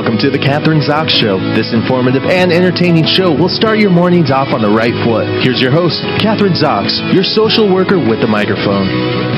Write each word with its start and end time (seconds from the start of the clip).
Welcome 0.00 0.16
to 0.24 0.32
the 0.32 0.40
Kathryn 0.40 0.80
Zox 0.80 1.12
Show. 1.12 1.36
This 1.52 1.76
informative 1.76 2.24
and 2.24 2.48
entertaining 2.48 3.04
show 3.04 3.36
will 3.36 3.52
start 3.52 3.76
your 3.76 3.92
mornings 3.92 4.32
off 4.32 4.48
on 4.48 4.64
the 4.64 4.72
right 4.72 4.96
foot. 5.04 5.28
Here's 5.44 5.60
your 5.60 5.68
host, 5.76 6.00
Kathryn 6.24 6.56
Zox, 6.56 6.88
your 7.12 7.20
social 7.20 7.68
worker 7.68 8.00
with 8.00 8.24
the 8.24 8.26
microphone. 8.26 8.88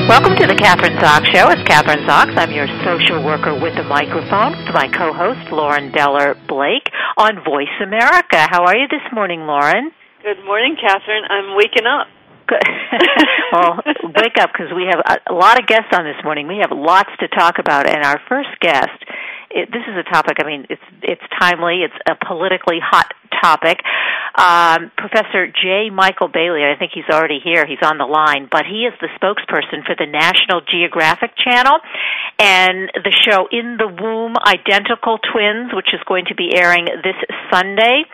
Welcome 0.07 0.39
to 0.39 0.47
the 0.47 0.55
Kathryn 0.55 0.95
Zox 1.03 1.27
Show. 1.35 1.51
It's 1.51 1.67
Kathryn 1.67 2.07
Zox. 2.07 2.31
I'm 2.39 2.55
your 2.55 2.71
social 2.87 3.19
worker 3.19 3.51
with 3.51 3.75
the 3.75 3.83
microphone. 3.83 4.55
It's 4.55 4.71
my 4.71 4.87
co-host, 4.87 5.51
Lauren 5.51 5.91
Deller 5.91 6.39
Blake, 6.47 6.87
on 7.19 7.43
Voice 7.43 7.75
America. 7.83 8.47
How 8.47 8.63
are 8.63 8.79
you 8.79 8.87
this 8.87 9.03
morning, 9.11 9.43
Lauren? 9.43 9.91
Good 10.23 10.39
morning, 10.47 10.79
Kathryn. 10.79 11.27
I'm 11.27 11.59
waking 11.59 11.83
up. 11.83 12.07
Good. 12.47 12.63
well, 13.51 13.83
wake 14.15 14.39
up 14.39 14.55
because 14.55 14.71
we 14.71 14.87
have 14.87 15.03
a, 15.03 15.27
a 15.27 15.35
lot 15.35 15.59
of 15.59 15.67
guests 15.67 15.91
on 15.91 16.07
this 16.07 16.23
morning. 16.23 16.47
We 16.47 16.63
have 16.63 16.71
lots 16.71 17.11
to 17.19 17.27
talk 17.27 17.59
about, 17.59 17.83
and 17.83 17.99
our 18.07 18.23
first 18.31 18.55
guest 18.61 18.95
it, 19.53 19.69
this 19.71 19.83
is 19.87 19.95
a 19.95 20.03
topic. 20.03 20.37
I 20.39 20.45
mean, 20.45 20.65
it's 20.69 20.81
it's 21.01 21.21
timely. 21.39 21.85
It's 21.85 21.95
a 22.09 22.15
politically 22.25 22.79
hot 22.81 23.13
topic. 23.41 23.79
Um, 24.35 24.89
Professor 24.97 25.45
J. 25.45 25.89
Michael 25.91 26.27
Bailey, 26.27 26.63
I 26.65 26.73
think 26.77 26.91
he's 26.93 27.07
already 27.09 27.39
here. 27.43 27.65
He's 27.67 27.83
on 27.83 27.99
the 27.99 28.05
line, 28.05 28.47
but 28.49 28.65
he 28.65 28.89
is 28.89 28.93
the 28.99 29.09
spokesperson 29.19 29.85
for 29.85 29.93
the 29.93 30.09
National 30.09 30.61
Geographic 30.61 31.37
Channel 31.37 31.77
and 32.39 32.89
the 32.95 33.13
show 33.13 33.45
In 33.51 33.77
the 33.77 33.85
Womb 33.85 34.33
Identical 34.41 35.19
Twins, 35.19 35.73
which 35.73 35.93
is 35.93 36.01
going 36.07 36.25
to 36.29 36.35
be 36.35 36.49
airing 36.55 36.85
this 37.03 37.19
Sunday 37.51 38.05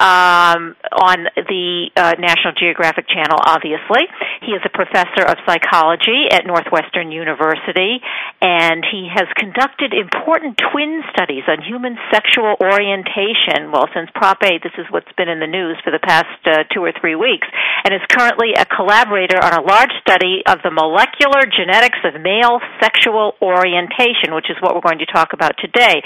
um, 0.00 0.72
on 0.96 1.28
the 1.36 1.92
uh, 1.92 2.16
National 2.16 2.56
Geographic 2.56 3.04
Channel, 3.06 3.36
obviously. 3.36 4.08
He 4.40 4.56
is 4.56 4.64
a 4.64 4.72
professor 4.72 5.28
of 5.28 5.36
psychology 5.44 6.32
at 6.32 6.48
Northwestern 6.48 7.12
University, 7.12 8.00
and 8.40 8.80
he 8.80 9.12
has 9.12 9.28
conducted 9.36 9.92
important 9.92 10.56
twin 10.72 11.04
studies 11.12 11.44
on 11.52 11.60
human 11.60 12.00
sexual 12.08 12.56
orientation. 12.64 13.68
Well, 13.68 13.92
since 13.92 14.08
Prop 14.16 14.40
8, 14.40 14.64
this 14.64 14.72
is 14.80 14.88
what's 14.88 15.12
been 15.20 15.28
in 15.28 15.38
the 15.38 15.50
news 15.50 15.76
for 15.84 15.92
the 15.92 16.00
past 16.00 16.32
uh, 16.48 16.64
two 16.72 16.80
or 16.80 16.96
three 16.96 17.14
weeks, 17.14 17.46
and 17.84 17.92
is 17.92 18.00
currently 18.08 18.56
a 18.56 18.64
collaborator 18.64 19.36
on 19.36 19.52
a 19.52 19.60
large 19.60 19.92
study 20.00 20.40
of 20.48 20.64
the 20.64 20.72
molecular 20.72 21.44
genetics 21.44 22.00
of 22.08 22.16
male 22.24 22.56
sexual 22.80 23.36
orientation, 23.44 24.32
which 24.32 24.48
is 24.48 24.56
what 24.64 24.72
we're 24.72 24.84
going 24.84 25.04
to 25.04 25.10
talk 25.12 25.36
about 25.36 25.60
today, 25.60 26.00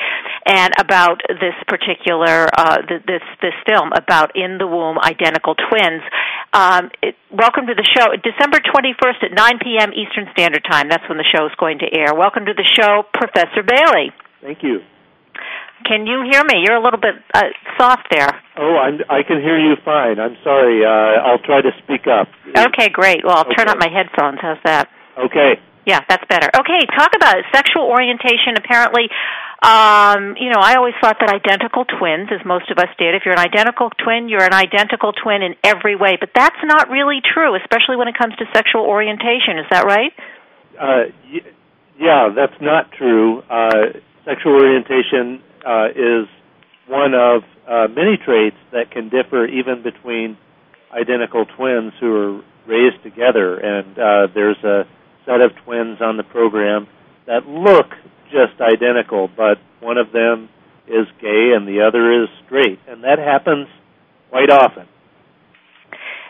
and 0.50 0.74
about 0.82 1.22
this 1.28 1.54
particular 1.70 2.50
uh, 2.58 2.82
this 2.82 3.22
this 3.38 3.54
film 3.66 3.83
about 3.92 4.32
in 4.36 4.58
the 4.58 4.66
womb 4.66 4.98
identical 4.98 5.54
twins. 5.54 6.02
Um, 6.52 6.90
it, 7.02 7.16
welcome 7.34 7.66
to 7.66 7.74
the 7.74 7.84
show, 7.84 8.14
December 8.16 8.62
twenty 8.62 8.94
first 9.02 9.18
at 9.26 9.34
nine 9.34 9.58
p.m. 9.58 9.92
Eastern 9.92 10.30
Standard 10.32 10.64
Time. 10.64 10.88
That's 10.88 11.02
when 11.08 11.18
the 11.18 11.26
show 11.26 11.44
is 11.46 11.52
going 11.58 11.80
to 11.80 11.88
air. 11.90 12.14
Welcome 12.14 12.46
to 12.46 12.54
the 12.54 12.64
show, 12.64 13.02
Professor 13.12 13.66
Bailey. 13.66 14.14
Thank 14.40 14.62
you. 14.62 14.80
Can 15.84 16.06
you 16.06 16.24
hear 16.30 16.42
me? 16.44 16.64
You're 16.64 16.76
a 16.76 16.82
little 16.82 17.00
bit 17.00 17.16
uh, 17.34 17.42
soft 17.76 18.06
there. 18.10 18.30
Oh, 18.56 18.76
I'm, 18.78 19.00
I 19.10 19.22
can 19.26 19.42
hear 19.42 19.58
you 19.58 19.76
fine. 19.84 20.18
I'm 20.18 20.36
sorry. 20.42 20.80
Uh, 20.80 21.28
I'll 21.28 21.42
try 21.44 21.60
to 21.60 21.72
speak 21.82 22.06
up. 22.06 22.28
Okay, 22.56 22.88
great. 22.88 23.20
Well, 23.24 23.36
I'll 23.36 23.44
okay. 23.44 23.54
turn 23.56 23.68
up 23.68 23.76
my 23.78 23.90
headphones. 23.92 24.38
How's 24.40 24.62
that? 24.64 24.88
Okay. 25.18 25.60
Yeah, 25.84 26.00
that's 26.08 26.24
better. 26.30 26.48
Okay, 26.56 26.80
talk 26.96 27.12
about 27.14 27.36
it. 27.36 27.44
sexual 27.52 27.84
orientation. 27.84 28.56
Apparently, 28.56 29.10
um, 29.64 30.36
you 30.36 30.52
know, 30.52 30.60
I 30.60 30.76
always 30.76 30.92
thought 31.00 31.16
that 31.20 31.32
identical 31.32 31.88
twins, 31.88 32.28
as 32.28 32.44
most 32.44 32.70
of 32.70 32.76
us 32.76 32.92
did, 32.98 33.14
if 33.14 33.22
you're 33.24 33.32
an 33.32 33.40
identical 33.40 33.88
twin, 33.88 34.28
you're 34.28 34.44
an 34.44 34.52
identical 34.52 35.12
twin 35.12 35.40
in 35.40 35.56
every 35.64 35.96
way. 35.96 36.18
But 36.20 36.30
that's 36.34 36.60
not 36.64 36.90
really 36.90 37.20
true, 37.24 37.56
especially 37.56 37.96
when 37.96 38.08
it 38.08 38.14
comes 38.18 38.36
to 38.36 38.44
sexual 38.52 38.82
orientation. 38.82 39.56
Is 39.58 39.66
that 39.70 39.84
right? 39.88 40.12
Uh, 40.76 41.08
y- 41.32 41.48
yeah, 41.98 42.28
that's 42.36 42.60
not 42.60 42.92
true. 42.92 43.40
Uh, 43.48 43.96
sexual 44.26 44.52
orientation 44.52 45.40
uh, 45.64 45.88
is 45.96 46.28
one 46.86 47.14
of 47.14 47.42
uh, 47.66 47.88
many 47.88 48.18
traits 48.18 48.60
that 48.72 48.90
can 48.90 49.08
differ 49.08 49.46
even 49.46 49.82
between 49.82 50.36
identical 50.92 51.46
twins 51.56 51.94
who 52.00 52.12
are 52.12 52.44
raised 52.66 53.02
together. 53.02 53.56
And 53.56 53.98
uh, 53.98 54.26
there's 54.34 54.62
a 54.62 54.84
set 55.24 55.40
of 55.40 55.56
twins 55.64 56.02
on 56.02 56.18
the 56.18 56.22
program 56.22 56.86
that 57.26 57.46
look 57.48 57.88
just 58.34 58.60
identical, 58.60 59.30
but 59.30 59.62
one 59.78 59.96
of 59.96 60.10
them 60.10 60.48
is 60.86 61.06
gay 61.22 61.54
and 61.54 61.66
the 61.66 61.86
other 61.86 62.24
is 62.24 62.28
straight. 62.44 62.80
And 62.88 63.04
that 63.04 63.18
happens 63.18 63.68
quite 64.30 64.50
often. 64.50 64.86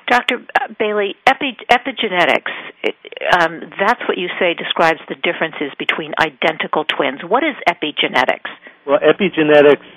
Dr. 0.06 0.44
Bailey, 0.78 1.16
epi, 1.26 1.56
epigenetics, 1.72 2.52
it, 2.82 2.94
um, 3.40 3.72
that's 3.80 4.00
what 4.06 4.18
you 4.18 4.28
say 4.38 4.52
describes 4.52 5.00
the 5.08 5.14
differences 5.14 5.72
between 5.78 6.12
identical 6.20 6.84
twins. 6.84 7.20
What 7.26 7.42
is 7.42 7.56
epigenetics? 7.66 8.52
Well, 8.86 9.00
epigenetics 9.00 9.88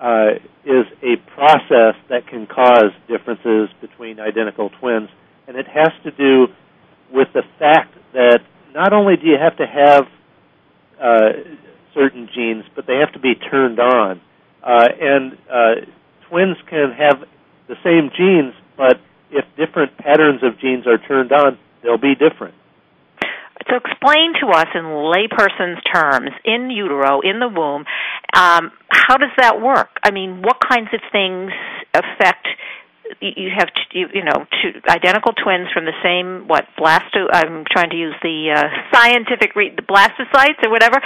uh, 0.00 0.42
is 0.64 0.86
a 1.02 1.16
process 1.38 1.94
that 2.10 2.26
can 2.26 2.46
cause 2.46 2.90
differences 3.06 3.70
between 3.80 4.18
identical 4.18 4.70
twins, 4.80 5.08
and 5.46 5.56
it 5.56 5.68
has 5.68 5.92
to 6.02 6.10
do 6.10 6.52
with 7.12 7.28
the 7.32 7.42
fact 7.60 7.94
that 8.12 8.40
not 8.74 8.92
only 8.92 9.16
do 9.16 9.26
you 9.28 9.36
have 9.40 9.56
to 9.58 9.66
have 9.66 10.06
uh, 11.00 11.28
certain 11.94 12.28
genes, 12.34 12.64
but 12.74 12.86
they 12.86 12.96
have 12.96 13.12
to 13.12 13.18
be 13.18 13.34
turned 13.34 13.78
on. 13.78 14.20
Uh, 14.62 14.88
and 15.00 15.38
uh, 15.50 15.74
twins 16.28 16.56
can 16.68 16.92
have 16.92 17.24
the 17.68 17.76
same 17.84 18.10
genes, 18.16 18.54
but 18.76 19.00
if 19.30 19.44
different 19.56 19.96
patterns 19.98 20.42
of 20.42 20.58
genes 20.58 20.86
are 20.86 20.98
turned 20.98 21.32
on, 21.32 21.58
they'll 21.82 21.98
be 21.98 22.14
different. 22.14 22.54
So 23.68 23.76
explain 23.76 24.34
to 24.40 24.48
us 24.48 24.66
in 24.74 24.82
layperson's 24.82 25.82
terms, 25.92 26.30
in 26.44 26.70
utero, 26.70 27.20
in 27.20 27.40
the 27.40 27.48
womb, 27.48 27.84
um, 28.34 28.72
how 28.88 29.16
does 29.16 29.30
that 29.38 29.60
work? 29.60 29.88
I 30.02 30.10
mean, 30.10 30.42
what 30.42 30.56
kinds 30.68 30.88
of 30.92 31.00
things 31.12 31.50
affect 31.94 32.46
you 33.20 33.50
have 33.56 33.68
you, 33.92 34.08
you 34.12 34.24
know 34.24 34.46
two 34.62 34.80
identical 34.88 35.32
twins 35.32 35.68
from 35.72 35.84
the 35.84 35.96
same 36.02 36.48
what 36.48 36.64
blasto 36.78 37.28
I'm 37.30 37.64
trying 37.68 37.90
to 37.90 37.96
use 37.96 38.14
the 38.22 38.52
uh, 38.56 38.64
scientific 38.92 39.54
re- 39.54 39.74
the 39.74 39.82
blastocytes 39.82 40.64
or 40.64 40.70
whatever 40.70 41.00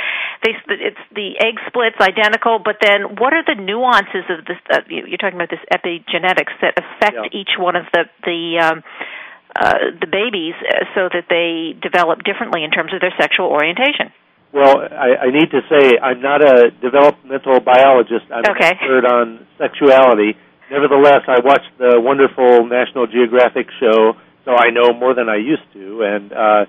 they 0.44 0.54
it's 0.68 1.02
the 1.14 1.34
egg 1.42 1.58
splits 1.66 1.96
identical 2.00 2.58
but 2.58 2.76
then 2.80 3.18
what 3.18 3.34
are 3.34 3.42
the 3.42 3.58
nuances 3.60 4.24
of 4.30 4.44
this 4.46 4.58
uh, 4.70 4.80
you're 4.88 5.18
talking 5.18 5.38
about 5.38 5.50
this 5.50 5.64
epigenetics 5.74 6.54
that 6.62 6.78
affect 6.78 7.18
yeah. 7.18 7.38
each 7.40 7.58
one 7.58 7.76
of 7.76 7.84
the 7.92 8.04
the 8.24 8.58
um, 8.62 8.82
uh, 9.58 9.90
the 10.00 10.06
babies 10.06 10.54
uh, 10.70 10.84
so 10.94 11.08
that 11.10 11.26
they 11.28 11.74
develop 11.82 12.22
differently 12.22 12.62
in 12.62 12.70
terms 12.70 12.94
of 12.94 13.00
their 13.00 13.14
sexual 13.18 13.46
orientation 13.46 14.12
well, 14.50 14.80
I, 14.80 15.28
I 15.28 15.30
need 15.30 15.50
to 15.50 15.60
say 15.68 15.98
I'm 16.00 16.22
not 16.22 16.40
a 16.40 16.70
developmental 16.70 17.60
biologist. 17.60 18.32
I'm 18.32 18.48
okay. 18.48 18.72
an 18.72 18.78
expert 18.80 19.04
on 19.04 19.46
sexuality 19.58 20.38
nevertheless, 20.70 21.22
I 21.28 21.40
watched 21.40 21.72
the 21.78 22.00
wonderful 22.00 22.66
National 22.66 23.06
Geographic 23.06 23.68
show, 23.80 24.14
so 24.44 24.52
I 24.52 24.70
know 24.70 24.92
more 24.92 25.14
than 25.14 25.28
I 25.28 25.36
used 25.36 25.66
to, 25.74 26.02
and 26.02 26.32
uh, 26.32 26.64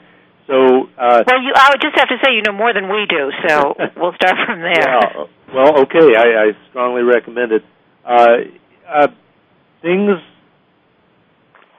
so. 0.48 0.90
Uh, 0.98 1.24
well, 1.28 1.42
you, 1.42 1.54
I 1.56 1.70
would 1.72 1.82
just 1.82 1.96
have 1.96 2.10
to 2.10 2.18
say 2.24 2.34
you 2.36 2.42
know 2.42 2.54
more 2.54 2.74
than 2.74 2.90
we 2.90 3.06
do, 3.08 3.32
so 3.48 3.76
we'll 3.98 4.16
start 4.16 4.36
from 4.46 4.60
there. 4.60 4.82
Yeah, 4.82 5.26
well, 5.54 5.80
okay, 5.84 6.16
I, 6.18 6.50
I 6.50 6.70
strongly 6.70 7.04
recommend 7.04 7.52
it. 7.52 7.64
Uh, 8.06 8.50
uh, 8.88 9.08
things 9.82 10.18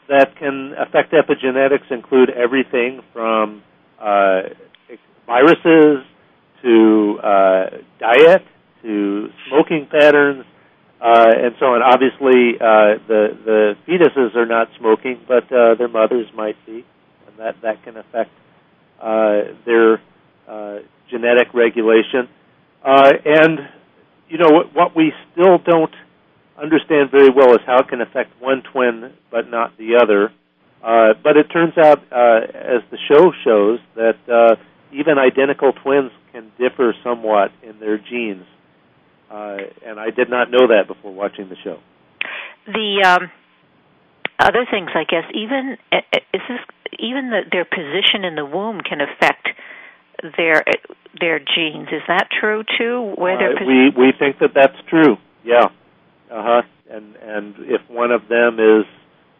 that 0.08 0.36
can 0.36 0.74
affect 0.78 1.12
epigenetics 1.12 1.90
include 1.90 2.30
everything 2.30 3.00
from 3.12 3.62
uh, 4.00 4.42
viruses 5.26 6.04
to 6.62 7.18
uh, 7.22 7.64
diet 7.98 8.42
to 8.82 9.28
smoking 9.48 9.86
patterns 9.90 10.44
uh, 11.00 11.32
and 11.32 11.54
so 11.58 11.66
on. 11.66 11.82
Obviously, 11.82 12.56
uh, 12.60 13.00
the 13.08 13.36
the 13.44 13.74
fetuses 13.88 14.36
are 14.36 14.46
not 14.46 14.68
smoking, 14.78 15.20
but 15.26 15.44
uh, 15.52 15.74
their 15.76 15.88
mothers 15.88 16.26
might 16.34 16.56
be, 16.66 16.84
and 17.26 17.38
that 17.38 17.56
that 17.62 17.82
can 17.82 17.96
affect 17.96 18.30
uh, 19.00 19.54
their 19.64 20.00
uh, 20.48 20.78
genetic 21.10 21.54
regulation. 21.54 22.28
Uh, 22.84 23.12
and 23.24 23.58
you 24.28 24.38
know 24.38 24.50
what, 24.50 24.74
what 24.74 24.96
we 24.96 25.12
still 25.32 25.58
don't 25.58 25.94
understand 26.60 27.10
very 27.10 27.30
well 27.30 27.52
is 27.54 27.60
how 27.66 27.78
it 27.78 27.88
can 27.88 28.00
affect 28.00 28.30
one 28.40 28.62
twin 28.72 29.12
but 29.30 29.48
not 29.50 29.76
the 29.78 29.96
other. 30.02 30.30
Uh, 30.82 31.12
but 31.22 31.36
it 31.36 31.44
turns 31.52 31.76
out, 31.76 31.98
uh, 32.10 32.40
as 32.54 32.82
the 32.90 32.98
show 33.10 33.32
shows, 33.44 33.80
that 33.96 34.16
uh, 34.32 34.56
even 34.92 35.18
identical 35.18 35.72
twins 35.72 36.10
can 36.32 36.50
differ 36.58 36.94
somewhat 37.04 37.50
in 37.62 37.78
their 37.80 37.98
genes. 37.98 38.46
Uh, 39.30 39.58
and 39.86 40.00
I 40.00 40.10
did 40.10 40.28
not 40.28 40.50
know 40.50 40.66
that 40.68 40.88
before 40.88 41.12
watching 41.12 41.48
the 41.48 41.56
show. 41.62 41.78
The 42.66 43.02
um, 43.06 43.30
other 44.38 44.66
things, 44.70 44.90
I 44.94 45.04
guess, 45.04 45.24
even 45.34 45.76
is 46.34 46.42
this 46.48 46.60
even 46.98 47.30
the, 47.30 47.42
their 47.50 47.64
position 47.64 48.24
in 48.24 48.34
the 48.34 48.44
womb 48.44 48.80
can 48.80 49.00
affect 49.00 49.48
their 50.36 50.64
their 51.20 51.38
genes. 51.38 51.88
Is 51.92 52.02
that 52.08 52.28
true 52.40 52.64
too? 52.76 53.14
Where 53.16 53.36
uh, 53.38 53.64
we 53.66 53.90
we 53.96 54.12
think 54.18 54.38
that 54.40 54.50
that's 54.54 54.76
true. 54.88 55.16
Yeah. 55.44 55.66
Uh 56.30 56.42
huh. 56.42 56.62
and 56.90 57.16
and 57.16 57.54
if 57.60 57.80
one 57.88 58.10
of 58.10 58.28
them 58.28 58.58
is 58.58 58.86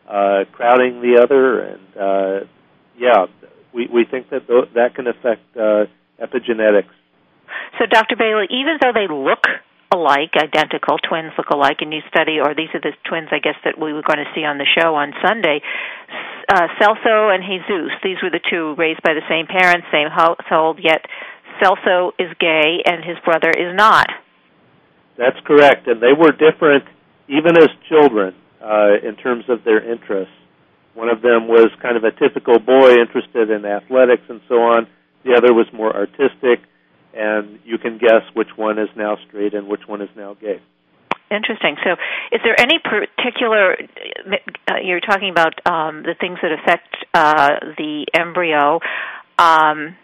uh, 0.09 0.45
crowding 0.53 1.01
the 1.03 1.21
other, 1.23 1.61
and 1.61 1.81
uh, 1.97 2.47
yeah, 2.99 3.27
we 3.75 3.89
we 3.93 4.05
think 4.05 4.31
that 4.31 4.47
th- 4.47 4.71
that 4.75 4.95
can 4.95 5.07
affect 5.07 5.43
uh, 5.57 5.87
epigenetics. 6.23 6.95
So, 7.79 7.87
Dr. 7.87 8.17
Bailey, 8.17 8.47
even 8.51 8.79
though 8.81 8.93
they 8.95 9.13
look 9.13 9.45
alike, 9.93 10.39
identical, 10.39 10.99
twins 10.99 11.33
look 11.37 11.51
alike, 11.51 11.79
and 11.81 11.93
you 11.93 12.01
study, 12.09 12.39
or 12.39 12.55
these 12.55 12.71
are 12.75 12.81
the 12.81 12.95
twins, 13.09 13.29
I 13.33 13.39
guess, 13.39 13.59
that 13.65 13.79
we 13.79 13.93
were 13.93 14.07
going 14.07 14.23
to 14.23 14.31
see 14.35 14.45
on 14.47 14.59
the 14.59 14.67
show 14.67 14.95
on 14.95 15.13
Sunday, 15.25 15.61
uh, 16.49 16.67
Celso 16.81 17.35
and 17.35 17.43
Jesus, 17.43 17.93
these 18.03 18.19
were 18.23 18.31
the 18.31 18.43
two 18.43 18.75
raised 18.79 19.03
by 19.03 19.15
the 19.15 19.27
same 19.29 19.47
parents, 19.47 19.87
same 19.93 20.09
household, 20.11 20.79
yet 20.83 21.07
Celso 21.63 22.13
is 22.19 22.31
gay 22.39 22.83
and 22.85 23.05
his 23.05 23.19
brother 23.25 23.51
is 23.51 23.75
not. 23.75 24.07
That's 25.17 25.39
correct, 25.45 25.87
and 25.87 26.01
they 26.01 26.15
were 26.17 26.33
different 26.33 26.85
even 27.29 27.57
as 27.57 27.69
children 27.89 28.35
uh, 28.63 28.99
in 29.07 29.17
terms 29.17 29.45
of 29.49 29.65
their 29.65 29.79
interests. 29.79 30.35
One 30.95 31.09
of 31.09 31.23
them 31.23 31.47
was 31.47 31.71
kind 31.81 31.97
of 31.97 32.05
a 32.05 32.11
typical 32.11 32.59
boy 32.59 32.95
interested 32.99 33.51
in 33.51 33.65
athletics 33.65 34.25
and 34.29 34.41
so 34.49 34.57
on. 34.57 34.89
The 35.25 35.35
other 35.37 35.55
was 35.55 35.67
more 35.73 35.95
artistic, 35.95 36.65
and 37.15 37.61
you 37.65 37.79
can 37.79 37.99
guess 37.99 38.23
which 38.35 38.49
one 38.57 38.79
is 38.79 38.89
now 38.97 39.17
straight 39.29 39.55
and 39.55 39.69
which 39.69 39.87
one 39.87 40.03
is 40.03 40.11
now 40.17 40.35
gay. 40.35 40.61
Interesting. 41.31 41.77
So, 41.85 41.93
is 42.33 42.41
there 42.43 42.59
any 42.59 42.79
particular? 42.79 43.77
Uh, 44.69 44.75
you're 44.83 45.01
talking 45.01 45.31
about 45.31 45.55
um, 45.65 46.03
the 46.03 46.15
things 46.19 46.39
that 46.43 46.51
affect 46.53 46.97
uh, 47.15 47.73
the 47.79 48.07
embryo. 48.19 48.81
Um, 49.39 49.97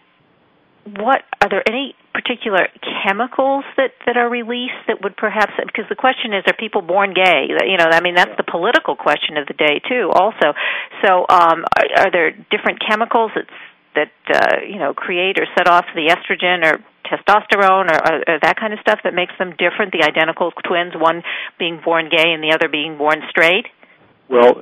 what 0.95 1.21
are 1.41 1.49
there 1.49 1.63
any 1.67 1.95
particular 2.13 2.67
chemicals 3.05 3.65
that 3.75 3.91
that 4.05 4.15
are 4.15 4.29
released 4.29 4.79
that 4.87 5.03
would 5.03 5.17
perhaps 5.17 5.51
because 5.65 5.85
the 5.89 5.95
question 5.95 6.33
is 6.33 6.43
are 6.47 6.55
people 6.57 6.81
born 6.81 7.13
gay 7.13 7.45
you 7.67 7.77
know 7.77 7.85
i 7.91 8.01
mean 8.01 8.15
that's 8.15 8.35
the 8.37 8.43
political 8.43 8.95
question 8.95 9.37
of 9.37 9.45
the 9.47 9.53
day 9.53 9.81
too 9.87 10.09
also 10.15 10.55
so 11.03 11.27
um 11.29 11.65
are, 11.77 12.07
are 12.07 12.11
there 12.11 12.31
different 12.49 12.79
chemicals 12.79 13.31
that 13.35 13.45
that 13.95 14.11
uh, 14.33 14.65
you 14.67 14.79
know 14.79 14.93
create 14.93 15.39
or 15.39 15.45
set 15.57 15.67
off 15.67 15.85
the 15.95 16.13
estrogen 16.13 16.63
or 16.63 16.83
testosterone 17.05 17.89
or, 17.89 17.99
or, 18.03 18.15
or 18.27 18.39
that 18.41 18.57
kind 18.59 18.73
of 18.73 18.79
stuff 18.79 18.99
that 19.03 19.13
makes 19.13 19.33
them 19.39 19.51
different 19.57 19.93
the 19.93 20.03
identical 20.03 20.51
twins 20.65 20.93
one 20.95 21.23
being 21.57 21.79
born 21.83 22.09
gay 22.09 22.33
and 22.33 22.43
the 22.43 22.51
other 22.53 22.67
being 22.69 22.97
born 22.97 23.21
straight 23.29 23.65
well 24.29 24.61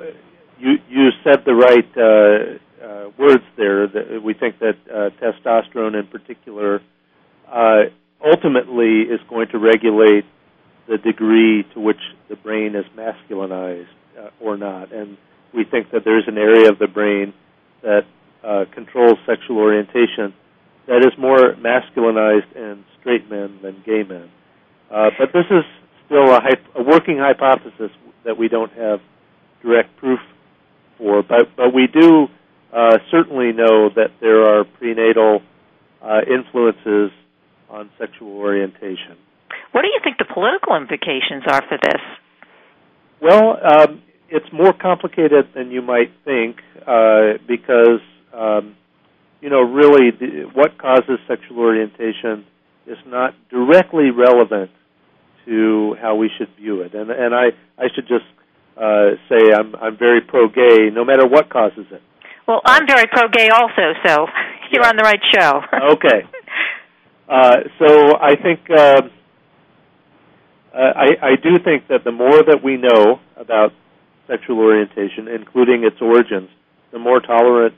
you 0.59 0.77
you 0.87 1.09
said 1.23 1.43
the 1.45 1.55
right 1.55 1.89
uh 1.97 2.59
uh, 2.85 3.09
words 3.17 3.43
there. 3.57 3.87
That 3.87 4.21
we 4.23 4.33
think 4.33 4.59
that 4.59 4.75
uh, 4.91 5.09
testosterone, 5.21 5.99
in 5.99 6.07
particular, 6.07 6.81
uh, 7.51 7.83
ultimately 8.23 9.01
is 9.01 9.19
going 9.29 9.47
to 9.49 9.57
regulate 9.57 10.25
the 10.87 10.97
degree 10.97 11.65
to 11.73 11.79
which 11.79 11.99
the 12.29 12.35
brain 12.35 12.75
is 12.75 12.85
masculinized 12.95 13.87
uh, 14.19 14.29
or 14.39 14.57
not. 14.57 14.91
And 14.91 15.17
we 15.53 15.63
think 15.63 15.91
that 15.91 16.03
there's 16.05 16.27
an 16.27 16.37
area 16.37 16.69
of 16.69 16.79
the 16.79 16.87
brain 16.87 17.33
that 17.81 18.05
uh, 18.45 18.65
controls 18.73 19.17
sexual 19.25 19.57
orientation 19.57 20.33
that 20.87 20.99
is 20.99 21.17
more 21.17 21.55
masculinized 21.55 22.55
in 22.55 22.85
straight 22.99 23.29
men 23.29 23.59
than 23.63 23.81
gay 23.85 24.03
men. 24.03 24.29
Uh, 24.91 25.09
but 25.17 25.33
this 25.33 25.45
is 25.49 25.63
still 26.05 26.31
a, 26.31 26.39
hy- 26.39 26.79
a 26.79 26.83
working 26.83 27.17
hypothesis 27.17 27.91
that 28.23 28.37
we 28.37 28.47
don't 28.47 28.71
have 28.73 28.99
direct 29.63 29.95
proof 29.97 30.19
for. 30.97 31.23
But 31.23 31.55
but 31.57 31.73
we 31.73 31.87
do 31.87 32.27
uh, 32.71 32.97
certainly 33.09 33.51
know 33.51 33.89
that 33.95 34.11
there 34.21 34.43
are 34.43 34.63
prenatal 34.63 35.41
uh, 36.01 36.21
influences 36.29 37.11
on 37.69 37.89
sexual 37.97 38.37
orientation. 38.37 39.17
What 39.71 39.81
do 39.81 39.87
you 39.87 39.99
think 40.03 40.17
the 40.17 40.25
political 40.31 40.75
implications 40.75 41.43
are 41.47 41.63
for 41.67 41.77
this? 41.81 42.01
Well, 43.21 43.57
um, 43.63 44.01
it's 44.29 44.45
more 44.53 44.73
complicated 44.73 45.49
than 45.55 45.71
you 45.71 45.81
might 45.81 46.11
think 46.23 46.57
uh, 46.85 47.39
because, 47.47 48.01
um, 48.35 48.75
you 49.41 49.49
know, 49.49 49.61
really 49.61 50.11
the, 50.11 50.49
what 50.53 50.77
causes 50.77 51.19
sexual 51.27 51.59
orientation 51.59 52.45
is 52.87 52.97
not 53.05 53.33
directly 53.49 54.11
relevant 54.11 54.71
to 55.45 55.95
how 56.01 56.15
we 56.15 56.29
should 56.37 56.49
view 56.55 56.81
it. 56.81 56.93
And, 56.93 57.09
and 57.09 57.33
I, 57.33 57.47
I 57.77 57.87
should 57.93 58.07
just 58.07 58.25
uh, 58.77 59.15
say 59.29 59.53
I'm, 59.53 59.75
I'm 59.75 59.97
very 59.97 60.21
pro-gay 60.21 60.89
no 60.91 61.05
matter 61.05 61.27
what 61.27 61.49
causes 61.49 61.85
it. 61.91 62.01
Well, 62.47 62.61
I'm 62.65 62.87
very 62.87 63.05
pro-gay 63.07 63.49
also, 63.49 63.93
so 64.05 64.27
you're 64.71 64.83
yeah. 64.83 64.89
on 64.89 64.97
the 64.97 65.03
right 65.03 65.21
show. 65.33 65.61
okay. 65.93 66.27
Uh, 67.27 67.61
so 67.79 68.13
I 68.21 68.35
think 68.35 68.59
uh, 68.69 69.01
I, 70.75 71.07
I 71.23 71.35
do 71.41 71.57
think 71.57 71.87
that 71.87 72.03
the 72.03 72.11
more 72.11 72.43
that 72.43 72.59
we 72.63 72.77
know 72.77 73.19
about 73.35 73.73
sexual 74.27 74.59
orientation, 74.59 75.27
including 75.27 75.85
its 75.85 75.95
origins, 76.01 76.49
the 76.91 76.99
more 76.99 77.19
tolerant 77.21 77.73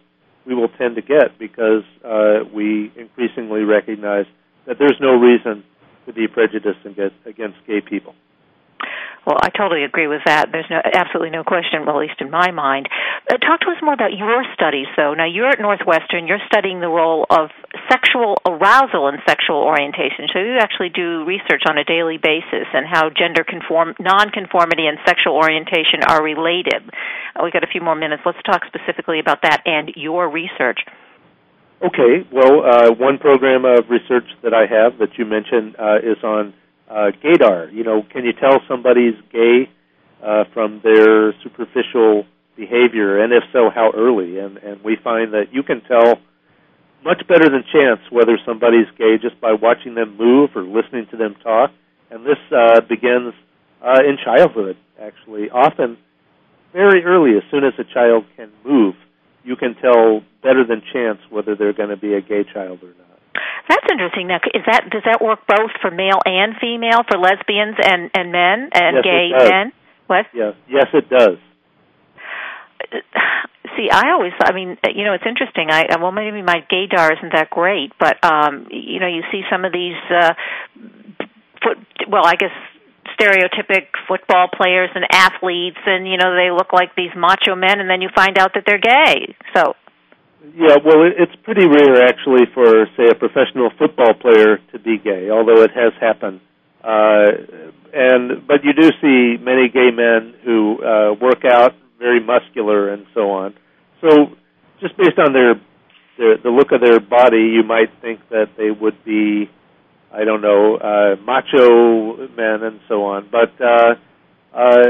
we 0.48 0.56
will 0.56 0.70
tend 0.70 0.96
to 0.96 1.02
get 1.02 1.38
because 1.38 1.84
uh, 2.06 2.40
we 2.54 2.92
increasingly 2.96 3.62
recognize 3.62 4.26
that 4.66 4.78
there's 4.80 4.98
no 5.02 5.14
reason 5.16 5.64
to 6.06 6.14
be 6.14 6.28
prejudiced 6.28 6.86
against, 6.86 7.16
against 7.26 7.58
gay 7.68 7.82
people. 7.82 8.16
Well, 9.28 9.36
I 9.44 9.52
totally 9.52 9.84
agree 9.84 10.08
with 10.08 10.24
that. 10.24 10.56
There's 10.56 10.72
no 10.72 10.80
absolutely 10.80 11.36
no 11.36 11.44
question, 11.44 11.84
at 11.84 11.96
least 12.00 12.24
in 12.24 12.32
my 12.32 12.52
mind. 12.52 12.88
Uh, 13.28 13.36
talk 13.36 13.60
to 13.60 13.76
us 13.76 13.84
more 13.84 13.92
about 13.92 14.16
your 14.16 14.48
studies, 14.56 14.88
though. 14.96 15.16
Now, 15.20 15.28
you're 15.28 15.52
at 15.52 15.60
Northwestern. 15.60 16.32
You're 16.32 16.40
studying 16.48 16.80
the 16.80 16.88
role 16.88 17.28
of 17.30 17.52
sexual 17.92 18.40
arousal 18.48 19.12
and 19.12 19.20
sexual 19.28 19.68
orientation. 19.68 20.32
So 20.32 20.40
you 20.40 20.56
actually 20.64 20.96
do 20.96 21.28
research 21.28 21.68
on 21.68 21.78
a 21.78 21.84
daily 21.84 22.16
basis 22.16 22.72
and 22.72 22.88
how 22.88 23.12
gender 23.12 23.44
conform, 23.44 24.00
nonconformity 24.00 24.88
and 24.88 24.96
sexual 25.04 25.36
orientation 25.36 26.08
are 26.08 26.24
related. 26.24 26.88
Uh, 27.36 27.44
we've 27.44 27.52
got 27.52 27.68
a 27.68 27.72
few 27.72 27.82
more 27.82 28.00
minutes. 28.00 28.24
Let's 28.26 28.40
talk 28.48 28.64
specifically 28.64 29.20
about 29.20 29.44
that 29.44 29.60
and 29.68 29.92
your 29.98 30.32
research. 30.32 30.80
Okay. 31.84 32.24
Well, 32.32 32.64
uh, 32.64 32.92
one 32.96 33.20
program 33.20 33.66
of 33.66 33.90
research 33.90 34.32
that 34.48 34.54
I 34.54 34.72
have 34.72 35.00
that 35.04 35.20
you 35.20 35.26
mentioned 35.26 35.76
uh, 35.76 36.00
is 36.00 36.24
on 36.24 36.54
uh, 36.90 37.12
gaydar. 37.24 37.74
You 37.74 37.84
know, 37.84 38.04
can 38.12 38.26
you 38.26 38.34
tell 38.34 38.60
somebody's 38.68 39.16
gay 39.32 39.70
uh, 40.24 40.46
from 40.54 40.82
their 40.84 41.34
superficial 41.44 42.26
behavior, 42.56 43.22
and 43.22 43.34
if 43.34 43.44
so, 43.54 43.70
how 43.74 43.92
early? 43.96 44.40
And 44.40 44.58
and 44.58 44.84
we 44.84 44.98
find 45.04 45.34
that 45.34 45.54
you 45.54 45.64
can 45.64 45.82
tell 45.82 46.20
much 47.04 47.22
better 47.28 47.50
than 47.50 47.64
chance 47.72 48.02
whether 48.10 48.38
somebody's 48.46 48.88
gay 48.98 49.18
just 49.22 49.40
by 49.40 49.54
watching 49.54 49.96
them 49.96 50.18
move 50.18 50.50
or 50.56 50.64
listening 50.64 51.08
to 51.12 51.18
them 51.18 51.36
talk. 51.44 51.72
And 52.10 52.26
this 52.26 52.40
uh, 52.52 52.82
begins 52.82 53.34
uh, 53.82 54.00
in 54.04 54.18
childhood, 54.24 54.78
actually. 55.00 55.50
Often, 55.50 55.98
very 56.74 57.04
early, 57.04 57.38
as 57.38 57.44
soon 57.52 57.64
as 57.64 57.74
a 57.80 57.84
child 57.94 58.26
can 58.36 58.52
move, 58.66 58.96
you 59.44 59.56
can 59.56 59.76
tell 59.76 60.22
better 60.44 60.66
than 60.66 60.82
chance 60.94 61.20
whether 61.30 61.56
they're 61.56 61.74
going 61.74 61.90
to 61.90 61.98
be 61.98 62.14
a 62.14 62.22
gay 62.22 62.44
child 62.44 62.80
or 62.84 62.94
not. 62.98 63.07
That's 63.68 63.86
interesting. 63.92 64.28
Now, 64.28 64.40
is 64.54 64.64
that 64.66 64.90
does 64.90 65.04
that 65.06 65.22
work 65.22 65.40
both 65.48 65.72
for 65.82 65.92
male 65.92 66.20
and 66.26 66.56
female, 66.60 67.04
for 67.10 67.18
lesbians 67.20 67.76
and 67.84 68.10
and 68.14 68.32
men 68.32 68.70
and 68.72 68.98
yes, 68.98 69.04
gay 69.04 69.30
men? 69.36 69.74
What? 70.08 70.26
Yes, 70.34 70.56
yes, 70.70 70.88
it 70.94 71.10
does. 71.10 71.38
See, 73.76 73.90
I 73.92 74.12
always, 74.12 74.32
I 74.40 74.54
mean, 74.54 74.78
you 74.96 75.04
know, 75.04 75.14
it's 75.14 75.28
interesting. 75.28 75.70
I 75.70 75.86
well, 76.00 76.14
maybe 76.14 76.42
my 76.42 76.64
gaydar 76.72 77.12
isn't 77.18 77.34
that 77.34 77.50
great, 77.50 77.92
but 78.00 78.24
um, 78.24 78.68
you 78.72 79.00
know, 79.00 79.08
you 79.08 79.24
see 79.32 79.42
some 79.52 79.66
of 79.66 79.74
these 79.74 80.00
uh, 80.10 80.34
foot. 81.62 81.78
Well, 82.08 82.26
I 82.26 82.36
guess 82.36 82.56
stereotypic 83.20 83.88
football 84.08 84.48
players 84.56 84.90
and 84.96 85.06
athletes, 85.12 85.78
and 85.86 86.08
you 86.08 86.18
know, 86.18 86.36
they 86.36 86.52
look 86.52 86.72
like 86.72 86.96
these 86.96 87.12
macho 87.16 87.56
men, 87.56 87.80
and 87.82 87.90
then 87.90 88.02
you 88.02 88.10
find 88.16 88.38
out 88.38 88.54
that 88.56 88.64
they're 88.66 88.80
gay. 88.80 89.36
So 89.54 89.76
yeah, 90.56 90.78
well, 90.84 91.04
it's 91.04 91.36
pretty 91.44 91.66
rare 91.68 92.06
actually 92.06 92.46
for, 92.54 92.88
say, 92.96 93.10
a 93.10 93.16
professional 93.16 93.70
football 93.78 94.14
player 94.14 94.58
to 94.72 94.80
be 94.80 94.98
gay, 94.98 95.30
although 95.30 95.62
it 95.64 95.72
has 95.72 95.94
happened. 96.00 96.42
Uh, 96.84 97.32
and 97.94 98.48
but 98.48 98.64
you 98.64 98.74
do 98.74 98.90
see 99.02 99.42
many 99.44 99.70
gay 99.70 99.92
men 99.92 100.34
who 100.46 100.78
uh, 100.84 101.14
work 101.14 101.44
out, 101.46 101.74
very 102.00 102.24
muscular, 102.24 102.94
and 102.94 103.06
so 103.14 103.32
on. 103.32 103.56
So, 104.02 104.28
just 104.80 104.96
based 104.98 105.18
on 105.18 105.34
their, 105.34 105.56
their 106.18 106.38
the 106.38 106.50
look 106.50 106.72
of 106.72 106.82
their 106.82 107.00
body, 107.00 107.54
you 107.56 107.64
might 107.64 107.90
think 108.02 108.20
that 108.30 108.52
they 108.58 108.70
would 108.70 109.04
be, 109.04 109.50
I 110.14 110.24
don't 110.24 110.42
know, 110.42 110.76
uh, 110.76 111.16
macho 111.22 112.28
men 112.36 112.64
and 112.64 112.80
so 112.88 113.06
on. 113.06 113.30
But 113.32 113.60
uh, 113.60 113.96
uh, 114.54 114.84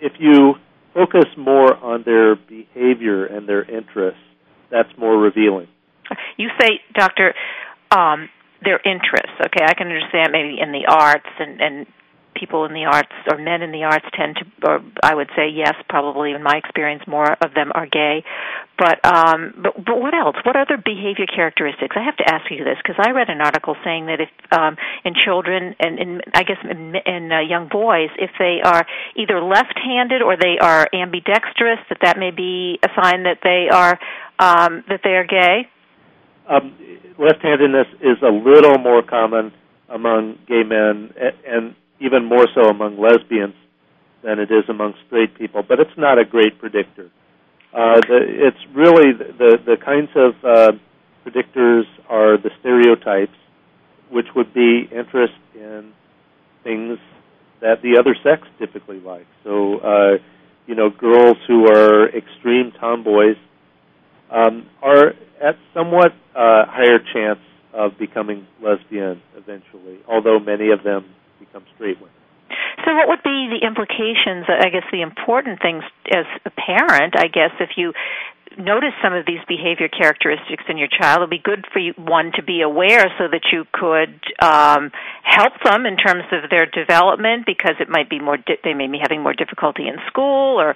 if 0.00 0.12
you 0.18 0.54
focus 0.94 1.26
more 1.36 1.76
on 1.76 2.04
their 2.04 2.36
behavior 2.36 3.26
and 3.26 3.48
their 3.48 3.64
interests 3.64 4.20
that's 4.70 4.90
more 4.98 5.16
revealing. 5.16 5.68
You 6.36 6.50
say, 6.60 6.80
Doctor, 6.94 7.34
um, 7.90 8.28
their 8.64 8.80
interests. 8.84 9.36
Okay, 9.40 9.64
I 9.64 9.74
can 9.74 9.88
understand 9.88 10.32
maybe 10.32 10.58
in 10.60 10.72
the 10.72 10.86
arts 10.88 11.28
and 11.38 11.60
and 11.60 11.86
people 12.38 12.66
in 12.66 12.72
the 12.72 12.84
arts 12.84 13.12
or 13.30 13.38
men 13.38 13.62
in 13.62 13.72
the 13.72 13.84
arts 13.84 14.04
tend 14.12 14.36
to, 14.36 14.44
or 14.68 14.84
I 15.02 15.14
would 15.14 15.28
say 15.34 15.48
yes, 15.48 15.74
probably 15.88 16.32
in 16.32 16.42
my 16.42 16.60
experience, 16.62 17.02
more 17.06 17.32
of 17.32 17.54
them 17.54 17.72
are 17.74 17.86
gay. 17.86 18.24
But 18.78 19.00
um, 19.04 19.54
but 19.56 19.72
but 19.82 19.98
what 19.98 20.12
else? 20.12 20.36
What 20.44 20.54
other 20.54 20.76
behavior 20.76 21.24
characteristics? 21.24 21.96
I 21.96 22.04
have 22.04 22.16
to 22.18 22.28
ask 22.28 22.50
you 22.50 22.62
this 22.62 22.76
because 22.76 23.00
I 23.00 23.12
read 23.12 23.30
an 23.30 23.40
article 23.40 23.74
saying 23.82 24.06
that 24.06 24.20
if 24.20 24.28
um, 24.52 24.76
in 25.04 25.14
children 25.14 25.74
and 25.80 25.98
in, 25.98 26.20
I 26.34 26.42
guess 26.42 26.60
in, 26.62 26.94
in 26.94 27.32
uh, 27.32 27.40
young 27.40 27.68
boys, 27.68 28.10
if 28.18 28.30
they 28.38 28.60
are 28.62 28.84
either 29.16 29.40
left-handed 29.40 30.20
or 30.20 30.36
they 30.36 30.58
are 30.60 30.86
ambidextrous, 30.92 31.80
that 31.88 31.98
that 32.02 32.18
may 32.18 32.30
be 32.30 32.78
a 32.84 32.88
sign 33.00 33.24
that 33.24 33.40
they 33.42 33.68
are 33.72 33.98
um, 34.38 34.84
that 34.88 35.00
they 35.02 35.10
are 35.10 35.26
gay. 35.26 35.68
Um, 36.48 36.74
left-handedness 37.18 37.88
is 38.00 38.18
a 38.22 38.30
little 38.30 38.78
more 38.78 39.02
common 39.02 39.52
among 39.88 40.38
gay 40.46 40.62
men, 40.62 41.12
and 41.46 41.74
even 42.00 42.24
more 42.24 42.46
so 42.54 42.68
among 42.68 42.98
lesbians 42.98 43.54
than 44.22 44.38
it 44.38 44.50
is 44.50 44.64
among 44.68 44.94
straight 45.06 45.34
people. 45.36 45.62
But 45.62 45.80
it's 45.80 45.96
not 45.96 46.18
a 46.18 46.24
great 46.24 46.58
predictor. 46.58 47.10
Uh, 47.72 48.00
the, 48.00 48.18
it's 48.48 48.74
really 48.74 49.12
the 49.12 49.58
the 49.64 49.76
kinds 49.76 50.10
of 50.14 50.34
uh, 50.44 50.72
predictors 51.24 51.84
are 52.08 52.36
the 52.38 52.50
stereotypes, 52.60 53.36
which 54.10 54.26
would 54.34 54.54
be 54.54 54.88
interest 54.90 55.34
in 55.54 55.92
things 56.62 56.98
that 57.60 57.82
the 57.82 57.98
other 57.98 58.16
sex 58.22 58.46
typically 58.58 59.00
likes. 59.00 59.26
So, 59.44 59.78
uh, 59.78 60.18
you 60.66 60.74
know, 60.74 60.90
girls 60.90 61.36
who 61.46 61.66
are 61.66 62.08
extreme 62.08 62.72
tomboys 62.78 63.36
um, 64.30 64.66
are 64.82 65.14
at 65.42 65.56
somewhat 65.74 66.12
uh, 66.34 66.64
higher 66.66 66.98
chance 67.12 67.40
of 67.72 67.98
becoming 67.98 68.46
lesbian 68.62 69.22
eventually, 69.36 69.98
although 70.08 70.38
many 70.38 70.70
of 70.70 70.82
them 70.82 71.04
become 71.38 71.62
straight 71.74 72.00
women. 72.00 72.14
So, 72.84 72.94
what 72.94 73.08
would 73.08 73.22
be 73.22 73.50
the 73.50 73.66
implications? 73.66 74.46
I 74.48 74.70
guess 74.70 74.84
the 74.92 75.02
important 75.02 75.60
things 75.60 75.82
as 76.14 76.24
a 76.44 76.50
parent, 76.50 77.14
I 77.16 77.26
guess, 77.26 77.50
if 77.60 77.70
you 77.76 77.92
notice 78.58 78.92
some 79.02 79.12
of 79.12 79.26
these 79.26 79.40
behavior 79.48 79.88
characteristics 79.88 80.64
in 80.68 80.78
your 80.78 80.88
child, 80.88 81.18
it 81.18 81.20
would 81.22 81.30
be 81.30 81.42
good 81.42 81.66
for 81.72 81.78
you, 81.78 81.92
one 81.96 82.32
to 82.36 82.42
be 82.42 82.62
aware 82.62 83.06
so 83.18 83.28
that 83.28 83.52
you 83.52 83.64
could 83.72 84.20
um, 84.40 84.90
help 85.22 85.52
them 85.64 85.86
in 85.86 85.96
terms 85.96 86.24
of 86.32 86.50
their 86.50 86.66
development 86.66 87.46
because 87.46 87.76
it 87.80 87.88
might 87.88 88.08
be 88.08 88.20
more 88.20 88.36
di- 88.36 88.60
they 88.64 88.74
may 88.74 88.88
be 88.88 88.98
having 89.00 89.22
more 89.22 89.34
difficulty 89.34 89.88
in 89.88 89.96
school 90.08 90.60
or 90.60 90.74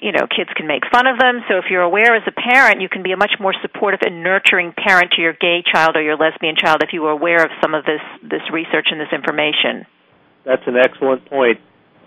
you 0.00 0.12
know 0.12 0.26
kids 0.28 0.50
can 0.56 0.66
make 0.66 0.82
fun 0.92 1.06
of 1.06 1.18
them. 1.18 1.40
So 1.48 1.58
if 1.58 1.66
you're 1.70 1.82
aware 1.82 2.14
as 2.14 2.22
a 2.26 2.32
parent, 2.32 2.80
you 2.80 2.88
can 2.88 3.02
be 3.02 3.12
a 3.12 3.16
much 3.16 3.34
more 3.40 3.54
supportive 3.62 4.00
and 4.04 4.22
nurturing 4.22 4.72
parent 4.76 5.12
to 5.16 5.22
your 5.22 5.32
gay 5.32 5.62
child 5.62 5.96
or 5.96 6.02
your 6.02 6.16
lesbian 6.16 6.56
child 6.56 6.82
if 6.82 6.92
you 6.92 7.02
were 7.02 7.12
aware 7.12 7.42
of 7.42 7.50
some 7.60 7.74
of 7.74 7.84
this 7.84 8.02
this 8.22 8.42
research 8.52 8.88
and 8.90 9.00
this 9.00 9.12
information. 9.12 9.86
That's 10.44 10.66
an 10.66 10.76
excellent 10.76 11.24
point. 11.26 11.60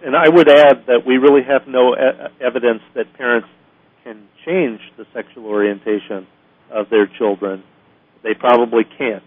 And 0.03 0.15
I 0.15 0.29
would 0.29 0.49
add 0.49 0.85
that 0.87 1.01
we 1.07 1.17
really 1.17 1.41
have 1.43 1.67
no 1.67 1.95
e- 1.95 2.29
evidence 2.39 2.81
that 2.93 3.11
parents 3.13 3.47
can 4.03 4.27
change 4.45 4.79
the 4.97 5.05
sexual 5.13 5.45
orientation 5.45 6.27
of 6.71 6.89
their 6.89 7.07
children. 7.07 7.63
They 8.23 8.33
probably 8.33 8.83
can't. 8.97 9.23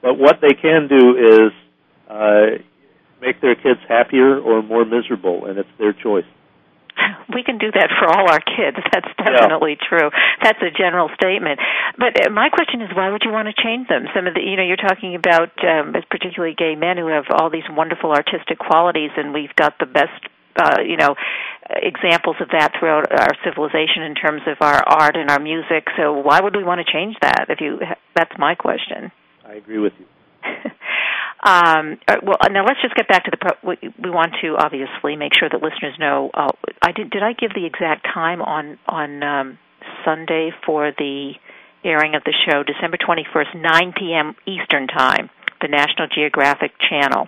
But 0.00 0.18
what 0.18 0.40
they 0.40 0.54
can 0.54 0.88
do 0.88 1.16
is 1.16 1.52
uh, 2.08 2.62
make 3.20 3.40
their 3.40 3.54
kids 3.54 3.80
happier 3.88 4.38
or 4.38 4.62
more 4.62 4.84
miserable, 4.84 5.46
and 5.46 5.58
it's 5.58 5.68
their 5.78 5.92
choice 5.92 6.24
we 7.34 7.42
can 7.42 7.58
do 7.58 7.72
that 7.72 7.88
for 7.98 8.06
all 8.06 8.28
our 8.28 8.40
kids. 8.40 8.76
That's 8.92 9.08
definitely 9.16 9.78
yeah. 9.80 9.88
true. 9.88 10.08
That's 10.42 10.60
a 10.60 10.70
general 10.70 11.08
statement. 11.14 11.60
But 11.98 12.12
uh, 12.26 12.30
my 12.30 12.48
question 12.48 12.82
is, 12.82 12.90
why 12.94 13.10
would 13.10 13.22
you 13.24 13.32
want 13.32 13.48
to 13.48 13.56
change 13.56 13.88
them? 13.88 14.06
Some 14.14 14.26
of 14.26 14.34
the, 14.34 14.40
you 14.40 14.56
know, 14.56 14.64
you're 14.64 14.80
talking 14.80 15.14
about 15.14 15.52
um, 15.64 15.94
particularly 16.10 16.54
gay 16.54 16.76
men 16.76 16.96
who 16.96 17.08
have 17.08 17.26
all 17.32 17.50
these 17.50 17.66
wonderful 17.70 18.12
artistic 18.12 18.58
qualities, 18.58 19.10
and 19.16 19.32
we've 19.32 19.54
got 19.56 19.78
the 19.78 19.86
best 19.86 20.28
uh, 20.56 20.80
you 20.86 20.96
know 20.96 21.14
examples 21.70 22.36
of 22.40 22.48
that 22.50 22.72
throughout 22.78 23.10
our 23.12 23.32
civilization 23.44 24.02
in 24.02 24.14
terms 24.14 24.42
of 24.46 24.58
our 24.60 24.82
art 24.86 25.16
and 25.16 25.30
our 25.30 25.40
music. 25.40 25.86
So 25.96 26.12
why 26.12 26.40
would 26.40 26.56
we 26.56 26.64
want 26.64 26.80
to 26.84 26.92
change 26.92 27.16
that? 27.22 27.46
If 27.48 27.60
you, 27.60 27.80
that's 28.14 28.32
my 28.38 28.54
question. 28.54 29.10
I 29.44 29.54
agree 29.54 29.78
with 29.78 29.92
you. 29.98 30.06
Um, 31.44 31.98
uh, 32.06 32.18
well, 32.22 32.36
uh, 32.40 32.48
now 32.50 32.64
let's 32.64 32.80
just 32.82 32.94
get 32.94 33.08
back 33.08 33.24
to 33.24 33.32
the. 33.32 33.36
Pro- 33.36 33.70
we, 33.70 33.76
we 34.00 34.10
want 34.10 34.34
to 34.42 34.54
obviously 34.56 35.16
make 35.16 35.32
sure 35.34 35.48
that 35.48 35.60
listeners 35.60 35.98
know. 35.98 36.30
Uh, 36.32 36.52
I 36.80 36.92
did. 36.92 37.10
Did 37.10 37.24
I 37.24 37.32
give 37.32 37.50
the 37.52 37.66
exact 37.66 38.06
time 38.14 38.40
on 38.40 38.78
on 38.86 39.22
um, 39.24 39.58
Sunday 40.04 40.52
for 40.64 40.92
the 40.96 41.32
airing 41.84 42.14
of 42.14 42.22
the 42.22 42.32
show? 42.46 42.62
December 42.62 42.96
twenty 42.96 43.26
first, 43.32 43.50
nine 43.56 43.92
p.m. 43.92 44.36
Eastern 44.46 44.86
time, 44.86 45.30
the 45.60 45.66
National 45.66 46.06
Geographic 46.14 46.78
Channel. 46.78 47.26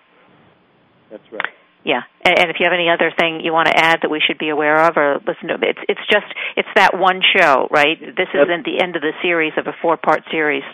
That's 1.10 1.32
right. 1.32 1.52
Yeah, 1.84 2.00
and, 2.24 2.38
and 2.38 2.50
if 2.50 2.56
you 2.58 2.64
have 2.64 2.72
any 2.72 2.88
other 2.88 3.12
thing 3.12 3.40
you 3.44 3.52
want 3.52 3.68
to 3.68 3.76
add 3.76 4.00
that 4.02 4.10
we 4.10 4.20
should 4.24 4.38
be 4.38 4.48
aware 4.48 4.88
of, 4.88 4.96
or 4.96 5.20
listen 5.26 5.48
to, 5.48 5.54
it's 5.60 5.78
it's 5.88 6.00
just 6.10 6.26
it's 6.56 6.68
that 6.76 6.96
one 6.96 7.20
show, 7.36 7.68
right? 7.70 8.00
This 8.00 8.28
yep. 8.32 8.48
isn't 8.48 8.64
the 8.64 8.82
end 8.82 8.96
of 8.96 9.02
the 9.02 9.12
series 9.22 9.52
of 9.56 9.66
a 9.66 9.76
four 9.82 9.96
part 9.96 10.22
series 10.30 10.64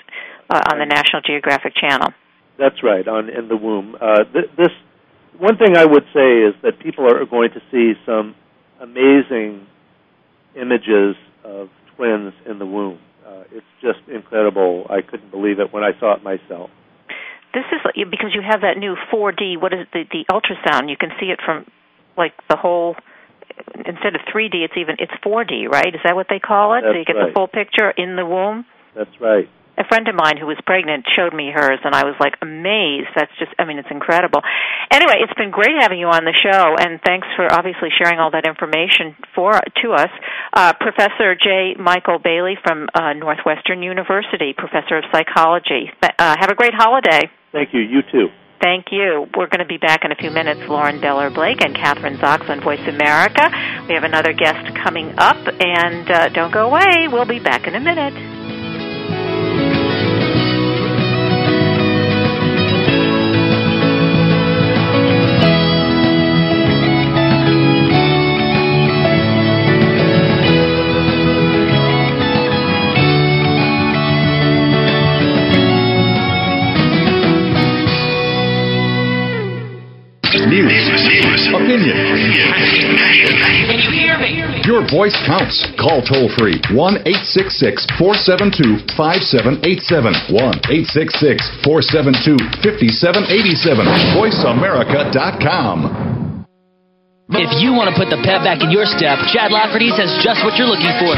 uh, 0.49 0.61
on 0.71 0.79
the 0.79 0.87
National 0.87 1.21
Geographic 1.23 1.75
Channel. 1.75 2.14
That's 2.59 2.83
right, 2.83 3.07
on 3.07 3.29
in 3.29 3.49
the 3.49 3.57
womb. 3.57 3.97
Uh, 4.00 4.25
th- 4.25 4.50
this 4.57 4.71
one 5.38 5.57
thing 5.57 5.76
I 5.76 5.85
would 5.85 6.05
say 6.14 6.47
is 6.47 6.55
that 6.62 6.79
people 6.79 7.07
are 7.07 7.25
going 7.25 7.50
to 7.52 7.62
see 7.73 7.95
some 8.07 8.37
amazing 8.79 9.67
images 10.55 11.17
of 11.45 11.71
twins 11.97 12.35
in 12.47 12.59
the 12.59 12.67
womb. 12.67 12.99
Uh, 13.26 13.45
it's 13.50 13.67
just 13.81 14.00
incredible. 14.09 14.87
I 14.90 15.02
couldn't 15.02 15.31
believe 15.31 15.59
it 15.59 15.73
when 15.73 15.83
I 15.83 15.99
saw 15.99 16.14
it 16.14 16.23
myself. 16.23 16.71
This 17.52 17.64
is 17.73 17.80
because 18.11 18.30
you 18.35 18.42
have 18.42 18.62
that 18.62 18.78
new 18.78 18.95
4D. 19.12 19.61
What 19.61 19.73
is 19.73 19.87
the 19.92 20.04
the 20.11 20.25
ultrasound? 20.30 20.88
You 20.88 20.97
can 20.97 21.11
see 21.19 21.26
it 21.26 21.40
from 21.45 21.66
like 22.16 22.33
the 22.49 22.57
whole 22.57 22.97
instead 23.75 24.14
of 24.14 24.23
3D, 24.33 24.64
it's 24.64 24.75
even 24.76 24.97
it's 24.99 25.12
4D, 25.25 25.69
right? 25.69 25.95
Is 25.95 26.00
that 26.04 26.14
what 26.14 26.26
they 26.30 26.38
call 26.38 26.75
it? 26.75 26.83
That's 26.83 26.95
so 26.95 26.99
you 26.99 27.04
get 27.04 27.16
right. 27.16 27.28
the 27.28 27.33
full 27.35 27.49
picture 27.49 27.90
in 27.90 28.16
the 28.16 28.25
womb. 28.25 28.64
That's 28.95 29.21
right 29.21 29.49
a 29.80 29.85
friend 29.88 30.07
of 30.09 30.14
mine 30.14 30.37
who 30.37 30.45
was 30.45 30.61
pregnant 30.66 31.09
showed 31.16 31.33
me 31.33 31.49
hers 31.49 31.80
and 31.83 31.95
I 31.95 32.04
was 32.04 32.14
like 32.21 32.37
amazed. 32.42 33.09
That's 33.16 33.33
just 33.38 33.52
I 33.59 33.64
mean 33.64 33.78
it's 33.78 33.90
incredible. 33.90 34.42
Anyway, 34.92 35.25
it's 35.25 35.33
been 35.35 35.50
great 35.50 35.73
having 35.80 35.99
you 35.99 36.09
on 36.09 36.25
the 36.28 36.37
show 36.37 36.76
and 36.76 37.00
thanks 37.00 37.26
for 37.35 37.50
obviously 37.50 37.88
sharing 37.97 38.21
all 38.21 38.30
that 38.33 38.47
information 38.47 39.16
for 39.35 39.57
to 39.57 39.92
us. 39.92 40.12
Uh, 40.52 40.75
Professor 40.78 41.35
J. 41.35 41.75
Michael 41.80 42.19
Bailey 42.19 42.59
from 42.62 42.88
uh, 42.92 43.14
Northwestern 43.14 43.83
University, 43.83 44.52
professor 44.52 44.99
of 44.99 45.04
psychology. 45.11 45.90
Uh, 46.02 46.37
have 46.38 46.50
a 46.50 46.54
great 46.54 46.75
holiday. 46.75 47.30
Thank 47.52 47.75
you. 47.75 47.80
You 47.80 48.02
too. 48.11 48.28
Thank 48.61 48.87
you. 48.92 49.26
We're 49.37 49.49
going 49.49 49.61
to 49.61 49.66
be 49.66 49.78
back 49.78 50.04
in 50.04 50.12
a 50.12 50.16
few 50.16 50.30
minutes. 50.30 50.61
Lauren 50.69 51.00
Beller 51.00 51.30
Blake 51.30 51.64
and 51.64 51.75
Kathryn 51.75 52.19
Zox 52.19 52.49
on 52.50 52.61
Voice 52.61 52.87
America. 52.87 53.49
We 53.88 53.95
have 53.95 54.04
another 54.04 54.35
guest 54.35 54.76
coming 54.85 55.14
up, 55.16 55.38
and 55.59 56.11
uh, 56.11 56.28
don't 56.28 56.52
go 56.52 56.66
away. 56.69 57.09
We'll 57.09 57.25
be 57.25 57.40
back 57.40 57.66
in 57.66 57.75
a 57.75 57.80
minute. 57.80 58.40
Your 84.81 84.89
voice 84.89 85.13
counts. 85.29 85.61
Call 85.77 86.01
toll 86.01 86.33
free 86.41 86.57
1 86.73 87.05
866 87.05 87.85
472 88.01 88.81
5787. 88.97 90.33
1 90.33 90.89
866 90.89 91.37
472 91.61 92.41
5787. 92.65 93.85
VoiceAmerica.com. 94.17 96.49
If 97.37 97.61
you 97.61 97.77
want 97.77 97.93
to 97.93 97.95
put 97.95 98.09
the 98.09 98.25
pep 98.25 98.41
back 98.41 98.65
in 98.65 98.73
your 98.73 98.89
step, 98.89 99.21
Chad 99.29 99.53
Lafferty's 99.53 100.01
has 100.01 100.17
just 100.25 100.41
what 100.49 100.57
you're 100.57 100.65
looking 100.65 100.97
for. 100.97 101.13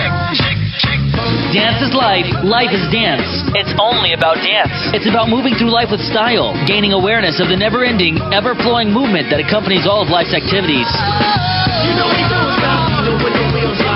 Dance 1.55 1.79
is 1.87 1.95
life, 1.95 2.27
life 2.43 2.75
is 2.75 2.83
dance. 2.91 3.47
It's 3.55 3.71
only 3.79 4.19
about 4.19 4.43
dance. 4.43 4.75
It's 4.91 5.07
about 5.07 5.31
moving 5.31 5.55
through 5.55 5.71
life 5.71 5.95
with 5.95 6.03
style, 6.03 6.51
gaining 6.67 6.91
awareness 6.91 7.39
of 7.39 7.47
the 7.47 7.55
never 7.55 7.87
ending, 7.87 8.19
ever 8.35 8.59
flowing 8.59 8.91
movement 8.91 9.31
that 9.31 9.39
accompanies 9.39 9.87
all 9.87 10.03
of 10.03 10.11
life's 10.11 10.35
activities. 10.35 10.91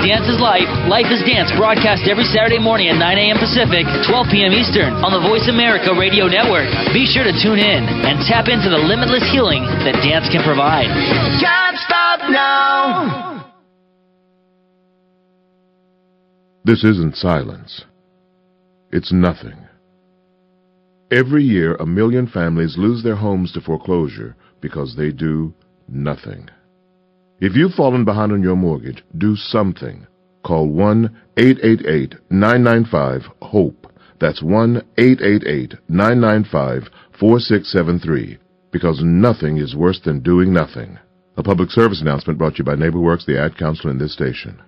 Dance 0.07 0.31
is 0.31 0.39
Life, 0.39 0.71
Life 0.87 1.11
is 1.11 1.19
Dance, 1.27 1.51
broadcast 1.59 2.07
every 2.07 2.23
Saturday 2.23 2.63
morning 2.63 2.87
at 2.87 2.95
9 2.95 3.03
a.m. 3.03 3.35
Pacific, 3.43 3.83
12 4.07 4.31
p.m. 4.31 4.55
Eastern 4.55 4.95
on 5.03 5.11
the 5.11 5.19
Voice 5.19 5.51
America 5.51 5.91
Radio 5.91 6.31
Network. 6.31 6.71
Be 6.95 7.03
sure 7.03 7.27
to 7.27 7.35
tune 7.35 7.59
in 7.59 7.83
and 7.83 8.23
tap 8.23 8.47
into 8.47 8.71
the 8.71 8.79
limitless 8.79 9.27
healing 9.35 9.67
that 9.83 9.99
dance 9.99 10.31
can 10.31 10.47
provide. 10.47 10.87
Can't 11.43 11.75
stop 11.83 12.23
now. 12.31 13.51
This 16.63 16.85
isn't 16.87 17.17
silence. 17.17 17.83
It's 18.93 19.11
nothing. 19.11 19.59
Every 21.11 21.43
year, 21.43 21.75
a 21.75 21.85
million 21.85 22.27
families 22.27 22.77
lose 22.77 23.03
their 23.03 23.17
homes 23.19 23.51
to 23.51 23.59
foreclosure 23.59 24.37
because 24.61 24.95
they 24.95 25.11
do 25.11 25.53
nothing. 25.89 26.47
If 27.39 27.55
you've 27.55 27.73
fallen 27.73 28.03
behind 28.03 28.31
on 28.31 28.41
your 28.41 28.55
mortgage, 28.55 29.03
do 29.15 29.35
something. 29.35 30.07
call 30.43 30.67
1 30.69 31.21
888 31.37 32.15
995 32.31 33.21
HOPE. 33.43 33.93
That's 34.19 34.41
1 34.41 34.81
888 34.97 35.75
995 35.87 36.89
4673. 37.19 38.37
Because 38.71 39.01
nothing 39.03 39.57
is 39.57 39.75
worse 39.75 39.99
than 40.03 40.21
doing 40.21 40.51
nothing. 40.51 40.97
A 41.37 41.43
public 41.43 41.69
service 41.69 42.01
announcement 42.01 42.39
brought 42.39 42.55
to 42.55 42.59
you 42.59 42.65
by 42.65 42.75
NeighborWorks, 42.75 43.27
the 43.27 43.39
ad 43.39 43.55
council 43.55 43.91
in 43.91 43.99
this 43.99 44.13
station. 44.13 44.59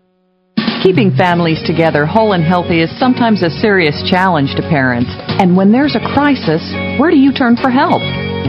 Keeping 0.84 1.12
families 1.18 1.62
together 1.66 2.06
whole 2.06 2.34
and 2.34 2.44
healthy 2.44 2.82
is 2.82 3.00
sometimes 3.00 3.42
a 3.42 3.50
serious 3.50 4.08
challenge 4.10 4.54
to 4.56 4.62
parents. 4.62 5.10
And 5.42 5.58
when 5.58 5.72
there's 5.72 5.96
a 5.96 6.14
crisis, 6.14 6.62
where 7.00 7.10
do 7.10 7.18
you 7.18 7.34
turn 7.34 7.58
for 7.58 7.72
help? 7.72 8.02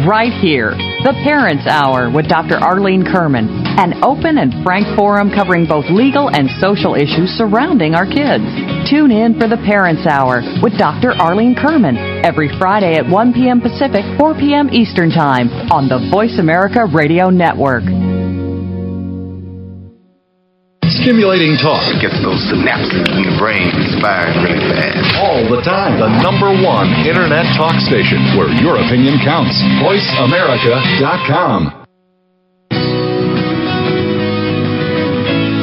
Right 0.06 0.32
here, 0.32 0.70
the 1.04 1.12
Parents 1.22 1.66
Hour 1.66 2.10
with 2.10 2.28
Dr. 2.28 2.56
Arlene 2.56 3.04
Kerman, 3.04 3.48
an 3.76 4.02
open 4.02 4.38
and 4.38 4.64
frank 4.64 4.86
forum 4.96 5.30
covering 5.30 5.66
both 5.66 5.84
legal 5.90 6.30
and 6.30 6.48
social 6.62 6.94
issues 6.94 7.28
surrounding 7.36 7.94
our 7.94 8.06
kids. 8.06 8.46
Tune 8.88 9.10
in 9.10 9.38
for 9.38 9.46
the 9.46 9.60
Parents 9.66 10.06
Hour 10.06 10.40
with 10.62 10.78
Dr. 10.78 11.12
Arlene 11.12 11.54
Kerman 11.54 11.98
every 12.24 12.48
Friday 12.58 12.94
at 12.96 13.08
1 13.08 13.32
p.m. 13.34 13.60
Pacific, 13.60 14.06
4 14.16 14.34
p.m. 14.34 14.70
Eastern 14.72 15.10
Time 15.10 15.50
on 15.68 15.88
the 15.88 16.08
Voice 16.10 16.38
America 16.38 16.86
Radio 16.86 17.28
Network. 17.28 17.84
Stimulating 21.00 21.56
talk. 21.56 21.80
It 21.96 22.04
gets 22.04 22.20
those 22.20 22.44
synapses 22.52 23.08
in 23.16 23.24
the 23.24 23.32
brain 23.40 23.72
firing 24.04 24.36
really 24.44 24.60
fast. 24.68 25.00
All 25.16 25.40
the 25.48 25.64
time. 25.64 25.96
The 25.96 26.12
number 26.20 26.52
one 26.60 26.92
Internet 27.08 27.48
talk 27.56 27.72
station 27.80 28.20
where 28.36 28.52
your 28.60 28.76
opinion 28.76 29.16
counts. 29.24 29.56
VoiceAmerica.com. 29.80 31.80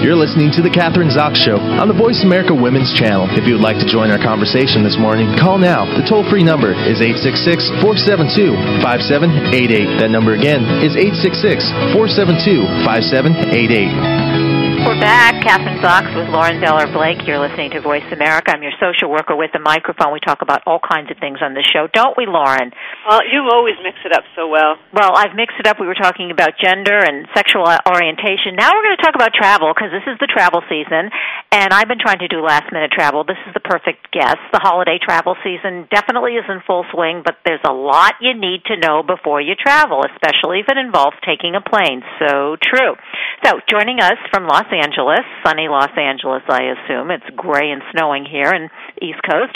You're 0.01 0.17
listening 0.17 0.50
to 0.58 0.65
The 0.65 0.74
Kathryn 0.74 1.13
Zox 1.13 1.38
Show 1.38 1.62
on 1.62 1.86
the 1.86 1.94
Voice 1.94 2.25
America 2.25 2.56
Women's 2.56 2.89
Channel. 2.98 3.29
If 3.38 3.46
you 3.46 3.53
would 3.60 3.62
like 3.62 3.77
to 3.77 3.86
join 3.86 4.10
our 4.10 4.17
conversation 4.17 4.82
this 4.82 4.98
morning, 4.98 5.29
call 5.38 5.62
now. 5.62 5.86
The 5.86 6.01
toll 6.10 6.25
free 6.25 6.41
number 6.41 6.74
is 6.74 6.98
866 6.98 7.86
472 7.86 8.58
5788. 8.82 10.01
That 10.01 10.10
number 10.10 10.34
again 10.34 10.65
is 10.82 10.98
866 10.98 11.94
472 11.94 12.65
5788. 12.89 14.56
We're 14.88 15.03
back. 15.03 15.27
Kathryn 15.44 15.84
Zox 15.84 16.15
with 16.15 16.32
Lauren 16.32 16.63
Beller 16.63 16.88
Blake. 16.88 17.27
You're 17.27 17.44
listening 17.44 17.72
to 17.75 17.84
Voice 17.84 18.08
America. 18.15 18.56
I'm 18.56 18.63
your 18.63 18.72
social 18.79 19.12
worker 19.12 19.36
with 19.36 19.51
the 19.51 19.60
microphone. 19.60 20.15
We 20.15 20.24
talk 20.24 20.39
about 20.39 20.63
all 20.63 20.79
kinds 20.79 21.12
of 21.12 21.20
things 21.20 21.44
on 21.44 21.51
the 21.51 21.63
show, 21.63 21.91
don't 21.91 22.15
we, 22.15 22.24
Lauren? 22.24 22.72
Well, 23.03 23.20
you 23.27 23.44
always 23.51 23.75
mix 23.84 24.00
it 24.08 24.15
up 24.15 24.24
so 24.32 24.48
well. 24.48 24.79
Well, 24.96 25.12
I've 25.12 25.36
mixed 25.36 25.60
it 25.60 25.67
up. 25.67 25.75
We 25.75 25.91
were 25.91 26.00
talking 26.00 26.32
about 26.32 26.56
gender 26.56 27.03
and 27.03 27.27
sexual 27.36 27.67
orientation. 27.67 28.56
Now 28.56 28.72
we're 28.72 28.88
going 28.88 28.96
to 28.96 29.03
talk 29.03 29.15
about 29.15 29.36
travel 29.36 29.75
because 29.75 29.91
this 29.91 30.08
is 30.08 30.15
the 30.24 30.32
travel 30.32 30.63
season, 30.72 31.12
and 31.51 31.75
I've 31.75 31.91
been 31.91 32.00
trying 32.00 32.24
to 32.24 32.32
do 32.32 32.39
last 32.39 32.72
minute 32.72 32.96
travel. 32.96 33.27
This 33.27 33.44
is 33.44 33.51
the 33.51 33.63
perfect 33.63 34.08
guess. 34.15 34.39
The 34.56 34.63
holiday 34.63 35.03
travel 35.03 35.36
season 35.44 35.91
definitely 35.91 36.39
is 36.39 36.48
in 36.48 36.63
full 36.63 36.88
swing, 36.96 37.27
but 37.27 37.44
there's 37.44 37.63
a 37.67 37.75
lot 37.75 38.24
you 38.24 38.39
need 38.39 38.63
to 38.72 38.79
know 38.79 39.03
before 39.03 39.44
you 39.44 39.60
travel, 39.60 40.08
especially 40.08 40.63
if 40.63 40.72
it 40.72 40.79
involves 40.79 41.20
taking 41.27 41.60
a 41.60 41.63
plane. 41.63 42.08
So 42.24 42.56
true. 42.63 42.96
So, 43.44 43.60
joining 43.67 44.00
us 44.00 44.15
from 44.32 44.48
Los 44.48 44.65
Angeles, 44.67 44.76
sunny 45.46 45.67
Los 45.67 45.91
Angeles, 45.98 46.43
I 46.50 46.74
assume. 46.75 47.12
It's 47.12 47.29
gray 47.36 47.72
and 47.72 47.81
snowing 47.91 48.25
here 48.25 48.51
in 48.53 48.69
East 49.01 49.19
Coast, 49.24 49.55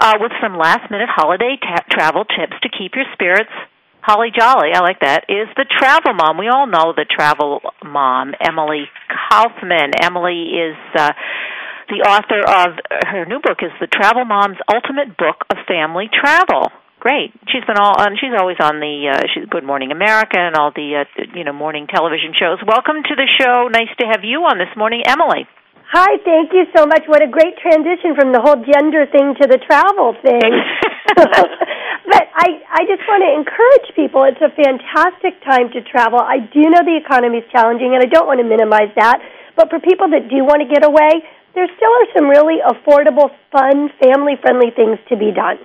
uh, 0.00 0.14
with 0.20 0.32
some 0.42 0.56
last 0.56 0.90
minute 0.90 1.08
holiday 1.08 1.56
ta- 1.60 1.84
travel 1.90 2.24
tips 2.24 2.56
to 2.62 2.68
keep 2.68 2.94
your 2.94 3.06
spirits 3.12 3.52
holly 4.00 4.30
jolly. 4.32 4.72
I 4.72 4.80
like 4.80 5.00
that. 5.00 5.24
Is 5.28 5.48
the 5.56 5.66
travel 5.68 6.14
mom. 6.14 6.38
We 6.38 6.48
all 6.48 6.66
know 6.66 6.94
the 6.96 7.04
travel 7.04 7.60
mom, 7.84 8.32
Emily 8.40 8.88
Kaufman. 9.08 9.92
Emily 10.00 10.56
is. 10.56 10.76
Uh, 10.94 11.12
the 11.88 12.04
author 12.04 12.44
of 12.44 12.76
her 13.08 13.24
new 13.24 13.40
book 13.40 13.64
is 13.64 13.72
the 13.80 13.86
Travel 13.86 14.26
Mom's 14.26 14.58
Ultimate 14.68 15.16
Book 15.16 15.40
of 15.48 15.56
Family 15.66 16.10
Travel. 16.12 16.68
Great. 16.98 17.30
She's 17.46 17.62
been 17.62 17.78
all 17.78 17.94
on. 17.94 18.18
She's 18.18 18.34
always 18.34 18.58
on 18.58 18.82
the 18.82 19.14
uh, 19.14 19.22
she's 19.30 19.46
Good 19.46 19.62
Morning 19.62 19.94
America 19.94 20.34
and 20.34 20.58
all 20.58 20.74
the 20.74 21.06
uh, 21.06 21.22
you 21.30 21.44
know 21.46 21.54
morning 21.54 21.86
television 21.86 22.34
shows. 22.34 22.58
Welcome 22.66 23.06
to 23.06 23.14
the 23.14 23.28
show. 23.38 23.70
Nice 23.70 23.94
to 24.02 24.06
have 24.10 24.26
you 24.26 24.42
on 24.50 24.58
this 24.58 24.74
morning, 24.74 25.06
Emily. 25.06 25.46
Hi, 25.94 26.18
thank 26.26 26.50
you 26.52 26.66
so 26.74 26.84
much. 26.84 27.06
What 27.06 27.22
a 27.22 27.30
great 27.30 27.56
transition 27.62 28.18
from 28.18 28.34
the 28.34 28.42
whole 28.42 28.58
gender 28.60 29.06
thing 29.08 29.38
to 29.40 29.46
the 29.46 29.62
travel 29.62 30.12
thing. 30.20 30.52
but 31.16 32.24
I, 32.34 32.60
I 32.66 32.82
just 32.84 33.00
want 33.08 33.24
to 33.24 33.30
encourage 33.32 33.88
people. 33.94 34.26
It's 34.26 34.42
a 34.42 34.52
fantastic 34.52 35.40
time 35.46 35.70
to 35.72 35.80
travel. 35.86 36.18
I 36.20 36.44
do 36.44 36.66
know 36.66 36.82
the 36.82 36.98
economy 36.98 37.40
is 37.40 37.48
challenging, 37.54 37.94
and 37.94 38.04
I 38.04 38.10
don't 38.10 38.26
want 38.26 38.42
to 38.42 38.44
minimize 38.44 38.92
that. 39.00 39.22
But 39.56 39.70
for 39.70 39.80
people 39.80 40.10
that 40.12 40.28
do 40.28 40.44
want 40.44 40.60
to 40.60 40.68
get 40.68 40.84
away, 40.84 41.24
there 41.54 41.64
still 41.72 41.94
are 41.94 42.08
some 42.12 42.26
really 42.28 42.60
affordable, 42.60 43.32
fun, 43.48 43.88
family-friendly 44.02 44.76
things 44.76 45.00
to 45.08 45.16
be 45.16 45.32
done. 45.32 45.62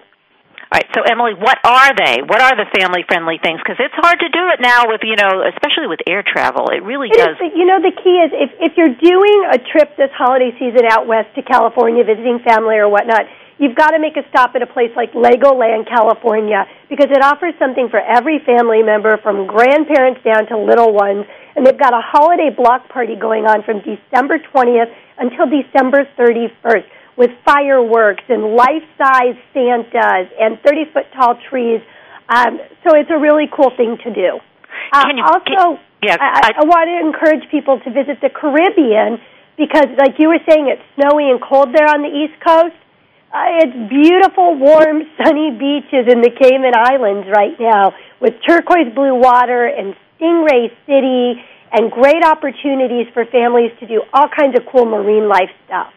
All 0.74 0.82
right, 0.82 0.90
so 0.98 1.06
Emily, 1.06 1.38
what 1.38 1.62
are 1.62 1.94
they? 1.94 2.26
What 2.26 2.42
are 2.42 2.58
the 2.58 2.66
family-friendly 2.74 3.46
things? 3.46 3.62
Because 3.62 3.78
it's 3.78 3.94
hard 3.94 4.18
to 4.18 4.30
do 4.34 4.42
it 4.50 4.58
now 4.58 4.90
with 4.90 5.06
you 5.06 5.14
know, 5.14 5.46
especially 5.46 5.86
with 5.86 6.02
air 6.10 6.26
travel. 6.26 6.74
It 6.74 6.82
really 6.82 7.14
It 7.14 7.22
does. 7.22 7.38
is, 7.38 7.54
you 7.54 7.70
know, 7.70 7.78
the 7.78 7.94
key 7.94 8.18
is 8.18 8.34
if, 8.34 8.50
if 8.58 8.74
you're 8.74 8.98
doing 8.98 9.38
a 9.54 9.62
trip 9.62 9.94
this 10.02 10.10
holiday 10.18 10.50
season 10.58 10.90
out 10.90 11.06
west 11.06 11.30
to 11.38 11.46
California, 11.46 12.02
visiting 12.02 12.42
family 12.42 12.82
or 12.82 12.90
whatnot, 12.90 13.30
you've 13.62 13.78
got 13.78 13.94
to 13.94 14.02
make 14.02 14.18
a 14.18 14.26
stop 14.34 14.58
at 14.58 14.66
a 14.66 14.66
place 14.66 14.90
like 14.98 15.14
Legoland, 15.14 15.86
California, 15.86 16.66
because 16.90 17.14
it 17.14 17.22
offers 17.22 17.54
something 17.62 17.94
for 17.94 18.02
every 18.02 18.42
family 18.42 18.82
member, 18.82 19.22
from 19.22 19.46
grandparents 19.46 20.26
down 20.26 20.50
to 20.50 20.58
little 20.58 20.90
ones. 20.90 21.30
And 21.54 21.62
they've 21.70 21.78
got 21.78 21.94
a 21.94 22.02
holiday 22.02 22.50
block 22.50 22.90
party 22.90 23.14
going 23.14 23.46
on 23.46 23.62
from 23.62 23.86
December 23.86 24.42
20th 24.42 24.90
until 25.22 25.46
December 25.46 26.10
31st 26.18 26.90
with 27.18 27.30
fireworks 27.46 28.24
and 28.30 28.56
life-size 28.56 29.38
Santas 29.54 30.28
and 30.40 30.58
30-foot 30.64 31.06
tall 31.16 31.38
trees. 31.50 31.82
Um, 32.30 32.60
so 32.84 32.96
it's 32.96 33.10
a 33.12 33.20
really 33.20 33.46
cool 33.52 33.72
thing 33.78 33.98
to 34.04 34.14
do. 34.14 34.40
Uh, 34.92 35.04
Can 35.06 35.18
you- 35.18 35.24
also, 35.24 35.80
yeah, 36.02 36.18
I, 36.20 36.52
I, 36.58 36.62
I 36.62 36.66
want 36.66 36.90
to 36.90 36.98
encourage 37.00 37.50
people 37.52 37.80
to 37.80 37.90
visit 37.92 38.20
the 38.22 38.30
Caribbean 38.30 39.20
because, 39.58 39.88
like 39.98 40.18
you 40.20 40.30
were 40.30 40.42
saying, 40.50 40.68
it's 40.68 40.82
snowy 40.96 41.30
and 41.30 41.40
cold 41.42 41.70
there 41.74 41.88
on 41.88 42.02
the 42.02 42.10
East 42.10 42.34
Coast. 42.42 42.76
Uh, 43.34 43.62
it's 43.66 43.78
beautiful, 43.90 44.58
warm, 44.58 45.04
sunny 45.22 45.52
beaches 45.52 46.06
in 46.12 46.22
the 46.22 46.30
Cayman 46.34 46.74
Islands 46.76 47.28
right 47.30 47.58
now 47.60 47.94
with 48.20 48.34
turquoise 48.48 48.94
blue 48.94 49.16
water 49.16 49.66
and 49.66 49.96
Stingray 50.18 50.70
City 50.86 51.42
and 51.72 51.92
great 51.92 52.24
opportunities 52.24 53.08
for 53.14 53.26
families 53.26 53.72
to 53.80 53.88
do 53.88 54.02
all 54.14 54.28
kinds 54.30 54.56
of 54.58 54.66
cool 54.72 54.86
marine 54.86 55.28
life 55.28 55.50
stuff. 55.66 55.92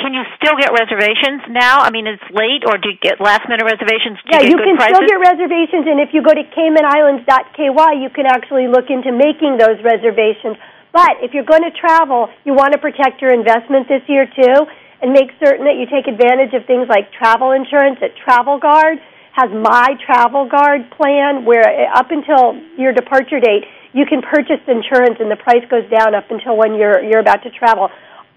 Can 0.00 0.16
you 0.16 0.24
still 0.40 0.56
get 0.56 0.72
reservations 0.72 1.44
now? 1.52 1.84
I 1.84 1.92
mean, 1.92 2.08
it's 2.08 2.24
late, 2.32 2.64
or 2.64 2.80
do 2.80 2.88
you 2.88 2.96
get 2.96 3.20
last-minute 3.20 3.62
reservations? 3.68 4.16
Do 4.24 4.32
Yeah, 4.32 4.40
you, 4.40 4.56
you 4.56 4.58
can 4.58 4.80
good 4.80 4.96
still 4.96 5.04
get 5.04 5.20
reservations, 5.20 5.84
and 5.84 6.00
if 6.00 6.16
you 6.16 6.24
go 6.24 6.32
to 6.32 6.40
CaymanIslands.ky, 6.40 7.68
you 8.00 8.08
can 8.08 8.24
actually 8.24 8.64
look 8.64 8.88
into 8.88 9.12
making 9.12 9.60
those 9.60 9.76
reservations. 9.84 10.56
But 10.92 11.20
if 11.20 11.36
you're 11.36 11.46
going 11.46 11.62
to 11.68 11.74
travel, 11.76 12.32
you 12.48 12.56
want 12.56 12.72
to 12.72 12.80
protect 12.80 13.20
your 13.20 13.30
investment 13.30 13.86
this 13.92 14.02
year 14.08 14.24
too, 14.24 14.66
and 15.04 15.12
make 15.12 15.30
certain 15.36 15.68
that 15.68 15.76
you 15.76 15.84
take 15.84 16.08
advantage 16.08 16.56
of 16.56 16.64
things 16.64 16.88
like 16.88 17.12
travel 17.12 17.52
insurance. 17.52 18.00
At 18.00 18.16
Travel 18.16 18.58
Guard 18.58 18.98
has 19.36 19.52
My 19.52 19.94
Travel 20.04 20.48
Guard 20.48 20.90
plan, 20.96 21.44
where 21.44 21.62
uh, 21.62 22.00
up 22.00 22.10
until 22.10 22.56
your 22.76 22.92
departure 22.92 23.38
date, 23.38 23.68
you 23.92 24.04
can 24.06 24.22
purchase 24.22 24.60
insurance, 24.66 25.20
and 25.20 25.30
the 25.30 25.36
price 25.36 25.62
goes 25.70 25.84
down 25.92 26.14
up 26.14 26.30
until 26.30 26.56
when 26.56 26.74
you're 26.74 27.02
you're 27.04 27.20
about 27.20 27.42
to 27.44 27.50
travel. 27.50 27.88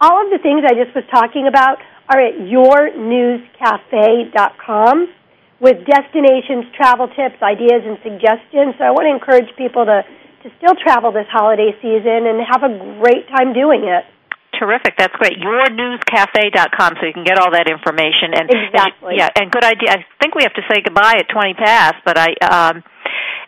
All 0.03 0.19
of 0.19 0.27
the 0.35 0.39
things 0.43 0.67
I 0.67 0.75
just 0.75 0.91
was 0.93 1.05
talking 1.07 1.47
about 1.47 1.79
are 2.11 2.19
at 2.19 2.35
yournewscafe.com 2.43 4.95
with 5.63 5.79
destinations, 5.87 6.67
travel 6.75 7.07
tips, 7.07 7.39
ideas, 7.41 7.87
and 7.87 7.95
suggestions. 8.03 8.75
So 8.75 8.83
I 8.83 8.91
want 8.91 9.07
to 9.07 9.15
encourage 9.15 9.47
people 9.55 9.85
to, 9.87 10.03
to 10.43 10.47
still 10.59 10.75
travel 10.75 11.13
this 11.15 11.23
holiday 11.31 11.71
season 11.79 12.27
and 12.27 12.43
have 12.43 12.67
a 12.67 12.99
great 12.99 13.31
time 13.31 13.55
doing 13.55 13.87
it. 13.87 14.03
Terrific. 14.59 14.97
That's 14.99 15.15
great. 15.15 15.39
Yournewscafe.com, 15.39 16.91
so 16.99 17.07
you 17.07 17.13
can 17.15 17.23
get 17.23 17.39
all 17.39 17.51
that 17.55 17.71
information. 17.71 18.35
And 18.35 18.51
Exactly. 18.51 19.15
yeah, 19.17 19.29
and 19.39 19.47
good 19.51 19.63
idea. 19.63 19.87
I 19.89 20.03
think 20.21 20.35
we 20.35 20.43
have 20.43 20.53
to 20.59 20.63
say 20.69 20.81
goodbye 20.83 21.15
at 21.23 21.29
twenty 21.31 21.53
past, 21.55 21.95
but 22.05 22.17
I. 22.19 22.35
um 22.43 22.83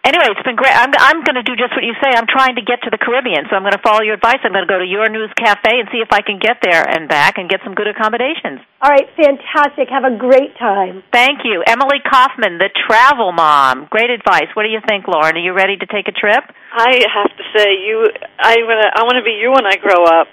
Anyway, 0.06 0.30
it's 0.30 0.46
been 0.46 0.54
great. 0.54 0.70
I'm 0.70 0.94
I'm 0.94 1.26
going 1.26 1.34
to 1.34 1.42
do 1.42 1.58
just 1.58 1.74
what 1.74 1.82
you 1.82 1.98
say. 1.98 2.14
I'm 2.14 2.30
trying 2.30 2.62
to 2.62 2.64
get 2.64 2.86
to 2.86 2.94
the 2.94 3.02
Caribbean, 3.02 3.50
so 3.50 3.58
I'm 3.58 3.66
going 3.66 3.74
to 3.74 3.82
follow 3.82 4.06
your 4.06 4.14
advice. 4.14 4.38
I'm 4.46 4.54
going 4.54 4.62
to 4.62 4.70
go 4.70 4.78
to 4.78 4.86
Your 4.86 5.10
News 5.10 5.34
Cafe 5.34 5.66
and 5.66 5.90
see 5.90 5.98
if 5.98 6.14
I 6.14 6.22
can 6.22 6.38
get 6.38 6.62
there 6.62 6.86
and 6.86 7.10
back 7.10 7.42
and 7.42 7.50
get 7.50 7.66
some 7.66 7.74
good 7.74 7.90
accommodations. 7.90 8.62
All 8.86 8.94
right, 8.94 9.10
fantastic. 9.18 9.90
Have 9.90 10.06
a 10.06 10.14
great 10.14 10.54
time. 10.62 11.02
Thank 11.10 11.42
you, 11.42 11.66
Emily 11.66 12.06
Kaufman, 12.06 12.62
the 12.62 12.70
travel 12.86 13.34
mom. 13.34 13.90
Great 13.90 14.14
advice. 14.14 14.46
What 14.54 14.62
do 14.62 14.70
you 14.70 14.78
think, 14.86 15.10
Lauren? 15.10 15.42
Are 15.42 15.42
you 15.42 15.58
ready 15.58 15.74
to 15.74 15.88
take 15.90 16.06
a 16.06 16.14
trip? 16.14 16.46
I 16.70 17.02
have 17.10 17.34
to 17.34 17.44
say, 17.58 17.74
you, 17.82 18.06
I 18.38 18.62
wanna, 18.62 18.86
I 18.94 19.02
want 19.10 19.18
to 19.18 19.26
be 19.26 19.42
you 19.42 19.58
when 19.58 19.66
I 19.66 19.82
grow 19.82 20.06
up. 20.06 20.30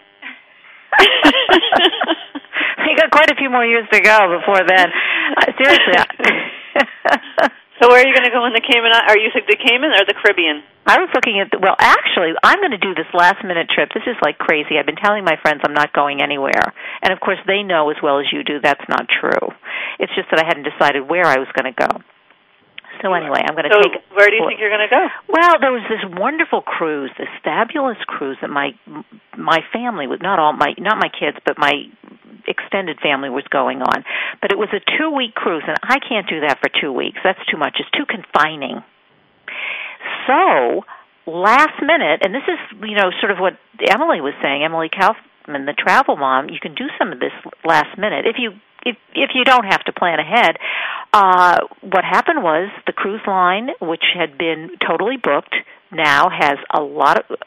you 2.85 2.93
got 3.01 3.09
quite 3.09 3.33
a 3.33 3.41
few 3.41 3.49
more 3.49 3.65
years 3.65 3.89
to 3.89 4.01
go 4.05 4.37
before 4.37 4.61
then. 4.69 4.93
Uh, 5.41 5.49
seriously. 5.57 5.97
So 7.81 7.89
where 7.89 7.99
are 7.99 8.07
you 8.07 8.13
going 8.13 8.29
to 8.29 8.35
go 8.35 8.45
in 8.45 8.53
the 8.53 8.61
Cayman? 8.61 8.93
Are 8.93 9.17
you 9.17 9.33
the 9.33 9.57
Cayman 9.57 9.97
or 9.97 10.05
the 10.05 10.15
Caribbean? 10.15 10.63
I 10.85 10.99
was 10.99 11.09
looking 11.15 11.39
at 11.41 11.49
the, 11.51 11.59
well, 11.63 11.79
actually, 11.79 12.35
I'm 12.43 12.59
going 12.59 12.75
to 12.75 12.83
do 12.83 12.93
this 12.95 13.09
last 13.15 13.41
minute 13.47 13.71
trip. 13.71 13.91
This 13.95 14.05
is 14.05 14.19
like 14.21 14.37
crazy. 14.37 14.77
I've 14.77 14.87
been 14.87 15.01
telling 15.01 15.25
my 15.25 15.39
friends 15.41 15.63
I'm 15.65 15.75
not 15.75 15.95
going 15.95 16.21
anywhere, 16.21 16.75
and 17.01 17.13
of 17.13 17.21
course 17.21 17.39
they 17.47 17.63
know 17.63 17.89
as 17.91 17.97
well 18.03 18.19
as 18.19 18.27
you 18.31 18.45
do 18.45 18.61
that's 18.61 18.85
not 18.89 19.07
true. 19.09 19.55
It's 19.99 20.13
just 20.15 20.29
that 20.31 20.43
I 20.43 20.47
hadn't 20.47 20.67
decided 20.67 21.09
where 21.09 21.25
I 21.25 21.39
was 21.39 21.49
going 21.55 21.73
to 21.73 21.79
go. 21.79 21.91
So 23.01 23.15
anyway, 23.15 23.41
I'm 23.41 23.57
going 23.57 23.65
to 23.65 23.73
take 23.73 23.95
so 23.95 23.99
take. 23.99 24.17
where 24.17 24.29
do 24.29 24.37
you 24.37 24.45
think 24.47 24.61
you're 24.61 24.71
going 24.71 24.87
to 24.87 24.93
go? 24.93 25.07
Well, 25.27 25.57
there 25.59 25.73
was 25.73 25.83
this 25.89 26.05
wonderful 26.19 26.61
cruise, 26.61 27.11
this 27.17 27.31
fabulous 27.43 27.97
cruise 28.07 28.37
that 28.43 28.51
my 28.51 28.77
my 29.39 29.61
family 29.73 30.07
was 30.07 30.21
not 30.21 30.39
all 30.39 30.53
my 30.53 30.75
not 30.79 30.99
my 30.99 31.09
kids, 31.09 31.39
but 31.47 31.59
my 31.59 31.89
extended 32.47 32.99
family 33.01 33.31
was 33.31 33.45
going 33.51 33.83
on. 33.83 34.05
But 34.41 34.53
it 34.53 34.59
was 34.59 34.69
a 34.73 34.81
two 34.99 35.11
week 35.11 35.35
cruise, 35.35 35.65
and 35.67 35.77
I 35.83 35.99
can't 35.99 36.29
do 36.29 36.41
that 36.41 36.61
for 36.61 36.69
two 36.69 36.93
weeks. 36.93 37.19
That's 37.25 37.45
too 37.51 37.57
much. 37.57 37.77
It's 37.81 37.91
too 37.91 38.07
confining. 38.07 38.83
So 40.27 40.85
last 41.27 41.81
minute, 41.83 42.23
and 42.23 42.35
this 42.35 42.47
is 42.47 42.59
you 42.83 42.97
know 42.97 43.11
sort 43.21 43.33
of 43.33 43.39
what 43.39 43.55
Emily 43.81 44.21
was 44.21 44.35
saying, 44.43 44.65
Emily 44.65 44.89
Kaufman, 44.89 45.67
the 45.67 45.75
travel 45.77 46.17
mom. 46.17 46.49
You 46.51 46.59
can 46.61 46.75
do 46.75 46.87
some 46.99 47.13
of 47.13 47.21
this 47.21 47.33
last 47.65 47.99
minute 47.99 48.27
if 48.27 48.37
you 48.39 48.53
if 48.85 48.97
if 49.15 49.31
you 49.35 49.45
don't 49.45 49.65
have 49.65 49.85
to 49.85 49.93
plan 49.93 50.19
ahead. 50.19 50.57
Uh, 51.13 51.59
what 51.83 52.05
happened 52.05 52.43
was 52.43 52.71
the 52.87 52.93
cruise 52.93 53.21
line, 53.27 53.69
which 53.81 54.05
had 54.17 54.39
been 54.39 54.71
totally 54.81 55.17
booked, 55.17 55.55
now 55.91 56.31
has 56.31 56.59
a 56.73 56.81
lot 56.81 57.19
of 57.19 57.39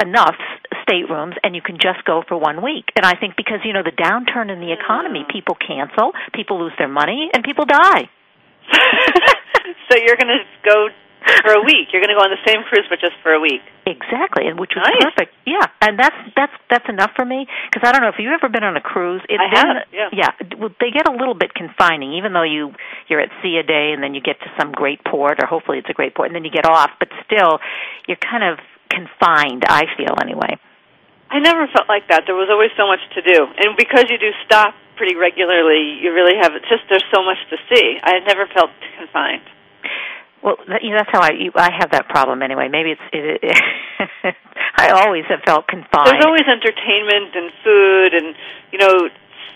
enough 0.00 0.36
staterooms 0.82 1.34
and 1.42 1.54
you 1.54 1.62
can 1.62 1.76
just 1.76 2.04
go 2.04 2.22
for 2.26 2.36
one 2.38 2.62
week. 2.62 2.90
And 2.96 3.04
I 3.04 3.14
think 3.14 3.36
because 3.36 3.60
you 3.64 3.72
know 3.72 3.82
the 3.82 3.94
downturn 3.94 4.52
in 4.52 4.60
the 4.60 4.72
economy, 4.72 5.24
mm. 5.28 5.32
people 5.32 5.56
cancel, 5.56 6.12
people 6.34 6.60
lose 6.60 6.72
their 6.78 6.88
money, 6.88 7.30
and 7.32 7.44
people 7.44 7.64
die. 7.64 8.08
so 9.88 9.96
you're 9.96 10.16
going 10.16 10.32
to 10.32 10.44
go 10.64 10.88
for 11.44 11.52
a 11.52 11.62
week. 11.64 11.92
You're 11.92 12.00
going 12.00 12.14
to 12.14 12.18
go 12.18 12.24
on 12.24 12.32
the 12.32 12.44
same 12.46 12.62
cruise, 12.68 12.86
but 12.88 13.00
just 13.00 13.16
for 13.22 13.32
a 13.32 13.40
week. 13.40 13.60
Exactly, 13.86 14.46
and 14.46 14.60
which 14.60 14.72
was 14.76 14.84
nice. 14.84 15.00
perfect. 15.00 15.34
Yeah, 15.46 15.64
and 15.80 15.98
that's 15.98 16.16
that's 16.36 16.52
that's 16.70 16.88
enough 16.88 17.12
for 17.16 17.24
me 17.24 17.48
because 17.70 17.88
I 17.88 17.92
don't 17.92 18.02
know 18.02 18.12
if 18.12 18.16
you've 18.18 18.32
ever 18.32 18.48
been 18.52 18.64
on 18.64 18.76
a 18.76 18.84
cruise. 18.84 19.22
It, 19.28 19.40
I 19.40 19.48
have. 19.48 19.88
Yeah. 19.92 20.08
Yeah. 20.12 20.30
Well, 20.58 20.70
they 20.80 20.90
get 20.90 21.08
a 21.08 21.12
little 21.12 21.34
bit 21.34 21.54
confining, 21.54 22.14
even 22.14 22.32
though 22.32 22.44
you 22.44 22.72
you're 23.08 23.20
at 23.20 23.30
sea 23.42 23.56
a 23.56 23.64
day 23.64 23.92
and 23.96 24.02
then 24.02 24.14
you 24.14 24.20
get 24.20 24.40
to 24.40 24.50
some 24.60 24.72
great 24.72 25.00
port, 25.04 25.40
or 25.42 25.46
hopefully 25.46 25.78
it's 25.78 25.88
a 25.88 25.96
great 25.96 26.14
port, 26.14 26.28
and 26.28 26.36
then 26.36 26.44
you 26.44 26.52
get 26.52 26.68
off. 26.68 26.90
But 26.98 27.08
still, 27.24 27.58
you're 28.06 28.20
kind 28.20 28.44
of 28.44 28.60
confined. 28.90 29.64
I 29.68 29.84
feel 29.96 30.16
anyway. 30.20 30.58
I 31.30 31.40
never 31.40 31.68
felt 31.68 31.88
like 31.88 32.08
that. 32.08 32.24
There 32.24 32.36
was 32.36 32.48
always 32.48 32.72
so 32.76 32.88
much 32.88 33.04
to 33.14 33.20
do, 33.20 33.38
and 33.44 33.76
because 33.76 34.08
you 34.08 34.16
do 34.16 34.32
stop 34.44 34.72
pretty 34.96 35.14
regularly, 35.14 36.00
you 36.00 36.12
really 36.12 36.40
have. 36.40 36.56
It's 36.56 36.68
just 36.68 36.88
there's 36.88 37.04
so 37.12 37.22
much 37.22 37.38
to 37.52 37.56
see. 37.68 38.00
I 38.02 38.20
never 38.24 38.48
felt 38.48 38.72
confined. 38.96 39.44
Well, 40.42 40.56
that, 40.68 40.82
you 40.82 40.90
know, 40.90 41.02
that's 41.02 41.12
how 41.12 41.20
I 41.20 41.36
you, 41.36 41.52
I 41.54 41.68
have 41.68 41.90
that 41.92 42.08
problem 42.08 42.42
anyway. 42.42 42.68
Maybe 42.72 42.96
it's 42.96 43.06
it, 43.12 43.44
it, 43.44 43.56
I 44.76 45.04
always 45.04 45.24
have 45.28 45.44
felt 45.44 45.68
confined. 45.68 46.08
There's 46.08 46.24
always 46.24 46.48
entertainment 46.48 47.36
and 47.36 47.48
food, 47.60 48.10
and 48.16 48.28
you 48.72 48.78
know, 48.80 48.94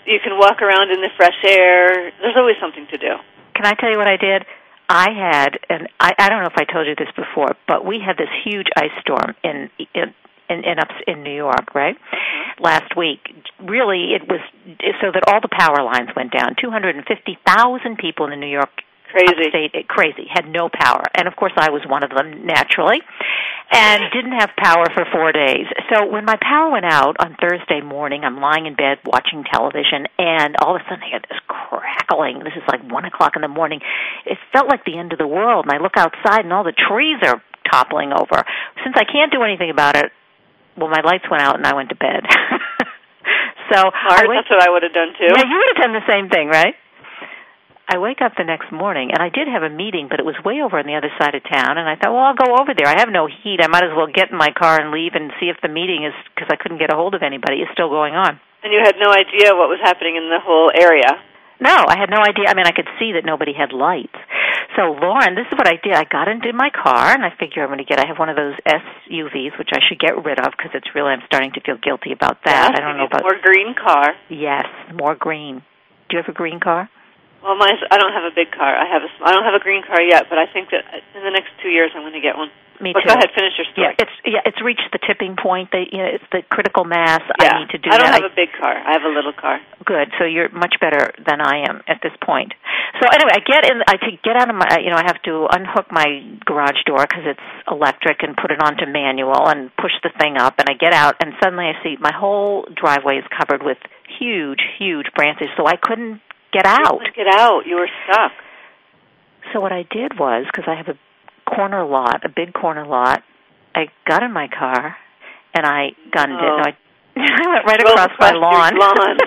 you 0.05 0.19
can 0.21 0.37
walk 0.37 0.61
around 0.61 0.91
in 0.91 1.01
the 1.01 1.09
fresh 1.17 1.37
air. 1.41 2.11
There's 2.21 2.37
always 2.37 2.55
something 2.61 2.85
to 2.91 2.97
do. 2.97 3.13
Can 3.55 3.65
I 3.65 3.73
tell 3.73 3.89
you 3.89 3.97
what 3.97 4.07
I 4.07 4.17
did? 4.17 4.45
I 4.93 5.09
had, 5.09 5.57
and 5.69 5.89
I, 5.99 6.13
I 6.19 6.29
don't 6.29 6.43
know 6.43 6.49
if 6.53 6.57
I 6.57 6.71
told 6.71 6.85
you 6.85 6.93
this 6.93 7.09
before, 7.15 7.57
but 7.67 7.83
we 7.83 7.97
had 7.97 8.15
this 8.15 8.29
huge 8.45 8.67
ice 8.77 8.93
storm 9.01 9.33
in 9.43 9.71
in 9.95 10.13
in, 10.49 10.59
in, 10.63 10.77
up, 10.77 10.89
in 11.07 11.23
New 11.23 11.33
York, 11.33 11.73
right? 11.73 11.95
Mm-hmm. 11.95 12.63
Last 12.63 12.95
week, 12.95 13.21
really, 13.59 14.13
it 14.13 14.29
was 14.29 14.39
so 15.01 15.09
that 15.11 15.23
all 15.27 15.41
the 15.41 15.49
power 15.49 15.83
lines 15.83 16.09
went 16.15 16.31
down. 16.31 16.55
Two 16.61 16.69
hundred 16.69 16.95
and 16.95 17.05
fifty 17.05 17.39
thousand 17.43 17.97
people 17.97 18.25
in 18.25 18.31
the 18.31 18.37
New 18.37 18.51
York 18.51 18.69
crazy 19.13 19.53
upstate, 19.53 19.87
crazy 19.87 20.25
had 20.33 20.47
no 20.47 20.69
power, 20.73 21.03
and 21.13 21.27
of 21.27 21.35
course 21.35 21.53
I 21.55 21.69
was 21.69 21.81
one 21.87 22.03
of 22.03 22.09
them 22.09 22.45
naturally, 22.45 23.01
and 23.71 24.01
didn't 24.13 24.37
have 24.39 24.49
power 24.57 24.85
for 24.93 25.05
four 25.13 25.31
days. 25.31 25.65
So 25.93 26.05
when 26.09 26.25
my 26.25 26.37
power 26.41 26.71
went 26.71 26.85
out 26.85 27.15
on 27.19 27.37
Thursday 27.39 27.81
morning, 27.81 28.23
I'm 28.23 28.41
lying 28.41 28.65
in 28.65 28.75
bed 28.75 28.97
watching 29.05 29.43
television, 29.45 30.07
and 30.17 30.55
all 30.61 30.75
of 30.75 30.81
a 30.81 30.85
sudden 30.89 31.03
I 31.03 31.09
hear 31.09 31.21
this 31.29 31.39
crackling. 31.47 32.39
This 32.39 32.57
is 32.57 32.63
like 32.67 32.81
one 32.89 33.05
o'clock 33.05 33.33
in 33.35 33.41
the 33.41 33.47
morning. 33.47 33.79
It 34.25 34.37
felt 34.51 34.67
like 34.67 34.85
the 34.85 34.97
end 34.97 35.13
of 35.13 35.19
the 35.19 35.27
world, 35.27 35.65
and 35.65 35.73
I 35.73 35.81
look 35.81 35.97
outside, 35.97 36.45
and 36.45 36.53
all 36.53 36.63
the 36.63 36.73
trees 36.73 37.21
are 37.23 37.41
toppling 37.69 38.11
over. 38.11 38.43
Since 38.83 38.95
I 38.97 39.05
can't 39.05 39.31
do 39.31 39.43
anything 39.43 39.69
about 39.69 39.95
it, 39.95 40.11
well, 40.75 40.89
my 40.89 41.01
lights 41.01 41.25
went 41.29 41.43
out, 41.43 41.55
and 41.55 41.65
I 41.65 41.75
went 41.75 41.89
to 41.89 41.95
bed. 41.95 42.25
so 43.69 43.77
went, 44.25 44.41
that's 44.41 44.49
what 44.49 44.61
I 44.61 44.69
would 44.73 44.83
have 44.83 44.93
done 44.93 45.13
too. 45.13 45.29
Yeah, 45.29 45.45
you 45.45 45.55
would 45.57 45.69
have 45.77 45.81
done 45.85 45.93
the 45.93 46.07
same 46.09 46.29
thing, 46.29 46.49
right? 46.49 46.73
I 47.83 47.99
wake 47.99 48.23
up 48.23 48.33
the 48.37 48.47
next 48.47 48.71
morning, 48.71 49.11
and 49.11 49.19
I 49.19 49.27
did 49.27 49.47
have 49.51 49.61
a 49.61 49.69
meeting, 49.69 50.07
but 50.07 50.19
it 50.19 50.25
was 50.25 50.39
way 50.47 50.63
over 50.63 50.79
on 50.79 50.87
the 50.87 50.95
other 50.95 51.11
side 51.19 51.35
of 51.35 51.43
town. 51.43 51.75
And 51.75 51.83
I 51.83 51.99
thought, 51.99 52.15
well, 52.15 52.31
I'll 52.31 52.39
go 52.39 52.55
over 52.55 52.71
there. 52.71 52.87
I 52.87 52.99
have 52.99 53.11
no 53.11 53.27
heat. 53.27 53.59
I 53.59 53.67
might 53.67 53.83
as 53.83 53.91
well 53.91 54.07
get 54.07 54.31
in 54.31 54.37
my 54.39 54.55
car 54.55 54.79
and 54.79 54.95
leave 54.95 55.19
and 55.19 55.35
see 55.39 55.51
if 55.51 55.59
the 55.59 55.67
meeting 55.67 56.07
is 56.07 56.15
because 56.31 56.47
I 56.47 56.55
couldn't 56.55 56.79
get 56.79 56.93
a 56.93 56.95
hold 56.95 57.13
of 57.13 57.21
anybody. 57.21 57.59
Is 57.59 57.67
still 57.75 57.91
going 57.91 58.15
on. 58.15 58.39
And 58.63 58.71
you 58.71 58.79
had 58.79 58.95
no 58.95 59.11
idea 59.11 59.51
what 59.51 59.67
was 59.67 59.83
happening 59.83 60.15
in 60.15 60.31
the 60.31 60.39
whole 60.39 60.71
area. 60.71 61.11
No, 61.59 61.75
I 61.75 61.99
had 61.99 62.09
no 62.09 62.23
idea. 62.23 62.47
I 62.47 62.55
mean, 62.55 62.65
I 62.65 62.71
could 62.71 62.87
see 62.99 63.13
that 63.13 63.27
nobody 63.27 63.51
had 63.51 63.75
lights. 63.75 64.15
So, 64.75 64.95
Lauren, 64.97 65.35
this 65.35 65.45
is 65.51 65.53
what 65.53 65.67
I 65.67 65.77
did. 65.77 65.93
I 65.93 66.03
got 66.03 66.27
into 66.27 66.51
my 66.51 66.71
car, 66.71 67.13
and 67.13 67.23
I 67.23 67.29
figure 67.35 67.61
I'm 67.61 67.69
going 67.69 67.83
to 67.83 67.85
get. 67.85 67.99
I 67.99 68.07
have 68.07 68.17
one 68.17 68.29
of 68.29 68.35
those 68.35 68.55
SUVs, 68.65 69.59
which 69.59 69.69
I 69.71 69.79
should 69.87 69.99
get 69.99 70.17
rid 70.17 70.39
of 70.39 70.55
because 70.55 70.71
it's 70.73 70.87
really. 70.95 71.11
I'm 71.11 71.21
starting 71.27 71.51
to 71.53 71.61
feel 71.61 71.77
guilty 71.77 72.11
about 72.11 72.39
that. 72.45 72.73
Yeah, 72.73 72.79
I 72.79 72.81
don't 72.81 72.97
know 72.97 73.05
about 73.05 73.21
more 73.21 73.37
green 73.43 73.75
car. 73.75 74.15
Yes, 74.31 74.65
more 74.95 75.15
green. 75.15 75.61
Do 76.09 76.17
you 76.17 76.23
have 76.23 76.31
a 76.31 76.35
green 76.35 76.59
car? 76.59 76.89
Well, 77.43 77.59
my 77.59 77.75
I 77.91 77.99
don't 77.99 78.15
have 78.15 78.23
a 78.23 78.31
big 78.31 78.55
car. 78.55 78.71
I 78.71 78.87
have 78.87 79.03
a 79.03 79.11
I 79.19 79.35
don't 79.35 79.43
have 79.43 79.53
a 79.53 79.59
green 79.59 79.83
car 79.83 79.99
yet, 79.99 80.31
but 80.31 80.39
I 80.39 80.47
think 80.47 80.71
that 80.71 80.87
uh, 80.87 81.19
in 81.19 81.27
the 81.27 81.35
next 81.35 81.51
two 81.59 81.67
years 81.67 81.91
I'm 81.91 82.07
going 82.07 82.15
to 82.15 82.23
get 82.23 82.39
one. 82.39 82.47
Me 82.81 82.95
but 82.95 83.03
too. 83.03 83.11
go 83.11 83.19
ahead, 83.19 83.29
finish 83.35 83.53
your 83.59 83.67
story. 83.69 83.91
Yeah, 83.91 84.01
it's 84.01 84.15
yeah, 84.23 84.47
it's 84.47 84.63
reached 84.63 84.87
the 84.95 84.99
tipping 85.03 85.35
point. 85.35 85.75
That 85.75 85.91
you 85.91 85.99
know, 85.99 86.07
it's 86.07 86.23
the 86.31 86.41
critical 86.47 86.87
mass. 86.87 87.21
Yeah. 87.37 87.59
I 87.59 87.59
need 87.59 87.69
to 87.75 87.77
do 87.83 87.91
that. 87.91 87.95
I 87.95 87.97
don't 87.99 88.15
that. 88.15 88.23
have 88.23 88.31
a 88.31 88.35
big 88.35 88.49
car. 88.55 88.71
I 88.71 88.95
have 88.95 89.03
a 89.03 89.11
little 89.11 89.35
car. 89.35 89.59
Good. 89.83 90.07
So 90.17 90.23
you're 90.23 90.49
much 90.55 90.79
better 90.79 91.11
than 91.19 91.43
I 91.43 91.67
am 91.67 91.83
at 91.85 91.99
this 91.99 92.15
point. 92.23 92.55
So 92.97 93.11
anyway, 93.11 93.35
I 93.35 93.43
get 93.43 93.67
in. 93.67 93.83
I 93.83 93.95
to 93.99 94.11
get 94.23 94.39
out 94.39 94.47
of 94.47 94.55
my. 94.55 94.79
You 94.79 94.95
know, 94.95 94.97
I 94.97 95.05
have 95.05 95.19
to 95.27 95.51
unhook 95.51 95.91
my 95.91 96.23
garage 96.47 96.79
door 96.87 97.03
because 97.03 97.27
it's 97.27 97.47
electric 97.67 98.23
and 98.23 98.39
put 98.39 98.55
it 98.55 98.63
onto 98.63 98.87
manual 98.87 99.51
and 99.51 99.67
push 99.75 99.93
the 99.99 100.15
thing 100.15 100.39
up. 100.39 100.63
And 100.63 100.71
I 100.71 100.79
get 100.79 100.95
out, 100.95 101.19
and 101.19 101.35
suddenly 101.43 101.67
I 101.67 101.75
see 101.83 101.99
my 101.99 102.15
whole 102.15 102.65
driveway 102.71 103.19
is 103.19 103.27
covered 103.35 103.67
with 103.67 103.77
huge, 104.07 104.63
huge 104.79 105.11
branches. 105.13 105.51
So 105.59 105.67
I 105.67 105.75
couldn't 105.75 106.23
get 106.53 106.65
out. 106.65 107.01
You 107.03 107.11
get 107.25 107.33
out. 107.35 107.61
You 107.65 107.75
were 107.75 107.89
stuck. 108.05 108.31
So 109.51 109.59
what 109.59 109.71
I 109.71 109.83
did 109.91 110.17
was 110.17 110.45
because 110.45 110.65
I 110.67 110.75
have 110.75 110.87
a 110.87 110.97
corner 111.49 111.83
lot, 111.85 112.23
a 112.25 112.29
big 112.29 112.53
corner 112.53 112.85
lot. 112.85 113.21
I 113.75 113.87
got 114.07 114.23
in 114.23 114.31
my 114.31 114.47
car 114.47 114.95
and 115.53 115.65
I 115.65 115.91
gunned 116.11 116.33
Oh. 116.33 116.37
it. 116.37 116.57
No, 116.57 116.63
I, 116.63 116.73
I 117.17 117.47
went 117.53 117.65
right 117.67 117.81
across 117.81 118.09
my 118.19 118.29
across 118.29 118.31
your 118.31 118.39
lawn. 118.41 118.77
lawn. 118.77 119.17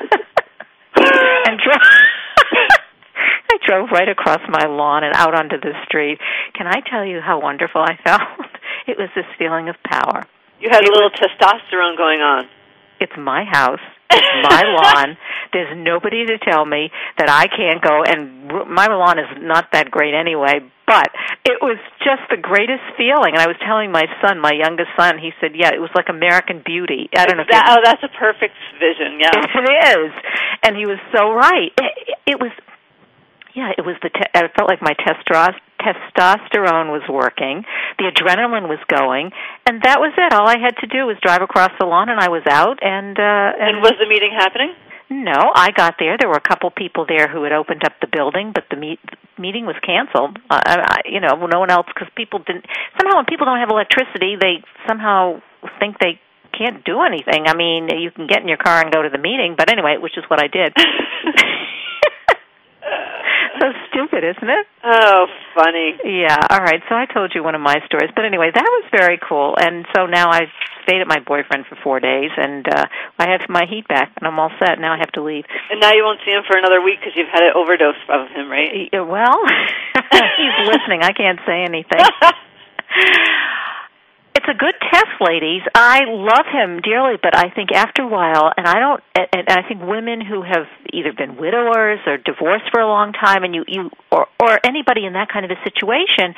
and 1.48 1.60
drove. 1.60 1.80
I 3.52 3.58
drove 3.66 3.88
right 3.92 4.08
across 4.08 4.40
my 4.48 4.66
lawn 4.66 5.04
and 5.04 5.14
out 5.14 5.34
onto 5.34 5.58
the 5.60 5.72
street. 5.86 6.18
Can 6.54 6.66
I 6.66 6.80
tell 6.90 7.04
you 7.04 7.20
how 7.20 7.40
wonderful 7.40 7.80
I 7.80 7.96
felt? 8.04 8.20
It 8.86 8.96
was 8.98 9.08
this 9.16 9.24
feeling 9.38 9.68
of 9.68 9.76
power. 9.84 10.24
You 10.60 10.68
had 10.70 10.82
a 10.84 10.90
little 10.92 11.10
testosterone 11.10 11.96
going 11.96 12.20
on. 12.20 12.44
It's 13.00 13.12
my 13.18 13.44
house. 13.44 13.80
It's 14.16 14.48
my 14.48 14.62
lawn. 14.64 15.16
There's 15.52 15.76
nobody 15.76 16.26
to 16.26 16.38
tell 16.38 16.64
me 16.64 16.90
that 17.18 17.28
I 17.28 17.46
can't 17.46 17.80
go. 17.80 18.02
And 18.02 18.48
my 18.68 18.88
lawn 18.88 19.18
is 19.18 19.30
not 19.40 19.72
that 19.72 19.90
great 19.90 20.14
anyway. 20.14 20.60
But 20.86 21.10
it 21.44 21.58
was 21.58 21.78
just 21.98 22.22
the 22.30 22.38
greatest 22.38 22.82
feeling. 22.94 23.34
And 23.34 23.42
I 23.42 23.50
was 23.50 23.58
telling 23.58 23.90
my 23.90 24.06
son, 24.22 24.38
my 24.38 24.54
youngest 24.54 24.94
son, 24.94 25.18
he 25.18 25.34
said, 25.42 25.50
"Yeah, 25.58 25.74
it 25.74 25.82
was 25.82 25.90
like 25.98 26.06
American 26.08 26.62
Beauty." 26.64 27.10
I 27.10 27.26
don't 27.26 27.36
know. 27.36 27.48
That, 27.50 27.74
oh, 27.74 27.82
that's 27.82 28.02
a 28.06 28.12
perfect 28.14 28.54
vision. 28.78 29.18
Yeah. 29.18 29.34
it 29.34 29.98
is, 29.98 30.12
and 30.62 30.78
he 30.78 30.86
was 30.86 31.02
so 31.10 31.34
right. 31.34 31.74
It, 31.74 32.38
it 32.38 32.38
was, 32.38 32.54
yeah, 33.54 33.74
it 33.76 33.82
was 33.82 33.96
the. 33.98 34.10
Te- 34.14 34.30
I 34.30 34.46
felt 34.54 34.70
like 34.70 34.78
my 34.78 34.94
testros- 34.94 35.58
testosterone 35.80 36.90
was 36.92 37.02
working, 37.08 37.64
the 37.98 38.10
adrenaline 38.10 38.68
was 38.68 38.78
going, 38.88 39.30
and 39.66 39.82
that 39.82 40.00
was 40.00 40.12
it. 40.16 40.32
All 40.32 40.48
I 40.48 40.58
had 40.58 40.76
to 40.80 40.86
do 40.86 41.06
was 41.06 41.16
drive 41.22 41.42
across 41.42 41.70
the 41.78 41.86
lawn, 41.86 42.08
and 42.08 42.20
I 42.20 42.28
was 42.28 42.42
out. 42.48 42.78
And 42.82 43.18
uh, 43.18 43.52
And 43.58 43.82
was 43.82 43.94
the 43.98 44.08
meeting 44.08 44.32
happening? 44.36 44.74
no, 45.08 45.52
I 45.54 45.70
got 45.70 45.94
there. 46.00 46.16
There 46.18 46.28
were 46.28 46.40
a 46.42 46.48
couple 46.48 46.68
people 46.74 47.06
there 47.06 47.28
who 47.28 47.44
had 47.44 47.52
opened 47.52 47.84
up 47.84 47.92
the 48.00 48.08
building, 48.10 48.50
but 48.52 48.64
the 48.70 48.76
meet, 48.76 48.98
meeting 49.38 49.64
was 49.64 49.76
canceled. 49.86 50.38
Uh, 50.50 50.58
I, 50.66 51.06
you 51.06 51.20
know, 51.20 51.46
no 51.46 51.60
one 51.60 51.70
else 51.70 51.86
because 51.86 52.08
people 52.16 52.40
didn't. 52.40 52.66
Somehow, 52.98 53.16
when 53.16 53.24
people 53.26 53.46
don't 53.46 53.60
have 53.60 53.70
electricity, 53.70 54.34
they 54.34 54.64
somehow 54.88 55.40
think 55.78 55.98
they 56.00 56.18
can't 56.58 56.82
do 56.84 57.02
anything. 57.02 57.46
I 57.46 57.54
mean, 57.54 57.88
you 58.00 58.10
can 58.10 58.26
get 58.26 58.42
in 58.42 58.48
your 58.48 58.56
car 58.58 58.82
and 58.82 58.90
go 58.90 59.02
to 59.02 59.08
the 59.08 59.18
meeting, 59.22 59.54
but 59.56 59.70
anyway, 59.70 59.96
which 60.00 60.18
is 60.18 60.24
what 60.26 60.42
I 60.42 60.48
did. 60.48 60.74
stupid. 63.96 64.22
isn't 64.24 64.50
it? 64.52 64.66
Oh, 64.84 65.24
funny. 65.56 65.96
Yeah. 66.04 66.36
All 66.52 66.60
right. 66.60 66.84
So 66.88 66.94
I 66.94 67.06
told 67.08 67.32
you 67.34 67.42
one 67.42 67.54
of 67.56 67.64
my 67.64 67.80
stories, 67.88 68.12
but 68.14 68.24
anyway, 68.24 68.50
that 68.52 68.68
was 68.68 68.84
very 68.92 69.18
cool. 69.18 69.56
And 69.56 69.86
so 69.96 70.04
now 70.04 70.28
I 70.30 70.52
stayed 70.84 71.00
at 71.00 71.08
my 71.08 71.18
boyfriend 71.24 71.64
for 71.66 71.76
four 71.82 71.98
days, 71.98 72.30
and 72.36 72.68
uh 72.68 72.84
I 73.18 73.32
have 73.32 73.48
my 73.48 73.64
heat 73.64 73.88
back, 73.88 74.12
and 74.20 74.28
I'm 74.28 74.38
all 74.38 74.52
set. 74.60 74.78
Now 74.78 74.92
I 74.92 74.98
have 74.98 75.10
to 75.16 75.22
leave. 75.22 75.44
And 75.70 75.80
now 75.80 75.92
you 75.96 76.04
won't 76.04 76.20
see 76.24 76.30
him 76.30 76.44
for 76.46 76.56
another 76.56 76.84
week 76.84 77.00
because 77.00 77.16
you've 77.16 77.32
had 77.32 77.42
an 77.42 77.56
overdose 77.56 77.98
of 78.12 78.28
him, 78.28 78.50
right? 78.52 78.92
Well, 78.92 79.40
he's 80.36 80.58
listening. 80.68 81.02
I 81.02 81.12
can't 81.16 81.40
say 81.46 81.64
anything. 81.64 82.04
Test, 84.96 85.20
ladies. 85.20 85.60
I 85.74 86.08
love 86.08 86.48
him 86.48 86.80
dearly, 86.80 87.20
but 87.20 87.36
I 87.36 87.50
think 87.50 87.68
after 87.70 88.00
a 88.00 88.08
while, 88.08 88.48
and 88.56 88.66
I 88.66 88.80
don't, 88.80 89.02
and 89.14 89.44
I 89.46 89.60
think 89.68 89.84
women 89.84 90.24
who 90.24 90.40
have 90.40 90.64
either 90.90 91.12
been 91.12 91.36
widowers 91.36 92.00
or 92.06 92.16
divorced 92.16 92.64
for 92.72 92.80
a 92.80 92.88
long 92.88 93.12
time, 93.12 93.44
and 93.44 93.54
you, 93.54 93.64
you, 93.68 93.90
or, 94.10 94.26
or 94.40 94.58
anybody 94.64 95.04
in 95.04 95.12
that 95.12 95.28
kind 95.28 95.44
of 95.44 95.50
a 95.50 95.60
situation, 95.68 96.32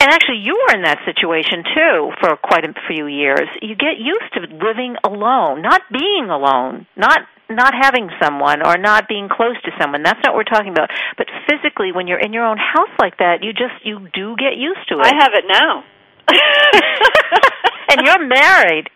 and 0.00 0.08
actually 0.08 0.40
you 0.40 0.56
were 0.56 0.72
in 0.72 0.88
that 0.88 1.04
situation 1.04 1.68
too 1.68 2.16
for 2.16 2.40
quite 2.40 2.64
a 2.64 2.72
few 2.88 3.08
years. 3.08 3.44
You 3.60 3.76
get 3.76 4.00
used 4.00 4.32
to 4.40 4.48
living 4.56 4.96
alone, 5.04 5.60
not 5.60 5.82
being 5.92 6.30
alone, 6.30 6.86
not 6.96 7.28
not 7.50 7.74
having 7.78 8.08
someone 8.24 8.64
or 8.64 8.78
not 8.78 9.06
being 9.06 9.28
close 9.28 9.60
to 9.68 9.70
someone. 9.78 10.02
That's 10.02 10.18
not 10.24 10.32
what 10.32 10.48
we're 10.48 10.56
talking 10.56 10.72
about. 10.72 10.88
But 11.18 11.28
physically, 11.44 11.92
when 11.92 12.08
you're 12.08 12.24
in 12.24 12.32
your 12.32 12.44
own 12.44 12.56
house 12.56 12.90
like 12.98 13.18
that, 13.18 13.44
you 13.44 13.52
just 13.52 13.84
you 13.84 14.08
do 14.16 14.34
get 14.40 14.56
used 14.56 14.88
to 14.88 14.96
it. 14.96 15.04
I 15.04 15.12
have 15.20 15.36
it 15.36 15.44
now. 15.46 15.84
and 17.90 18.02
you're 18.02 18.24
married. 18.26 18.90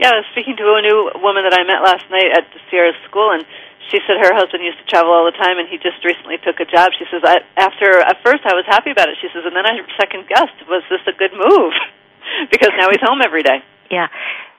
Yeah, 0.00 0.16
I 0.16 0.24
was 0.24 0.28
speaking 0.32 0.56
to 0.56 0.64
a 0.64 0.82
new 0.82 1.12
woman 1.20 1.44
that 1.44 1.52
I 1.52 1.64
met 1.64 1.84
last 1.84 2.08
night 2.08 2.32
at 2.32 2.48
the 2.52 2.60
Sierra 2.70 2.96
School, 3.04 3.36
and 3.36 3.44
she 3.92 4.00
said 4.08 4.16
her 4.16 4.32
husband 4.32 4.64
used 4.64 4.80
to 4.80 4.86
travel 4.88 5.12
all 5.12 5.28
the 5.28 5.36
time, 5.36 5.60
and 5.60 5.68
he 5.68 5.76
just 5.76 6.00
recently 6.04 6.40
took 6.40 6.56
a 6.60 6.68
job. 6.68 6.92
She 6.96 7.04
says, 7.12 7.20
I, 7.20 7.44
after 7.60 8.00
at 8.00 8.16
first 8.24 8.46
I 8.48 8.56
was 8.56 8.64
happy 8.64 8.90
about 8.94 9.12
it. 9.12 9.20
She 9.20 9.28
says, 9.34 9.44
and 9.44 9.52
then 9.52 9.66
I 9.66 9.76
second 10.00 10.24
guessed, 10.28 10.56
was 10.68 10.84
this 10.88 11.04
a 11.04 11.12
good 11.12 11.36
move? 11.36 11.74
because 12.50 12.70
now 12.78 12.88
he's 12.88 13.02
home 13.02 13.20
every 13.24 13.42
day. 13.42 13.60
Yeah. 13.90 14.08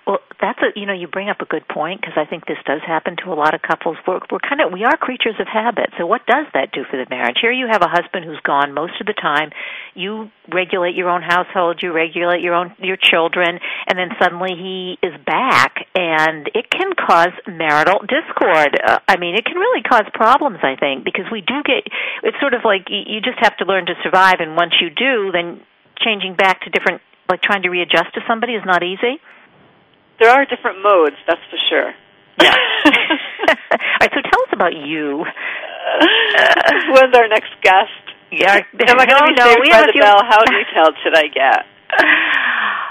Well, 0.08 0.18
that's 0.42 0.58
a 0.66 0.74
you 0.78 0.88
know 0.88 0.94
you 0.94 1.08
bring 1.08 1.30
up 1.30 1.42
a 1.42 1.46
good 1.46 1.68
point 1.68 2.02
because 2.02 2.18
I 2.18 2.26
think 2.26 2.46
this 2.46 2.58
does 2.66 2.82
happen 2.82 3.16
to 3.24 3.32
a 3.32 3.38
lot 3.38 3.54
of 3.54 3.62
couples. 3.62 3.98
We're 4.08 4.20
we're 4.32 4.42
kind 4.42 4.60
of 4.60 4.74
we 4.74 4.84
are 4.84 4.98
creatures 4.98 5.36
of 5.40 5.46
habit. 5.46 5.94
So 6.00 6.08
what 6.08 6.26
does 6.26 6.48
that 6.54 6.72
do 6.74 6.84
for 6.90 6.98
the 6.98 7.06
marriage? 7.10 7.38
Here 7.40 7.52
you 7.52 7.68
have 7.70 7.84
a 7.84 7.88
husband 7.88 8.26
who's 8.26 8.42
gone 8.42 8.74
most 8.74 9.00
of 9.00 9.06
the 9.06 9.14
time. 9.14 9.52
You 9.94 10.32
regulate 10.52 10.96
your 10.96 11.10
own 11.10 11.22
household, 11.22 11.82
you 11.84 11.94
regulate 11.94 12.42
your 12.42 12.56
own 12.56 12.74
your 12.80 12.98
children, 12.98 13.60
and 13.88 14.00
then 14.00 14.10
suddenly 14.18 14.58
he 14.58 14.98
is 15.06 15.14
back, 15.24 15.86
and 15.94 16.50
it 16.56 16.72
can 16.72 16.94
cause 16.98 17.34
marital 17.46 18.02
discord. 18.02 18.82
Uh, 18.82 19.00
I 19.08 19.18
mean, 19.18 19.36
it 19.36 19.46
can 19.46 19.58
really 19.58 19.84
cause 19.84 20.10
problems. 20.14 20.60
I 20.64 20.76
think 20.80 21.06
because 21.06 21.26
we 21.32 21.42
do 21.42 21.62
get 21.62 21.86
it's 22.24 22.40
sort 22.42 22.56
of 22.56 22.62
like 22.66 22.90
you, 22.90 23.06
you 23.06 23.22
just 23.22 23.38
have 23.40 23.56
to 23.58 23.66
learn 23.66 23.86
to 23.86 23.94
survive, 24.02 24.42
and 24.42 24.58
once 24.58 24.74
you 24.82 24.90
do, 24.90 25.32
then 25.32 25.62
changing 26.02 26.34
back 26.34 26.62
to 26.62 26.72
different 26.72 27.02
like 27.30 27.42
trying 27.42 27.62
to 27.62 27.70
readjust 27.70 28.14
to 28.16 28.22
somebody 28.28 28.54
is 28.54 28.66
not 28.66 28.82
easy. 28.82 29.22
There 30.22 30.30
are 30.30 30.46
different 30.46 30.84
modes, 30.86 31.18
that's 31.28 31.42
for 31.50 31.58
sure. 31.70 31.92
Yeah. 32.40 32.54
All 32.86 33.98
right, 34.00 34.12
so 34.14 34.22
tell 34.22 34.42
us 34.46 34.54
about 34.54 34.76
you. 34.78 35.26
When's 36.94 37.16
our 37.18 37.28
next 37.28 37.52
guest? 37.62 37.90
Yeah, 38.32 38.62
Am 38.88 39.00
I 39.00 39.06
going 39.10 39.20
to 39.20 39.28
be 39.28 39.36
no, 39.36 39.46
saved 39.50 39.60
we 39.66 39.70
by 39.70 39.76
have 39.76 39.88
the 39.88 39.94
few- 39.98 40.02
bell? 40.06 40.22
How 40.24 40.40
detailed 40.46 40.96
should 41.04 41.18
I 41.18 41.28
get? 41.28 41.66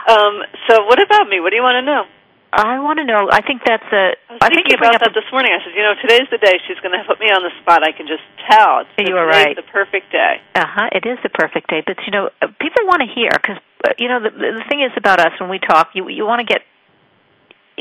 Um, 0.01 0.43
so 0.67 0.83
what 0.89 0.99
about 0.99 1.29
me? 1.29 1.39
What 1.39 1.51
do 1.51 1.57
you 1.57 1.63
want 1.63 1.77
to 1.77 1.87
know? 1.87 2.03
I 2.51 2.81
want 2.81 2.99
to 2.99 3.05
know. 3.05 3.29
I 3.31 3.45
think 3.47 3.61
that's 3.63 3.85
a. 3.93 4.17
I 4.27 4.33
was 4.33 4.39
I 4.43 4.49
think 4.49 4.67
thinking 4.67 4.81
about 4.81 4.97
up 4.97 5.03
that 5.07 5.13
this 5.15 5.29
morning. 5.31 5.53
I 5.55 5.63
said, 5.63 5.77
you 5.77 5.85
know, 5.87 5.93
today's 6.03 6.27
the 6.33 6.41
day 6.41 6.57
she's 6.67 6.81
going 6.83 6.97
to 6.99 7.05
put 7.07 7.21
me 7.21 7.29
on 7.31 7.45
the 7.45 7.53
spot. 7.63 7.85
I 7.87 7.93
can 7.93 8.09
just 8.09 8.25
tell. 8.49 8.81
It's 8.83 8.91
You 9.07 9.15
are 9.21 9.29
right. 9.29 9.55
the 9.55 9.63
perfect 9.71 10.11
day. 10.11 10.41
Uh 10.57 10.67
huh. 10.67 10.89
It 10.91 11.05
is 11.07 11.21
the 11.23 11.29
perfect 11.29 11.69
day, 11.71 11.85
but 11.87 12.01
you 12.09 12.11
know, 12.17 12.31
uh, 12.43 12.49
people 12.59 12.89
want 12.91 13.05
to 13.07 13.09
hear 13.13 13.29
because 13.31 13.61
uh, 13.87 13.93
you 14.01 14.09
know 14.09 14.19
the 14.25 14.33
the 14.35 14.65
thing 14.73 14.81
is 14.83 14.91
about 14.97 15.21
us 15.21 15.37
when 15.39 15.53
we 15.53 15.61
talk. 15.61 15.93
You 15.95 16.09
you 16.09 16.25
want 16.27 16.41
to 16.41 16.49
get 16.49 16.65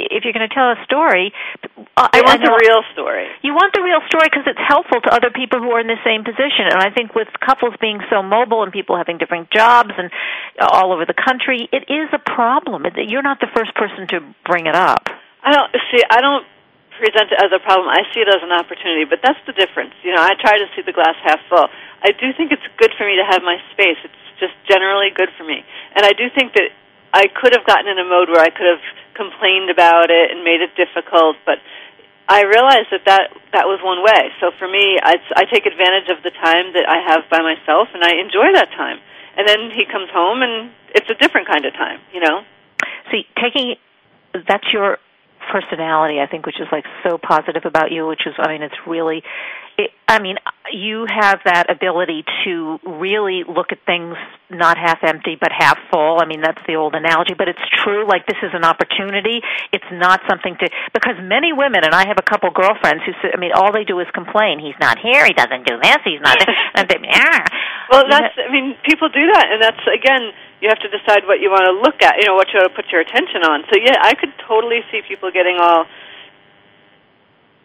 if 0.07 0.23
you're 0.23 0.33
going 0.33 0.47
to 0.47 0.53
tell 0.53 0.71
a 0.71 0.79
story. 0.85 1.33
Uh, 1.97 2.07
I 2.11 2.21
want 2.23 2.39
the 2.39 2.55
real 2.55 2.81
story. 2.93 3.27
You 3.41 3.53
want 3.53 3.73
the 3.73 3.83
real 3.83 3.99
story 4.07 4.31
because 4.31 4.47
it's 4.47 4.61
helpful 4.63 5.01
to 5.01 5.09
other 5.11 5.29
people 5.29 5.59
who 5.59 5.71
are 5.75 5.81
in 5.81 5.87
the 5.87 5.99
same 6.05 6.23
position. 6.23 6.71
And 6.71 6.79
I 6.79 6.89
think 6.89 7.15
with 7.15 7.27
couples 7.43 7.75
being 7.81 7.99
so 8.09 8.23
mobile 8.23 8.63
and 8.63 8.71
people 8.71 8.95
having 8.95 9.17
different 9.17 9.51
jobs 9.51 9.91
and 9.97 10.11
uh, 10.59 10.67
all 10.71 10.93
over 10.93 11.05
the 11.05 11.17
country, 11.17 11.67
it 11.71 11.91
is 11.91 12.07
a 12.13 12.19
problem. 12.19 12.87
You're 12.95 13.25
not 13.25 13.39
the 13.39 13.51
first 13.51 13.75
person 13.75 14.07
to 14.15 14.23
bring 14.45 14.67
it 14.67 14.75
up. 14.75 15.11
I 15.43 15.51
don't 15.51 15.71
see. 15.91 16.03
I 16.09 16.19
don't 16.21 16.45
present 16.99 17.31
it 17.31 17.39
as 17.39 17.51
a 17.55 17.63
problem. 17.63 17.87
I 17.87 18.03
see 18.11 18.19
it 18.19 18.27
as 18.27 18.43
an 18.43 18.51
opportunity. 18.51 19.07
But 19.07 19.23
that's 19.23 19.39
the 19.47 19.55
difference. 19.55 19.95
You 20.03 20.13
know, 20.15 20.21
I 20.21 20.35
try 20.35 20.59
to 20.59 20.67
see 20.75 20.83
the 20.83 20.91
glass 20.91 21.15
half 21.23 21.39
full. 21.47 21.67
I 22.03 22.11
do 22.11 22.35
think 22.35 22.51
it's 22.51 22.67
good 22.75 22.91
for 22.99 23.07
me 23.07 23.15
to 23.15 23.25
have 23.27 23.41
my 23.41 23.57
space. 23.71 23.99
It's 24.03 24.23
just 24.39 24.55
generally 24.67 25.11
good 25.15 25.31
for 25.39 25.43
me. 25.43 25.63
And 25.95 26.05
I 26.05 26.11
do 26.11 26.27
think 26.31 26.53
that 26.55 26.71
I 27.13 27.27
could 27.27 27.53
have 27.53 27.65
gotten 27.65 27.87
in 27.87 27.97
a 27.97 28.07
mode 28.07 28.29
where 28.29 28.41
I 28.41 28.49
could 28.49 28.67
have 28.67 28.83
complained 29.15 29.69
about 29.69 30.09
it 30.09 30.31
and 30.31 30.43
made 30.43 30.61
it 30.61 30.75
difficult, 30.77 31.37
but 31.45 31.57
I 32.29 32.45
realized 32.45 32.93
that 32.93 33.03
that, 33.09 33.33
that 33.53 33.65
was 33.65 33.81
one 33.81 34.05
way. 34.05 34.29
So 34.39 34.51
for 34.59 34.69
me, 34.69 35.01
I, 35.01 35.17
I 35.35 35.45
take 35.49 35.65
advantage 35.65 36.13
of 36.13 36.21
the 36.21 36.29
time 36.29 36.73
that 36.77 36.85
I 36.85 37.01
have 37.09 37.25
by 37.29 37.41
myself, 37.41 37.89
and 37.93 38.05
I 38.05 38.21
enjoy 38.21 38.53
that 38.53 38.69
time. 38.77 39.01
And 39.35 39.47
then 39.47 39.73
he 39.73 39.89
comes 39.89 40.09
home, 40.13 40.43
and 40.45 40.69
it's 40.93 41.09
a 41.09 41.15
different 41.15 41.47
kind 41.47 41.65
of 41.65 41.73
time, 41.73 41.99
you 42.13 42.21
know? 42.21 42.45
See, 43.11 43.25
taking 43.41 43.75
that's 44.47 44.67
your 44.71 44.99
personality, 45.51 46.19
I 46.19 46.27
think, 46.27 46.45
which 46.45 46.59
is 46.59 46.67
like 46.71 46.85
so 47.03 47.17
positive 47.17 47.65
about 47.65 47.91
you. 47.91 48.05
Which 48.05 48.27
is, 48.27 48.35
I 48.37 48.47
mean, 48.47 48.61
it's 48.61 48.77
really, 48.85 49.23
it, 49.79 49.91
I 50.11 50.19
mean, 50.19 50.35
you 50.75 51.07
have 51.07 51.39
that 51.47 51.71
ability 51.71 52.27
to 52.43 52.79
really 52.83 53.47
look 53.47 53.71
at 53.71 53.79
things 53.87 54.19
not 54.51 54.75
half 54.75 54.99
empty 55.07 55.39
but 55.39 55.55
half 55.55 55.79
full. 55.87 56.19
I 56.19 56.27
mean, 56.27 56.41
that's 56.43 56.59
the 56.67 56.75
old 56.75 56.95
analogy, 56.99 57.31
but 57.31 57.47
it's 57.47 57.63
true. 57.79 58.03
Like 58.03 58.27
this 58.27 58.35
is 58.43 58.51
an 58.51 58.67
opportunity. 58.67 59.39
It's 59.71 59.87
not 59.87 60.19
something 60.27 60.59
to 60.59 60.67
because 60.91 61.15
many 61.23 61.55
women, 61.55 61.87
and 61.87 61.95
I 61.95 62.03
have 62.11 62.19
a 62.19 62.27
couple 62.27 62.51
girlfriends 62.51 63.07
who, 63.07 63.15
say, 63.23 63.31
I 63.31 63.39
mean, 63.39 63.55
all 63.55 63.71
they 63.71 63.87
do 63.87 64.03
is 64.03 64.07
complain. 64.11 64.59
He's 64.59 64.77
not 64.83 64.99
here. 64.99 65.23
He 65.23 65.31
doesn't 65.31 65.63
do 65.63 65.79
this. 65.79 66.03
He's 66.03 66.19
not. 66.19 66.35
and 66.75 66.83
they, 66.89 66.99
ah. 67.15 67.39
Well, 67.87 68.03
that's, 68.11 68.35
I 68.35 68.51
mean, 68.51 68.75
people 68.83 69.07
do 69.07 69.31
that, 69.31 69.47
and 69.47 69.63
that's, 69.63 69.81
again, 69.87 70.35
you 70.59 70.67
have 70.67 70.83
to 70.83 70.91
decide 70.91 71.23
what 71.23 71.39
you 71.39 71.49
want 71.49 71.65
to 71.71 71.75
look 71.79 72.03
at, 72.03 72.19
you 72.19 72.27
know, 72.27 72.35
what 72.35 72.51
you 72.51 72.59
want 72.59 72.69
to 72.69 72.75
put 72.75 72.91
your 72.91 72.99
attention 72.99 73.47
on. 73.47 73.63
So, 73.71 73.79
yeah, 73.79 73.95
I 74.03 74.13
could 74.13 74.35
totally 74.43 74.83
see 74.91 75.01
people 75.07 75.31
getting 75.31 75.57
all 75.57 75.87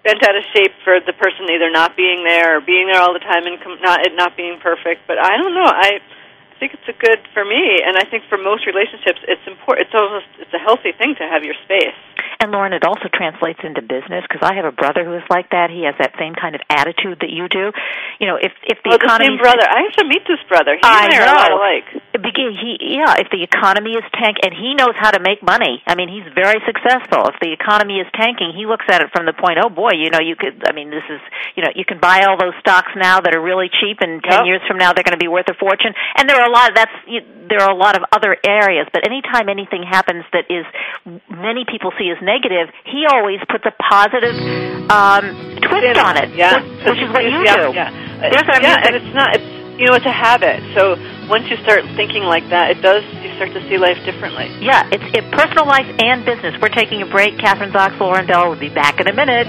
bent 0.04 0.22
out 0.22 0.36
of 0.36 0.44
shape 0.52 0.72
for 0.84 1.00
the 1.00 1.16
person 1.16 1.48
either 1.48 1.72
not 1.72 1.96
being 1.96 2.22
there 2.22 2.58
or 2.58 2.60
being 2.60 2.86
there 2.86 3.00
all 3.00 3.12
the 3.12 3.24
time 3.24 3.48
and 3.48 3.60
com- 3.60 3.80
not 3.80 4.06
it 4.06 4.12
not 4.14 4.36
being 4.36 4.60
perfect. 4.60 5.08
But 5.08 5.18
I 5.18 5.36
don't 5.40 5.54
know. 5.56 5.66
I 5.66 5.98
I 6.54 6.56
think 6.60 6.74
it's 6.74 6.88
a 6.88 6.94
good 6.94 7.18
for 7.34 7.44
me, 7.44 7.82
and 7.82 7.98
I 7.98 8.04
think 8.04 8.24
for 8.28 8.38
most 8.38 8.64
relationships, 8.64 9.18
it's 9.26 9.42
important. 9.46 9.88
It's 9.88 9.96
almost 9.96 10.28
it's 10.38 10.54
a 10.54 10.62
healthy 10.62 10.92
thing 10.92 11.16
to 11.18 11.24
have 11.26 11.42
your 11.42 11.56
space. 11.64 11.98
And 12.44 12.52
Lauren, 12.52 12.76
it 12.76 12.85
also 12.85 13.09
translates 13.09 13.61
into 13.64 13.80
business 13.80 14.20
because 14.28 14.44
I 14.44 14.52
have 14.61 14.68
a 14.68 14.72
brother 14.76 15.00
who 15.00 15.16
is 15.16 15.24
like 15.33 15.48
that. 15.57 15.72
He 15.72 15.88
has 15.88 15.96
that 15.96 16.12
same 16.20 16.37
kind 16.37 16.52
of 16.54 16.61
attitude 16.68 17.24
that 17.24 17.33
you 17.33 17.48
do. 17.48 17.72
You 18.20 18.26
know, 18.28 18.37
if 18.37 18.52
if 18.68 18.85
the 18.85 18.92
oh, 18.92 19.00
the 19.00 19.04
economy 19.04 19.33
same 19.33 19.40
brother. 19.40 19.64
I 19.64 19.88
have 19.88 19.96
to 19.96 20.04
meet 20.04 20.28
this 20.28 20.44
brother. 20.44 20.76
He 20.76 20.85
I 20.85 21.09
and 21.09 21.16
I 21.16 21.24
are 21.24 21.24
a 21.24 21.33
lot 21.33 21.48
know. 21.48 21.57
alike. 21.57 21.88
Begin, 22.20 22.52
he 22.52 23.00
yeah. 23.00 23.16
If 23.16 23.33
the 23.33 23.40
economy 23.40 23.96
is 23.96 24.04
tank, 24.12 24.44
and 24.44 24.52
he 24.52 24.76
knows 24.76 24.92
how 25.00 25.09
to 25.11 25.24
make 25.24 25.40
money. 25.40 25.80
I 25.88 25.96
mean, 25.96 26.12
he's 26.12 26.28
very 26.37 26.61
successful. 26.68 27.33
If 27.33 27.40
the 27.40 27.57
economy 27.57 28.04
is 28.04 28.09
tanking, 28.12 28.52
he 28.52 28.68
looks 28.68 28.85
at 28.92 29.00
it 29.00 29.09
from 29.16 29.24
the 29.24 29.33
point, 29.33 29.57
oh 29.64 29.72
boy, 29.72 29.96
you 29.96 30.12
know, 30.12 30.20
you 30.20 30.37
could. 30.37 30.68
I 30.68 30.76
mean, 30.76 30.92
this 30.92 31.04
is 31.09 31.24
you 31.57 31.64
know, 31.64 31.72
you 31.72 31.88
can 31.88 31.96
buy 31.96 32.28
all 32.28 32.37
those 32.37 32.54
stocks 32.61 32.92
now 32.92 33.24
that 33.24 33.33
are 33.33 33.40
really 33.40 33.72
cheap, 33.80 34.04
and 34.04 34.20
ten 34.20 34.44
Yep. 34.44 34.46
years 34.46 34.62
from 34.68 34.76
now 34.76 34.92
they're 34.92 35.07
going 35.07 35.16
to 35.16 35.22
be 35.24 35.33
worth 35.33 35.48
a 35.48 35.54
fortune. 35.57 35.96
And 36.20 36.28
there 36.28 36.37
are 36.37 36.48
a 36.48 36.52
lot. 36.52 36.76
That's 36.76 36.92
you, 37.09 37.24
there 37.48 37.61
are 37.64 37.70
a 37.72 37.76
lot 37.76 37.96
of 37.96 38.04
other 38.12 38.37
areas. 38.44 38.87
But 38.92 39.07
anytime 39.07 39.48
anything 39.48 39.83
happens 39.88 40.24
that 40.37 40.50
is 40.50 40.66
many 41.30 41.64
people 41.64 41.92
see 41.98 42.11
as 42.11 42.18
negative, 42.20 42.34
he 42.85 43.07
always 43.07 43.40
puts 43.49 43.64
a 43.66 43.75
positive 43.79 44.35
um, 44.90 45.25
twist 45.61 45.99
on 45.99 46.16
it. 46.18 46.35
Yeah, 46.35 46.59
which, 46.59 46.85
which 46.85 47.03
is 47.03 47.11
what 47.11 47.25
you 47.25 47.44
yeah, 47.44 47.57
do. 47.57 47.75
Yeah, 47.75 47.90
There's 48.31 48.49
yeah, 48.62 48.87
and 48.87 48.97
it's 48.97 49.14
not. 49.14 49.37
It's 49.37 49.64
you 49.79 49.87
know, 49.87 49.94
it's 49.94 50.07
a 50.07 50.12
habit. 50.12 50.62
So 50.79 50.94
once 51.29 51.51
you 51.51 51.57
start 51.59 51.83
thinking 51.97 52.23
like 52.23 52.49
that, 52.51 52.70
it 52.70 52.81
does. 52.81 53.03
You 53.23 53.35
start 53.35 53.51
to 53.53 53.62
see 53.68 53.79
life 53.79 53.99
differently. 54.05 54.47
Yeah, 54.62 54.88
it's 54.92 55.03
it, 55.18 55.27
personal 55.33 55.66
life 55.66 55.87
and 55.99 56.25
business. 56.25 56.55
We're 56.62 56.68
taking 56.68 57.03
a 57.03 57.07
break. 57.07 57.35
Kathryn 57.38 57.73
Zox, 57.73 57.99
Lauren 57.99 58.27
Bell 58.27 58.49
will 58.49 58.57
be 58.59 58.70
back 58.70 59.01
in 59.01 59.09
a 59.09 59.14
minute. 59.14 59.49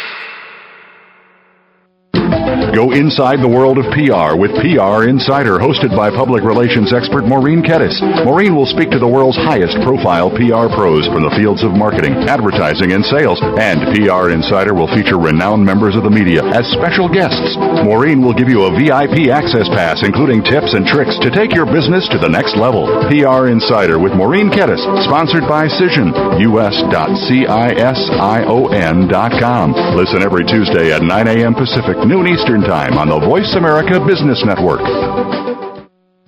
Go 2.75 2.91
inside 2.91 3.39
the 3.39 3.47
world 3.47 3.79
of 3.79 3.87
PR 3.95 4.35
with 4.35 4.51
PR 4.59 5.07
Insider, 5.07 5.55
hosted 5.55 5.95
by 5.95 6.11
public 6.11 6.43
relations 6.43 6.91
expert 6.91 7.23
Maureen 7.23 7.63
Kettis. 7.63 7.95
Maureen 8.27 8.55
will 8.55 8.67
speak 8.67 8.91
to 8.91 8.99
the 8.99 9.07
world's 9.07 9.39
highest 9.39 9.79
profile 9.87 10.27
PR 10.31 10.67
pros 10.75 11.07
from 11.07 11.23
the 11.23 11.31
fields 11.39 11.63
of 11.63 11.71
marketing, 11.71 12.11
advertising, 12.27 12.91
and 12.91 13.07
sales. 13.07 13.39
And 13.41 13.95
PR 13.95 14.35
Insider 14.35 14.75
will 14.75 14.91
feature 14.91 15.15
renowned 15.15 15.63
members 15.63 15.95
of 15.95 16.03
the 16.03 16.11
media 16.11 16.43
as 16.51 16.67
special 16.75 17.07
guests. 17.07 17.55
Maureen 17.87 18.19
will 18.19 18.35
give 18.35 18.51
you 18.51 18.67
a 18.67 18.75
VIP 18.75 19.31
access 19.31 19.71
pass, 19.71 20.03
including 20.03 20.43
tips 20.43 20.75
and 20.75 20.83
tricks 20.83 21.15
to 21.23 21.31
take 21.31 21.55
your 21.55 21.65
business 21.65 22.03
to 22.11 22.19
the 22.19 22.27
next 22.27 22.59
level. 22.59 22.83
PR 23.07 23.47
Insider 23.47 23.95
with 23.95 24.11
Maureen 24.11 24.51
Kettis, 24.51 24.83
sponsored 25.07 25.47
by 25.47 25.71
Cision, 25.71 26.11
us.cision.com. 26.35 26.91
Listen 29.95 30.19
every 30.21 30.43
Tuesday 30.43 30.91
at 30.91 31.01
9 31.01 31.27
a.m. 31.27 31.55
Pacific, 31.55 31.95
noon 32.03 32.27
Eastern 32.27 32.50
Time 32.59 32.97
on 32.97 33.07
the 33.07 33.19
Voice 33.25 33.55
America 33.55 34.03
Business 34.05 34.43
Network. 34.45 34.81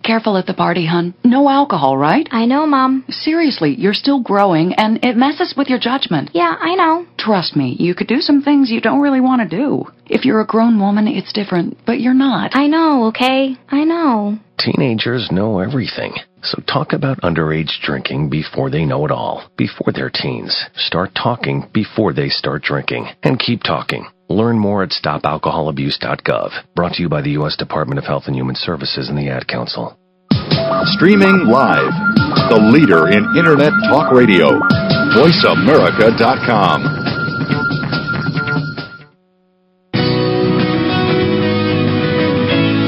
Careful 0.04 0.38
at 0.38 0.46
the 0.46 0.54
party, 0.54 0.86
hun. 0.86 1.14
No 1.26 1.50
alcohol, 1.50 1.98
right? 1.98 2.28
I 2.32 2.46
know, 2.46 2.66
Mom. 2.66 3.04
Seriously, 3.10 3.76
you're 3.78 3.94
still 3.94 4.22
growing, 4.22 4.74
and 4.74 5.04
it 5.04 5.18
messes 5.18 5.54
with 5.58 5.68
your 5.68 5.80
judgment. 5.80 6.30
Yeah, 6.34 6.56
I 6.60 6.76
know. 6.76 7.06
Trust 7.18 7.56
me, 7.56 7.76
you 7.80 7.94
could 7.94 8.08
do 8.08 8.20
some 8.20 8.42
things 8.42 8.72
you 8.72 8.80
don't 8.80 9.02
really 9.02 9.22
want 9.22 9.42
to 9.42 9.58
do. 9.58 9.86
If 10.06 10.24
you're 10.24 10.42
a 10.42 10.48
grown 10.48 10.80
woman, 10.80 11.08
it's 11.08 11.34
different, 11.34 11.78
but 11.86 12.00
you're 12.00 12.14
not. 12.14 12.56
I 12.56 12.68
know, 12.68 13.06
okay? 13.08 13.56
I 13.70 13.84
know. 13.84 14.40
Teenagers 14.58 15.30
know 15.32 15.60
everything. 15.60 16.14
So 16.42 16.62
talk 16.68 16.94
about 16.94 17.22
underage 17.22 17.82
drinking 17.82 18.30
before 18.30 18.70
they 18.70 18.86
know 18.86 19.06
it 19.06 19.12
all, 19.12 19.50
before 19.58 19.92
they're 19.94 20.10
teens. 20.10 20.66
Start 20.76 21.12
talking 21.16 21.70
before 21.74 22.14
they 22.14 22.30
start 22.30 22.64
drinking. 22.64 23.08
And 23.24 23.40
keep 23.40 23.64
talking. 23.64 24.06
Learn 24.30 24.58
more 24.58 24.84
at 24.84 24.90
stopalcoholabuse.gov. 24.90 26.52
Brought 26.76 26.94
to 26.94 27.02
you 27.02 27.10
by 27.10 27.22
the 27.22 27.32
U.S. 27.32 27.56
Department 27.58 28.00
of 28.00 28.06
Health 28.06 28.24
and 28.28 28.36
Human 28.36 28.56
Services 28.56 29.10
and 29.10 29.18
the 29.18 29.30
Ad 29.30 29.48
Council. 29.48 29.98
Streaming 30.96 31.46
live. 31.48 31.94
The 32.50 32.60
leader 32.60 33.08
in 33.10 33.24
Internet 33.38 33.74
talk 33.90 34.12
radio. 34.12 34.60
VoiceAmerica.com. 35.16 37.13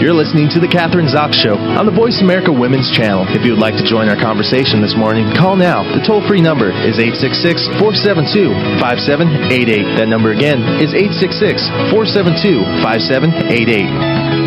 You're 0.06 0.14
listening 0.14 0.54
to 0.54 0.62
The 0.62 0.70
Kathryn 0.70 1.10
Zox 1.10 1.34
Show 1.34 1.58
on 1.58 1.90
the 1.90 1.96
Voice 1.98 2.22
America 2.22 2.54
Women's 2.54 2.94
Channel. 2.94 3.26
If 3.34 3.42
you 3.42 3.58
would 3.58 3.64
like 3.66 3.74
to 3.82 3.82
join 3.82 4.06
our 4.06 4.14
conversation 4.14 4.78
this 4.78 4.94
morning, 4.94 5.26
call 5.34 5.58
now. 5.58 5.82
The 5.82 6.06
toll 6.06 6.22
free 6.30 6.46
number 6.46 6.70
is 6.70 7.02
866 7.02 7.82
472 7.82 8.54
5788. 8.78 9.98
That 9.98 10.06
number 10.06 10.30
again 10.30 10.62
is 10.78 10.94
866 10.94 11.90
472 11.90 12.86
5788. 12.86 14.46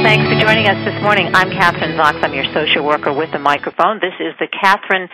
Thanks 0.00 0.24
for 0.24 0.40
joining 0.40 0.72
us 0.72 0.80
this 0.88 0.96
morning. 1.04 1.28
I'm 1.36 1.52
Kathryn 1.52 1.92
Zox. 1.92 2.16
I'm 2.24 2.32
your 2.32 2.48
social 2.56 2.80
worker 2.80 3.12
with 3.12 3.28
the 3.36 3.42
microphone. 3.42 4.00
This 4.00 4.16
is 4.24 4.32
the 4.40 4.48
Kathryn 4.48 5.12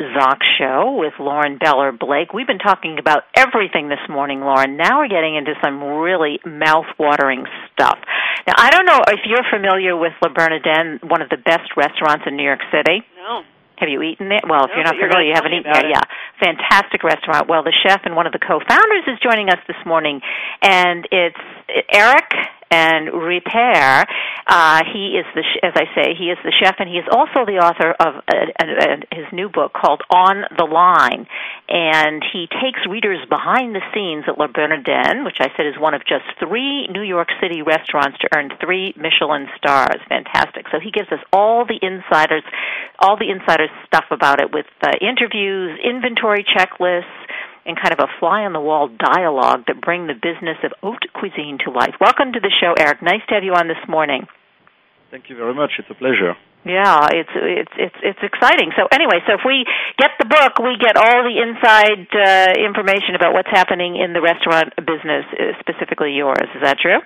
Zox 0.00 0.46
Show 0.58 0.94
with 0.98 1.14
Lauren 1.18 1.58
Beller 1.58 1.90
Blake. 1.90 2.32
We've 2.32 2.46
been 2.46 2.62
talking 2.62 2.98
about 2.98 3.24
everything 3.34 3.88
this 3.88 4.02
morning, 4.08 4.40
Lauren. 4.40 4.76
Now 4.76 5.00
we're 5.00 5.10
getting 5.10 5.34
into 5.34 5.54
some 5.62 5.82
really 5.82 6.38
mouth-watering 6.46 7.46
stuff. 7.72 7.98
Now, 8.46 8.54
I 8.56 8.70
don't 8.70 8.86
know 8.86 9.02
if 9.10 9.26
you're 9.26 9.42
familiar 9.50 9.96
with 9.96 10.12
Le 10.22 10.30
Bernardin, 10.30 11.00
one 11.02 11.20
of 11.20 11.28
the 11.30 11.36
best 11.36 11.74
restaurants 11.76 12.24
in 12.26 12.36
New 12.36 12.44
York 12.46 12.62
City. 12.70 13.02
No. 13.18 13.42
Have 13.78 13.88
you 13.88 14.02
eaten 14.02 14.30
it? 14.30 14.42
Well, 14.42 14.66
if 14.66 14.70
you're 14.74 14.86
not 14.86 14.98
familiar, 14.98 15.30
you 15.30 15.34
haven't 15.34 15.54
eaten 15.54 15.70
it. 15.70 15.86
Yeah, 15.90 16.02
fantastic 16.42 17.02
restaurant. 17.02 17.48
Well, 17.48 17.62
the 17.62 17.74
chef 17.86 18.02
and 18.06 18.14
one 18.14 18.26
of 18.26 18.32
the 18.32 18.42
co-founders 18.42 19.06
is 19.06 19.18
joining 19.22 19.50
us 19.50 19.58
this 19.66 19.78
morning, 19.86 20.20
and 20.62 21.06
it's 21.10 21.38
Eric 21.92 22.32
and 22.70 23.08
Ripert. 23.08 24.06
Uh, 24.46 24.80
he 24.92 25.16
is 25.16 25.26
the, 25.34 25.44
as 25.62 25.72
I 25.76 25.84
say, 25.94 26.14
he 26.16 26.30
is 26.32 26.38
the 26.44 26.52
chef, 26.52 26.76
and 26.78 26.88
he 26.88 26.96
is 26.96 27.04
also 27.10 27.44
the 27.44 27.60
author 27.60 27.92
of 27.92 28.24
uh 28.28 28.48
uh 28.60 28.96
his 29.12 29.26
new 29.32 29.48
book 29.48 29.72
called 29.72 30.02
On 30.10 30.44
the 30.56 30.64
Line. 30.64 31.26
And 31.68 32.24
he 32.32 32.48
takes 32.48 32.80
readers 32.88 33.20
behind 33.28 33.74
the 33.74 33.84
scenes 33.92 34.24
at 34.26 34.38
Le 34.38 34.48
Bernardin, 34.48 35.24
which 35.24 35.36
I 35.40 35.48
said 35.56 35.66
is 35.66 35.76
one 35.78 35.92
of 35.92 36.00
just 36.08 36.24
three 36.40 36.88
New 36.88 37.02
York 37.02 37.28
City 37.40 37.60
restaurants 37.60 38.18
to 38.20 38.28
earn 38.36 38.50
three 38.60 38.94
Michelin 38.96 39.48
stars. 39.56 40.00
Fantastic. 40.08 40.66
So 40.72 40.80
he 40.80 40.90
gives 40.90 41.12
us 41.12 41.20
all 41.32 41.64
the 41.66 41.78
insiders, 41.80 42.44
all 43.00 43.16
the 43.16 43.28
insider 43.28 43.68
stuff 43.86 44.08
about 44.10 44.40
it 44.40 44.52
with 44.52 44.66
uh, 44.80 44.92
interviews, 45.00 45.78
inventory 45.84 46.44
checklists, 46.44 47.04
and 47.68 47.76
kind 47.76 47.92
of 47.92 48.00
a 48.00 48.08
fly 48.18 48.48
on 48.48 48.56
the 48.56 48.64
wall 48.64 48.88
dialogue 48.88 49.68
that 49.68 49.84
bring 49.84 50.08
the 50.08 50.16
business 50.16 50.56
of 50.64 50.72
haute 50.80 51.04
cuisine 51.12 51.60
to 51.60 51.70
life. 51.70 51.92
Welcome 52.00 52.32
to 52.32 52.40
the 52.40 52.48
show, 52.48 52.72
Eric. 52.72 53.04
Nice 53.04 53.20
to 53.28 53.36
have 53.36 53.44
you 53.44 53.52
on 53.52 53.68
this 53.68 53.84
morning. 53.86 54.24
Thank 55.12 55.28
you 55.28 55.36
very 55.36 55.52
much. 55.52 55.76
It's 55.78 55.92
a 55.92 55.94
pleasure. 55.94 56.32
Yeah, 56.64 57.12
it's 57.12 57.30
it's 57.36 57.74
it's 57.78 58.00
it's 58.02 58.22
exciting. 58.24 58.72
So 58.74 58.88
anyway, 58.90 59.20
so 59.28 59.36
if 59.38 59.44
we 59.46 59.64
get 59.96 60.10
the 60.18 60.26
book, 60.26 60.58
we 60.58 60.76
get 60.80 60.96
all 60.96 61.22
the 61.22 61.38
inside 61.38 62.08
uh, 62.10 62.56
information 62.58 63.14
about 63.14 63.32
what's 63.32 63.52
happening 63.52 63.96
in 63.96 64.12
the 64.12 64.20
restaurant 64.20 64.74
business, 64.74 65.24
uh, 65.32 65.54
specifically 65.60 66.16
yours. 66.16 66.48
Is 66.56 66.62
that 66.64 66.80
true? 66.80 66.98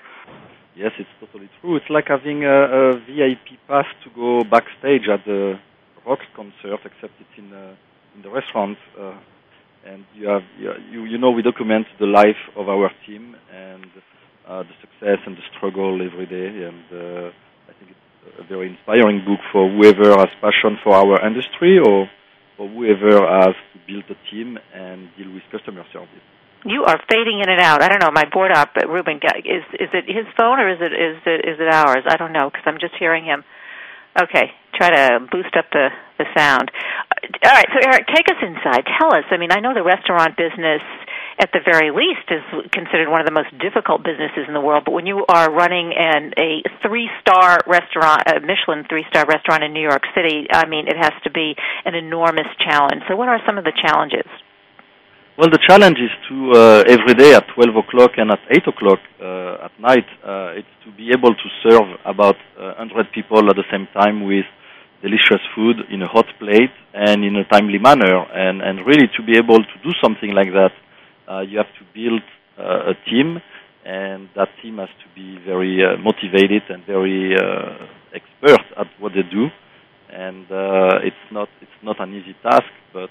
Yes, 0.75 0.93
it's 0.99 1.11
totally 1.21 1.51
true. 1.61 1.77
It's 1.77 1.91
like 1.91 2.09
having 2.09 2.45
a, 2.45 2.49
a 2.49 2.99
VIP 3.05 3.61
pass 3.69 3.85
to 4.05 4.11
go 4.17 4.43
backstage 4.43 5.07
at 5.07 5.27
the 5.27 5.61
rock 6.07 6.21
concert, 6.35 6.81
except 6.87 7.13
it's 7.21 7.37
in 7.37 7.53
uh, 7.53 7.77
in 8.17 8.23
the 8.23 8.31
restaurant. 8.31 8.79
Uh, 8.99 9.19
and 9.87 10.05
you 10.15 10.29
have 10.29 10.43
you 10.59 11.05
you 11.05 11.19
know 11.19 11.31
we 11.31 11.43
document 11.43 11.87
the 11.99 12.07
life 12.07 12.43
of 12.57 12.69
our 12.69 12.91
team 13.07 13.37
and 13.53 13.87
uh, 14.47 14.63
the 14.63 14.75
success 14.81 15.19
and 15.27 15.37
the 15.37 15.43
struggle 15.57 15.95
every 16.03 16.27
day. 16.27 16.67
And 16.67 16.85
uh, 16.91 17.31
I 17.69 17.73
think 17.79 17.91
it's 17.91 18.41
a 18.41 18.45
very 18.45 18.71
inspiring 18.71 19.25
book 19.25 19.41
for 19.53 19.71
whoever 19.71 20.19
has 20.19 20.31
passion 20.41 20.79
for 20.83 20.95
our 20.95 21.25
industry 21.27 21.79
or 21.79 22.11
for 22.57 22.69
whoever 22.69 23.27
has 23.27 23.55
to 23.73 23.79
build 23.87 24.05
a 24.11 24.19
team 24.31 24.59
and 24.75 25.09
deal 25.17 25.33
with 25.33 25.43
customer 25.51 25.85
service. 25.93 26.27
You 26.65 26.85
are 26.85 27.01
fading 27.11 27.43
in 27.43 27.51
and 27.51 27.61
out. 27.61 27.83
I 27.83 27.89
don't 27.89 27.99
know. 27.99 28.13
My 28.15 28.25
board 28.31 28.53
up, 28.53 28.71
uh, 28.77 28.87
Ruben, 28.87 29.19
is 29.19 29.65
is 29.81 29.91
it 29.93 30.07
his 30.07 30.27
phone 30.39 30.61
or 30.61 30.71
is 30.71 30.79
it 30.81 30.93
is 30.93 31.19
it 31.27 31.41
is 31.43 31.59
it 31.59 31.67
ours? 31.67 32.05
I 32.07 32.17
don't 32.17 32.33
know 32.33 32.51
because 32.51 32.63
I'm 32.67 32.79
just 32.79 32.95
hearing 32.99 33.25
him. 33.25 33.43
Okay, 34.21 34.53
try 34.75 34.91
to 34.91 35.27
boost 35.31 35.57
up 35.57 35.67
the 35.73 35.89
the 36.19 36.27
sound. 36.37 36.71
All 37.45 37.55
right, 37.55 37.67
so 37.73 37.79
Eric, 37.81 38.07
take 38.15 38.29
us 38.29 38.41
inside. 38.43 38.85
Tell 38.99 39.15
us. 39.15 39.25
I 39.31 39.37
mean, 39.37 39.51
I 39.53 39.61
know 39.61 39.75
the 39.75 39.83
restaurant 39.83 40.37
business, 40.37 40.83
at 41.39 41.51
the 41.53 41.61
very 41.65 41.91
least, 41.91 42.29
is 42.29 42.43
considered 42.71 43.09
one 43.09 43.21
of 43.21 43.27
the 43.27 43.33
most 43.33 43.51
difficult 43.59 44.05
businesses 44.05 44.45
in 44.47 44.55
the 44.55 44.61
world. 44.61 44.85
But 44.85 44.93
when 44.93 45.07
you 45.07 45.25
are 45.27 45.51
running 45.51 45.95
an 45.97 46.35
a 46.37 46.63
three 46.83 47.09
star 47.21 47.59
restaurant, 47.67 48.23
a 48.27 48.41
Michelin 48.41 48.85
three 48.89 49.05
star 49.09 49.25
restaurant 49.27 49.65
in 49.65 49.73
New 49.73 49.83
York 49.83 50.03
City, 50.15 50.47
I 50.53 50.67
mean, 50.67 50.89
it 50.89 50.97
has 50.97 51.13
to 51.25 51.31
be 51.31 51.55
an 51.85 51.95
enormous 51.95 52.49
challenge. 52.59 53.03
So, 53.09 53.17
what 53.17 53.29
are 53.29 53.41
some 53.47 53.57
of 53.57 53.65
the 53.65 53.73
challenges? 53.73 54.29
Well, 55.39 55.49
the 55.49 55.65
challenge 55.67 55.97
is 55.97 56.13
to 56.29 56.37
uh, 56.53 56.85
every 56.93 57.15
day 57.17 57.33
at 57.33 57.49
12 57.57 57.73
o'clock 57.73 58.11
and 58.19 58.31
at 58.31 58.45
8 58.53 58.69
o'clock 58.69 59.01
uh, 59.17 59.65
at 59.65 59.73
night, 59.81 60.05
uh, 60.21 60.61
it's 60.61 60.69
to 60.85 60.93
be 60.93 61.09
able 61.09 61.33
to 61.33 61.49
serve 61.65 61.89
about 62.05 62.37
uh, 62.61 62.77
100 62.77 63.09
people 63.17 63.41
at 63.49 63.57
the 63.57 63.65
same 63.73 63.89
time 63.97 64.29
with 64.29 64.45
delicious 65.01 65.41
food 65.57 65.89
in 65.89 66.03
a 66.03 66.07
hot 66.07 66.27
plate 66.39 66.77
and 66.93 67.25
in 67.25 67.37
a 67.37 67.49
timely 67.49 67.79
manner. 67.79 68.29
And, 68.29 68.61
and 68.61 68.85
really 68.85 69.09
to 69.17 69.23
be 69.25 69.39
able 69.41 69.57
to 69.57 69.77
do 69.83 69.97
something 70.05 70.37
like 70.37 70.53
that, 70.53 70.77
uh, 71.25 71.41
you 71.41 71.57
have 71.57 71.73
to 71.81 71.85
build 71.97 72.21
uh, 72.61 72.93
a 72.93 72.95
team, 73.09 73.41
and 73.87 74.29
that 74.37 74.53
team 74.61 74.85
has 74.85 74.93
to 75.01 75.09
be 75.17 75.41
very 75.49 75.81
uh, 75.81 75.97
motivated 75.97 76.69
and 76.69 76.85
very 76.85 77.33
uh, 77.33 77.89
expert 78.13 78.61
at 78.77 78.89
what 79.01 79.17
they 79.17 79.25
do. 79.25 79.49
And 80.13 80.45
uh, 80.53 81.01
it's 81.01 81.25
not 81.33 81.49
it's 81.63 81.81
not 81.83 81.97
an 82.05 82.13
easy 82.13 82.37
task, 82.45 82.69
but 82.93 83.09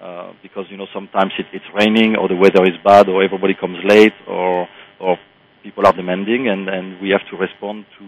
uh, 0.00 0.32
because 0.42 0.66
you 0.70 0.76
know 0.76 0.86
sometimes 0.92 1.32
it, 1.38 1.46
it's 1.52 1.64
raining 1.74 2.16
or 2.16 2.28
the 2.28 2.36
weather 2.36 2.64
is 2.64 2.76
bad 2.84 3.08
or 3.08 3.22
everybody 3.22 3.54
comes 3.54 3.78
late 3.84 4.12
or 4.26 4.68
or 5.00 5.18
people 5.62 5.86
are 5.86 5.92
demanding 5.92 6.48
and, 6.48 6.68
and 6.68 7.00
we 7.00 7.10
have 7.10 7.26
to 7.30 7.36
respond 7.36 7.84
to. 7.98 8.04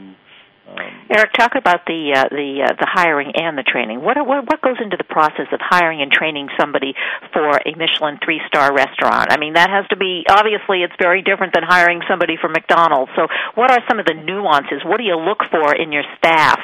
Um, 0.68 0.77
Eric, 1.09 1.33
talk 1.33 1.53
about 1.57 1.87
the 1.87 2.12
uh, 2.12 2.29
the 2.29 2.61
uh, 2.61 2.77
the 2.77 2.87
hiring 2.87 3.33
and 3.35 3.57
the 3.57 3.64
training. 3.64 4.05
What, 4.05 4.18
what 4.20 4.44
what 4.44 4.61
goes 4.61 4.77
into 4.85 4.98
the 4.98 5.09
process 5.09 5.48
of 5.51 5.61
hiring 5.64 6.03
and 6.03 6.12
training 6.12 6.48
somebody 6.61 6.92
for 7.33 7.57
a 7.57 7.72
Michelin 7.72 8.20
three 8.22 8.40
star 8.46 8.74
restaurant? 8.74 9.33
I 9.33 9.38
mean, 9.38 9.55
that 9.55 9.70
has 9.70 9.88
to 9.88 9.96
be 9.96 10.24
obviously 10.29 10.85
it's 10.85 10.92
very 11.01 11.22
different 11.22 11.55
than 11.55 11.64
hiring 11.64 12.03
somebody 12.05 12.37
for 12.37 12.48
McDonald's. 12.48 13.11
So, 13.16 13.29
what 13.55 13.70
are 13.70 13.81
some 13.88 13.98
of 13.98 14.05
the 14.05 14.12
nuances? 14.12 14.85
What 14.85 14.98
do 14.98 15.05
you 15.05 15.16
look 15.16 15.40
for 15.51 15.74
in 15.74 15.90
your 15.90 16.05
staff? 16.18 16.61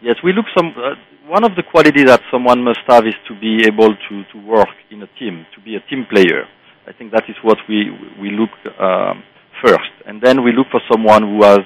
Yes, 0.00 0.16
we 0.22 0.32
look 0.32 0.46
some. 0.56 0.70
Uh, 0.78 0.94
one 1.26 1.44
of 1.44 1.56
the 1.56 1.62
qualities 1.62 2.04
that 2.06 2.20
someone 2.30 2.62
must 2.62 2.80
have 2.86 3.06
is 3.06 3.14
to 3.28 3.38
be 3.40 3.64
able 3.66 3.96
to, 4.08 4.24
to 4.32 4.46
work 4.46 4.68
in 4.90 5.02
a 5.02 5.06
team, 5.18 5.46
to 5.54 5.60
be 5.60 5.74
a 5.76 5.80
team 5.88 6.06
player. 6.10 6.44
I 6.86 6.92
think 6.92 7.12
that 7.12 7.24
is 7.28 7.36
what 7.42 7.58
we 7.68 7.90
we 8.20 8.30
look 8.30 8.50
um, 8.78 9.22
first, 9.64 9.90
and 10.06 10.20
then 10.20 10.44
we 10.44 10.52
look 10.52 10.66
for 10.70 10.80
someone 10.92 11.22
who 11.22 11.42
has 11.42 11.60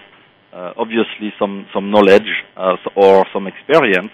uh, 0.53 0.73
obviously 0.77 1.33
some 1.41 1.67
some 1.75 1.91
knowledge 1.91 2.31
uh, 2.57 2.77
or 2.95 3.27
some 3.33 3.49
experience, 3.49 4.13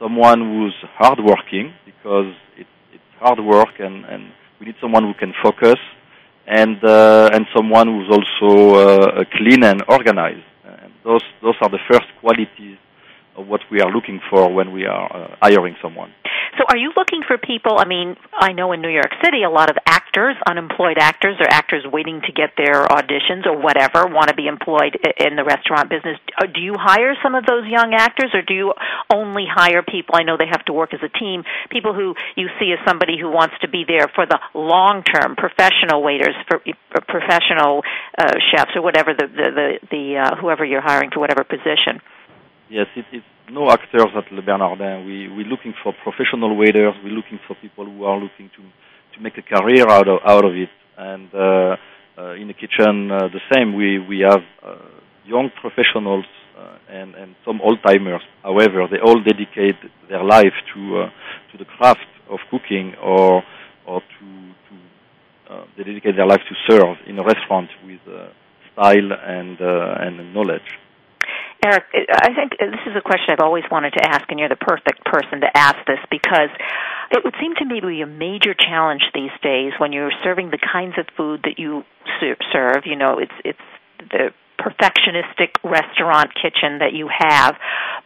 someone 0.00 0.40
who's 0.40 0.74
hardworking 0.98 1.72
because 1.86 2.34
it, 2.58 2.66
it's 2.92 3.12
hard 3.20 3.38
work, 3.38 3.78
and, 3.78 4.04
and 4.06 4.32
we 4.58 4.66
need 4.66 4.74
someone 4.80 5.04
who 5.04 5.14
can 5.14 5.32
focus 5.40 5.78
and 6.48 6.82
uh, 6.82 7.30
and 7.32 7.46
someone 7.56 7.86
who's 7.86 8.10
also 8.10 8.74
uh, 8.74 9.24
clean 9.30 9.62
and 9.62 9.84
organized. 9.88 10.42
And 10.64 10.92
those 11.04 11.22
those 11.40 11.54
are 11.62 11.70
the 11.70 11.78
first 11.88 12.08
qualities 12.20 12.78
what 13.36 13.60
we 13.70 13.80
are 13.80 13.90
looking 13.90 14.20
for 14.30 14.52
when 14.52 14.72
we 14.72 14.86
are 14.86 15.08
uh, 15.10 15.36
hiring 15.40 15.76
someone. 15.82 16.12
So, 16.58 16.64
are 16.68 16.76
you 16.76 16.92
looking 16.94 17.22
for 17.26 17.38
people? 17.38 17.78
I 17.78 17.86
mean, 17.86 18.16
I 18.32 18.52
know 18.52 18.72
in 18.72 18.82
New 18.82 18.92
York 18.92 19.08
City, 19.24 19.42
a 19.42 19.48
lot 19.48 19.70
of 19.70 19.76
actors, 19.86 20.36
unemployed 20.46 20.98
actors, 21.00 21.36
or 21.40 21.46
actors 21.48 21.84
waiting 21.90 22.20
to 22.26 22.32
get 22.32 22.50
their 22.58 22.84
auditions 22.84 23.46
or 23.46 23.56
whatever, 23.56 24.04
want 24.06 24.28
to 24.28 24.34
be 24.34 24.46
employed 24.46 24.98
in 25.16 25.36
the 25.36 25.44
restaurant 25.44 25.88
business. 25.88 26.20
Uh, 26.36 26.44
do 26.44 26.60
you 26.60 26.74
hire 26.76 27.16
some 27.22 27.34
of 27.34 27.46
those 27.46 27.64
young 27.66 27.94
actors, 27.94 28.30
or 28.34 28.42
do 28.42 28.52
you 28.52 28.74
only 29.10 29.46
hire 29.48 29.82
people? 29.82 30.14
I 30.14 30.24
know 30.24 30.36
they 30.36 30.50
have 30.50 30.64
to 30.66 30.74
work 30.74 30.92
as 30.92 31.00
a 31.00 31.08
team. 31.08 31.42
People 31.70 31.94
who 31.94 32.14
you 32.36 32.48
see 32.60 32.74
as 32.76 32.84
somebody 32.86 33.16
who 33.18 33.30
wants 33.30 33.54
to 33.62 33.68
be 33.68 33.84
there 33.88 34.08
for 34.14 34.26
the 34.26 34.38
long 34.52 35.04
term, 35.04 35.36
professional 35.36 36.02
waiters, 36.02 36.36
for, 36.48 36.60
professional 37.08 37.80
uh, 38.18 38.36
chefs, 38.52 38.76
or 38.76 38.82
whatever 38.82 39.14
the 39.14 39.26
the 39.26 39.48
the, 39.56 39.68
the 39.90 40.04
uh, 40.20 40.36
whoever 40.36 40.66
you're 40.66 40.84
hiring 40.84 41.10
for 41.10 41.20
whatever 41.20 41.44
position. 41.44 42.04
Yes, 42.72 42.86
it, 42.96 43.04
it's 43.12 43.26
no 43.50 43.68
actors 43.68 44.08
at 44.16 44.32
Le 44.32 44.40
Bernardin. 44.40 45.04
We, 45.04 45.28
we're 45.28 45.44
looking 45.46 45.74
for 45.82 45.92
professional 46.02 46.56
waiters. 46.56 46.94
We're 47.04 47.12
looking 47.12 47.38
for 47.46 47.54
people 47.60 47.84
who 47.84 48.04
are 48.04 48.18
looking 48.18 48.48
to, 48.56 48.62
to 49.14 49.22
make 49.22 49.36
a 49.36 49.42
career 49.42 49.84
out 49.90 50.08
of, 50.08 50.20
out 50.24 50.46
of 50.46 50.54
it. 50.56 50.70
And 50.96 51.28
uh, 51.34 51.76
uh, 52.16 52.32
in 52.32 52.48
the 52.48 52.54
kitchen, 52.54 53.10
uh, 53.12 53.28
the 53.28 53.42
same. 53.52 53.76
We, 53.76 53.98
we 53.98 54.20
have 54.20 54.40
uh, 54.64 54.76
young 55.26 55.50
professionals 55.60 56.24
uh, 56.56 56.78
and, 56.88 57.14
and 57.14 57.36
some 57.44 57.60
old-timers. 57.60 58.22
However, 58.42 58.88
they 58.90 59.00
all 59.04 59.22
dedicate 59.22 59.76
their 60.08 60.24
life 60.24 60.56
to, 60.72 60.80
uh, 61.02 61.10
to 61.52 61.58
the 61.58 61.66
craft 61.66 62.08
of 62.30 62.38
cooking 62.50 62.94
or, 63.02 63.42
or 63.86 64.00
to, 64.00 64.24
to 64.24 65.66
they 65.76 65.84
dedicate 65.84 66.16
their 66.16 66.26
life 66.26 66.40
to 66.48 66.54
serve 66.72 66.96
in 67.06 67.18
a 67.18 67.22
restaurant 67.22 67.68
with 67.84 68.00
style 68.72 69.12
and, 69.12 69.60
and 69.60 70.32
knowledge. 70.32 70.78
Eric, 71.64 71.84
I 71.94 72.34
think 72.34 72.58
this 72.58 72.82
is 72.86 72.96
a 72.96 73.00
question 73.00 73.30
I've 73.30 73.44
always 73.44 73.62
wanted 73.70 73.92
to 73.92 74.04
ask, 74.04 74.24
and 74.30 74.40
you're 74.40 74.48
the 74.48 74.56
perfect 74.56 75.04
person 75.04 75.42
to 75.42 75.50
ask 75.56 75.76
this 75.86 76.00
because 76.10 76.50
it 77.12 77.22
would 77.24 77.34
seem 77.40 77.54
to 77.54 77.64
me 77.64 77.80
to 77.80 77.86
be 77.86 78.00
a 78.00 78.06
major 78.06 78.52
challenge 78.52 79.02
these 79.14 79.30
days 79.42 79.72
when 79.78 79.92
you're 79.92 80.10
serving 80.24 80.50
the 80.50 80.58
kinds 80.58 80.98
of 80.98 81.06
food 81.16 81.42
that 81.44 81.58
you 81.58 81.84
serve. 82.52 82.82
You 82.84 82.96
know, 82.96 83.18
it's 83.18 83.32
it's 83.44 83.66
the 84.10 84.34
perfectionistic 84.58 85.54
restaurant 85.62 86.34
kitchen 86.34 86.78
that 86.78 86.94
you 86.94 87.08
have, 87.08 87.54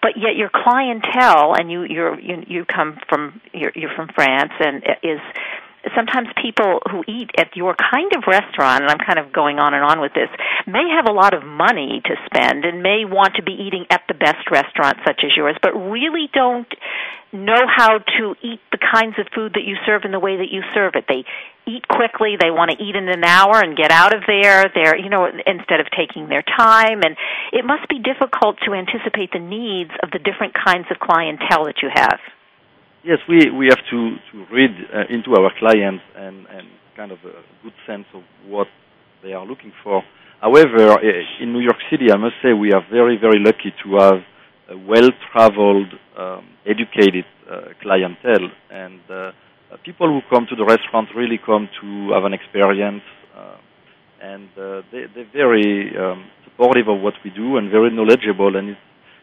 but 0.03 0.13
yet 0.17 0.37
your 0.37 0.51
clientele 0.53 1.55
and 1.55 1.71
you 1.71 1.85
you're 1.85 2.21
you, 2.21 2.45
you 2.47 2.65
come 2.65 2.99
from 3.09 3.41
you're, 3.55 3.73
you're 3.75 3.95
from 3.97 4.09
France 4.15 4.53
and 4.61 4.83
is 5.03 5.21
sometimes 5.95 6.28
people 6.41 6.80
who 6.91 7.05
eat 7.07 7.30
at 7.39 7.55
your 7.55 7.76
kind 7.76 8.11
of 8.16 8.24
restaurant, 8.26 8.82
and 8.82 8.91
I'm 8.91 8.99
kind 8.99 9.18
of 9.18 9.32
going 9.32 9.59
on 9.59 9.74
and 9.74 9.84
on 9.84 10.01
with 10.01 10.12
this, 10.14 10.28
may 10.66 10.89
have 10.97 11.07
a 11.09 11.12
lot 11.12 11.34
of 11.34 11.45
money 11.45 12.03
to 12.05 12.14
spend 12.26 12.64
and 12.64 12.82
may 12.82 13.05
want 13.05 13.37
to 13.37 13.43
be 13.43 13.53
eating 13.53 13.87
at 13.91 14.03
the 14.09 14.14
best 14.14 14.51
restaurant 14.51 14.99
such 15.07 15.22
as 15.24 15.30
yours, 15.37 15.57
but 15.62 15.72
really 15.74 16.28
don't 16.32 16.68
know 17.32 17.66
how 17.66 17.99
to 17.99 18.34
eat 18.43 18.61
the 18.72 18.78
kinds 18.78 19.18
of 19.18 19.26
food 19.34 19.53
that 19.55 19.64
you 19.64 19.76
serve 19.84 20.03
in 20.05 20.12
the 20.12 20.20
way 20.20 20.37
that 20.39 20.51
you 20.51 20.62
serve 20.74 20.95
it. 20.95 21.05
They 21.09 21.24
eat 21.66 21.87
quickly, 21.89 22.37
they 22.41 22.51
want 22.51 22.70
to 22.70 22.78
eat 22.82 22.95
in 22.95 23.09
an 23.09 23.24
hour 23.24 23.59
and 23.59 23.76
get 23.76 23.91
out 23.91 24.14
of 24.14 24.22
there. 24.26 24.70
They're, 24.72 24.97
you 24.97 25.11
know, 25.11 25.26
instead 25.26 25.80
of 25.80 25.87
taking 25.91 26.28
their 26.28 26.43
time 26.43 27.03
and 27.03 27.16
it 27.53 27.64
must 27.64 27.89
be 27.89 27.99
difficult 27.99 28.57
to 28.64 28.72
anticipate 28.72 29.32
the 29.32 29.43
needs 29.43 29.91
of 30.03 30.11
the 30.11 30.18
different 30.18 30.55
kinds 30.55 30.87
of 30.91 30.99
clientele 30.99 31.66
that 31.66 31.82
you 31.82 31.91
have. 31.93 32.18
Yes, 33.07 33.19
we, 33.29 33.39
we 33.57 33.67
have 33.67 33.79
to, 33.89 34.17
to 34.33 34.47
read 34.53 34.73
uh, 34.93 35.07
into 35.09 35.31
our 35.39 35.53
clients 35.61 36.03
and, 36.17 36.45
and 36.51 36.67
kind 36.97 37.13
of 37.13 37.19
a 37.19 37.39
good 37.63 37.73
sense 37.87 38.05
of 38.13 38.23
what 38.49 38.67
they 39.23 39.33
are 39.33 39.47
looking 39.47 39.73
for. 39.85 40.03
However, 40.41 40.91
uh, 40.91 40.99
in 41.41 41.53
New 41.53 41.61
York 41.61 41.77
City, 41.89 42.07
I 42.13 42.17
must 42.17 42.35
say 42.43 42.53
we 42.53 42.73
are 42.73 42.83
very, 42.91 43.17
very 43.17 43.39
lucky 43.39 43.73
to 43.85 43.97
have 44.03 44.21
a 44.71 44.77
well-traveled, 44.77 45.95
um, 46.19 46.49
educated 46.67 47.25
uh, 47.49 47.79
clientele, 47.81 48.51
and 48.73 48.99
uh, 49.09 49.31
people 49.85 50.09
who 50.09 50.19
come 50.29 50.49
to 50.51 50.57
the 50.57 50.65
restaurant 50.65 51.07
really 51.15 51.39
come 51.39 51.69
to 51.81 52.11
have 52.13 52.25
an 52.25 52.35
experience, 52.35 53.05
uh, 53.39 53.55
and 54.21 54.49
uh, 54.59 54.83
they, 54.91 55.05
they're 55.15 55.31
very 55.33 55.95
um, 55.97 56.27
supportive 56.43 56.89
of 56.89 57.01
what 57.01 57.15
we 57.23 57.31
do 57.31 57.57
and 57.57 57.71
very 57.71 57.95
knowledgeable, 57.95 58.57
and 58.57 58.71
it's, 58.71 58.81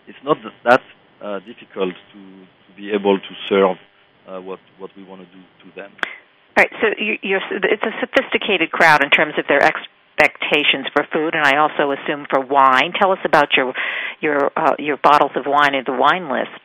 it's 0.07 0.23
not 0.23 0.37
that 0.63 0.79
difficult 1.45 1.95
to 2.13 2.19
be 2.75 2.91
able 2.91 3.19
to 3.19 3.33
serve 3.49 3.77
uh, 4.27 4.39
what 4.39 4.59
what 4.79 4.91
we 4.95 5.03
want 5.03 5.21
to 5.21 5.27
do 5.27 5.41
to 5.63 5.75
them. 5.75 5.91
Right. 6.57 6.69
So 6.81 6.87
you're, 6.99 7.41
it's 7.51 7.83
a 7.83 7.95
sophisticated 7.99 8.71
crowd 8.71 9.03
in 9.03 9.09
terms 9.09 9.33
of 9.37 9.45
their 9.47 9.61
expectations 9.61 10.85
for 10.93 11.05
food, 11.11 11.33
and 11.33 11.43
I 11.43 11.57
also 11.57 11.91
assume 11.91 12.25
for 12.29 12.41
wine. 12.45 12.93
Tell 12.99 13.11
us 13.11 13.19
about 13.25 13.57
your 13.57 13.73
your 14.21 14.51
uh, 14.55 14.75
your 14.77 14.97
bottles 14.97 15.31
of 15.35 15.45
wine 15.47 15.73
and 15.73 15.85
the 15.85 15.97
wine 15.97 16.29
list. 16.31 16.61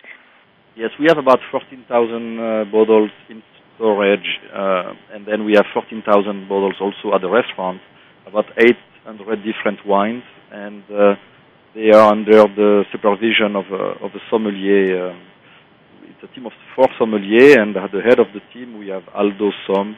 Yes, 0.76 0.90
we 1.00 1.06
have 1.08 1.18
about 1.18 1.40
14,000 1.50 1.90
uh, 1.90 2.64
bottles 2.70 3.10
in 3.28 3.42
storage, 3.74 4.38
uh, 4.54 4.92
and 5.12 5.26
then 5.26 5.44
we 5.44 5.54
have 5.54 5.66
14,000 5.74 6.48
bottles 6.48 6.76
also 6.80 7.16
at 7.16 7.20
the 7.20 7.28
restaurant. 7.28 7.80
About 8.26 8.44
800 8.56 9.42
different 9.42 9.84
wines, 9.84 10.22
and 10.52 10.84
uh, 10.84 11.14
they 11.74 11.90
are 11.90 12.12
under 12.12 12.44
the 12.44 12.84
supervision 12.92 13.56
of 13.56 13.64
uh, 13.72 14.04
of 14.04 14.12
a 14.14 14.20
sommelier 14.30 15.10
um, 15.10 15.27
it's 16.18 16.30
a 16.30 16.34
team 16.34 16.46
of 16.46 16.52
four 16.74 16.88
sommeliers, 17.00 17.58
and 17.58 17.76
at 17.76 17.92
the 17.92 18.00
head 18.00 18.18
of 18.18 18.26
the 18.34 18.42
team 18.52 18.78
we 18.78 18.88
have 18.88 19.02
Aldo 19.14 19.50
Sohm, 19.66 19.96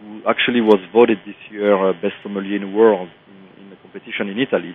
who 0.00 0.22
actually 0.26 0.60
was 0.60 0.80
voted 0.92 1.18
this 1.26 1.36
year 1.50 1.76
uh, 1.76 1.92
best 1.92 2.16
sommelier 2.22 2.56
in 2.56 2.62
the 2.62 2.76
world 2.76 3.08
in, 3.28 3.64
in 3.64 3.70
the 3.70 3.76
competition 3.76 4.28
in 4.28 4.38
Italy. 4.40 4.74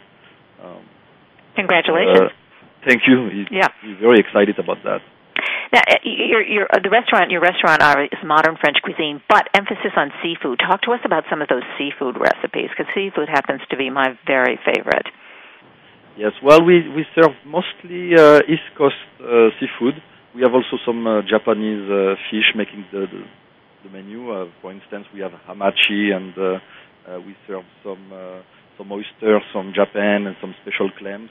Um, 0.61 0.85
Congratulations! 1.55 2.29
Uh, 2.29 2.85
thank 2.87 3.01
you. 3.07 3.29
He's, 3.33 3.47
yeah. 3.49 3.69
he's 3.81 3.97
very 3.97 4.19
excited 4.19 4.59
about 4.59 4.77
that. 4.83 5.01
Now, 5.73 5.81
uh, 5.81 5.97
your, 6.05 6.45
your, 6.45 6.67
the 6.71 6.89
restaurant, 6.93 7.31
your 7.31 7.41
restaurant 7.41 7.81
is 8.13 8.21
modern 8.23 8.55
French 8.61 8.77
cuisine, 8.83 9.21
but 9.27 9.49
emphasis 9.53 9.97
on 9.97 10.11
seafood. 10.21 10.59
Talk 10.59 10.81
to 10.83 10.91
us 10.93 11.01
about 11.03 11.23
some 11.29 11.41
of 11.41 11.49
those 11.49 11.65
seafood 11.77 12.15
recipes, 12.21 12.69
because 12.69 12.85
seafood 12.93 13.27
happens 13.27 13.61
to 13.71 13.75
be 13.75 13.89
my 13.89 14.13
very 14.27 14.59
favorite. 14.61 15.09
Yes, 16.15 16.31
well, 16.43 16.63
we 16.63 16.87
we 16.93 17.05
serve 17.17 17.33
mostly 17.43 18.13
uh, 18.15 18.39
East 18.47 18.69
Coast 18.77 18.95
uh, 19.19 19.49
seafood. 19.59 19.97
We 20.35 20.41
have 20.41 20.51
also 20.53 20.75
some 20.85 21.07
uh, 21.07 21.21
Japanese 21.21 21.89
uh, 21.89 22.15
fish 22.29 22.51
making 22.57 22.83
the, 22.91 23.07
the, 23.07 23.23
the 23.85 23.89
menu. 23.89 24.29
Uh, 24.33 24.51
for 24.61 24.73
instance, 24.73 25.05
we 25.13 25.21
have 25.21 25.31
hamachi, 25.47 26.11
and 26.11 26.33
uh, 26.37 26.59
uh, 27.07 27.21
we 27.21 27.37
serve 27.47 27.63
some 27.85 28.11
uh, 28.11 28.41
some 28.77 28.91
oysters 28.91 29.43
from 29.53 29.71
Japan 29.73 30.27
and 30.27 30.35
some 30.41 30.53
special 30.61 30.91
clams. 30.99 31.29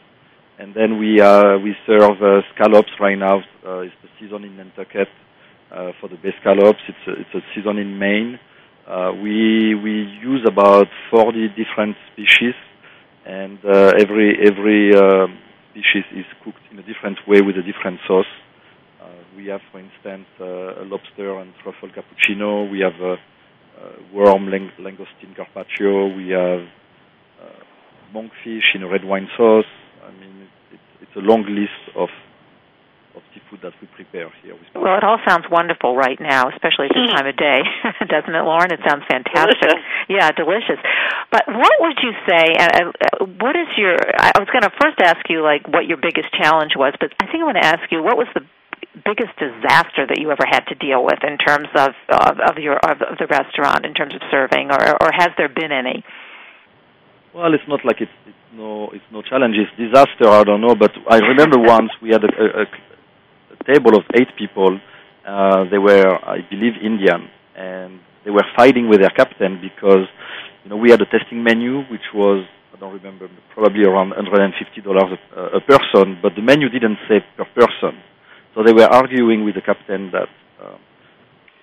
And 0.59 0.73
then 0.75 0.99
we 0.99 1.21
uh, 1.21 1.59
we 1.59 1.77
serve 1.87 2.17
uh, 2.23 2.41
scallops 2.55 2.93
right 2.99 3.19
now. 3.19 3.41
Uh, 3.61 3.81
it's 3.81 3.95
the 4.01 4.09
season 4.19 4.43
in 4.43 4.57
Nantucket 4.57 5.09
uh, 5.71 5.93
for 6.01 6.09
the 6.09 6.17
bay 6.17 6.33
scallops. 6.41 6.81
It's 6.89 7.05
a, 7.07 7.13
it's 7.21 7.35
a 7.35 7.41
season 7.55 7.77
in 7.77 7.99
Maine. 7.99 8.41
Uh, 8.89 9.13
we 9.21 9.75
we 9.75 10.09
use 10.25 10.47
about 10.49 10.87
40 11.11 11.49
different 11.49 11.97
species, 12.11 12.55
and 13.27 13.59
uh, 13.67 13.93
every 14.01 14.33
every 14.49 14.97
uh, 14.97 15.27
species 15.73 16.09
is 16.17 16.25
cooked 16.43 16.65
in 16.73 16.79
a 16.79 16.83
different 16.83 17.19
way 17.29 17.43
with 17.43 17.57
a 17.59 17.63
different 17.63 18.01
sauce. 18.09 18.33
We 19.37 19.47
have, 19.47 19.61
for 19.73 19.81
instance, 19.81 20.27
uh, 20.41 20.83
a 20.83 20.85
lobster 20.85 21.39
and 21.39 21.53
truffle 21.63 21.89
cappuccino. 21.91 22.71
We 22.71 22.81
have 22.81 23.01
a, 23.01 23.15
a 23.15 24.15
worm 24.15 24.49
lang- 24.51 24.73
langoustine 24.79 25.35
carpaccio. 25.37 26.17
We 26.17 26.31
have 26.31 26.63
uh, 27.43 28.15
monkfish 28.15 28.75
in 28.75 28.83
a 28.83 28.89
red 28.89 29.05
wine 29.05 29.29
sauce. 29.37 29.65
I 30.07 30.13
mean, 30.13 30.49
it's, 30.73 30.83
it's 31.03 31.17
a 31.17 31.21
long 31.21 31.45
list 31.49 31.97
of 31.97 32.09
of 33.15 33.23
seafood 33.31 33.63
that 33.63 33.73
we 33.81 33.87
prepare 33.95 34.27
here. 34.43 34.59
Well, 34.75 34.99
it 34.99 35.05
all 35.07 35.23
sounds 35.23 35.47
wonderful 35.51 35.95
right 35.95 36.19
now, 36.19 36.51
especially 36.51 36.91
at 36.91 36.99
this 36.99 37.15
time 37.15 37.27
of 37.27 37.37
day, 37.39 37.63
doesn't 38.11 38.35
it, 38.35 38.43
Lauren? 38.43 38.75
It 38.75 38.83
sounds 38.83 39.07
fantastic. 39.07 39.55
Delicious. 39.63 39.83
Yeah, 40.11 40.31
delicious. 40.35 40.83
But 41.31 41.47
what 41.47 41.73
would 41.79 41.99
you 42.03 42.11
say? 42.27 42.59
Uh, 42.59 42.91
what 43.39 43.55
is 43.55 43.71
your? 43.79 43.95
I 44.19 44.35
was 44.39 44.51
going 44.51 44.67
to 44.67 44.75
first 44.83 44.99
ask 44.99 45.23
you 45.31 45.43
like 45.43 45.67
what 45.71 45.87
your 45.87 45.97
biggest 45.97 46.35
challenge 46.35 46.75
was, 46.77 46.95
but 46.99 47.15
I 47.23 47.31
think 47.31 47.43
I 47.43 47.47
want 47.47 47.59
to 47.63 47.67
ask 47.67 47.87
you 47.91 48.03
what 48.03 48.19
was 48.19 48.27
the 48.35 48.43
biggest 49.03 49.35
disaster 49.39 50.07
that 50.07 50.19
you 50.19 50.31
ever 50.31 50.47
had 50.47 50.63
to 50.71 50.75
deal 50.75 51.05
with 51.05 51.19
in 51.27 51.39
terms 51.39 51.69
of 51.75 51.91
of, 52.09 52.39
of 52.39 52.59
your 52.59 52.79
of, 52.79 52.99
the 53.19 53.27
restaurant 53.27 53.85
in 53.85 53.95
terms 53.95 54.15
of 54.15 54.23
serving, 54.31 54.71
or 54.71 55.03
or 55.03 55.11
has 55.11 55.31
there 55.37 55.49
been 55.49 55.73
any? 55.73 56.05
Well, 57.35 57.53
it's 57.53 57.67
not 57.67 57.85
like 57.85 58.01
it's, 58.01 58.15
it's 58.27 58.47
no 58.55 58.91
it's 58.93 59.05
no 59.11 59.23
challenges. 59.23 59.67
Disaster, 59.77 60.29
I 60.29 60.45
don't 60.45 60.61
know, 60.61 60.75
but 60.75 60.93
I 61.11 61.19
remember 61.19 61.59
once 61.77 61.91
we 62.01 62.11
had 62.11 62.23
a, 62.23 62.31
a, 62.31 62.63
a 62.63 63.65
table 63.67 63.97
of 63.97 64.05
eight 64.15 64.31
people. 64.39 64.79
Uh, 65.27 65.65
they 65.71 65.79
were, 65.79 66.05
I 66.23 66.45
believe, 66.51 66.75
Indian, 66.85 67.31
and 67.57 67.99
they 68.25 68.31
were 68.31 68.45
fighting 68.55 68.89
with 68.91 69.01
their 69.01 69.11
captain 69.11 69.59
because 69.61 70.07
you 70.63 70.71
know 70.71 70.77
we 70.77 70.91
had 70.91 71.01
a 71.01 71.07
tasting 71.07 71.43
menu 71.43 71.83
which 71.91 72.13
was 72.15 72.45
I 72.75 72.79
don't 72.79 72.93
remember 72.93 73.29
probably 73.55 73.85
around 73.85 74.11
150 74.11 74.81
dollars 74.83 75.19
a, 75.35 75.59
a 75.59 75.61
person, 75.61 76.19
but 76.23 76.35
the 76.37 76.43
menu 76.43 76.69
didn't 76.69 76.99
say 77.09 77.25
per 77.37 77.47
person. 77.55 77.99
So 78.55 78.63
they 78.63 78.73
were 78.73 78.87
arguing 78.87 79.45
with 79.45 79.57
the 79.57 79.61
captain 79.61 80.13
that 80.13 80.29
uh, 80.63 80.79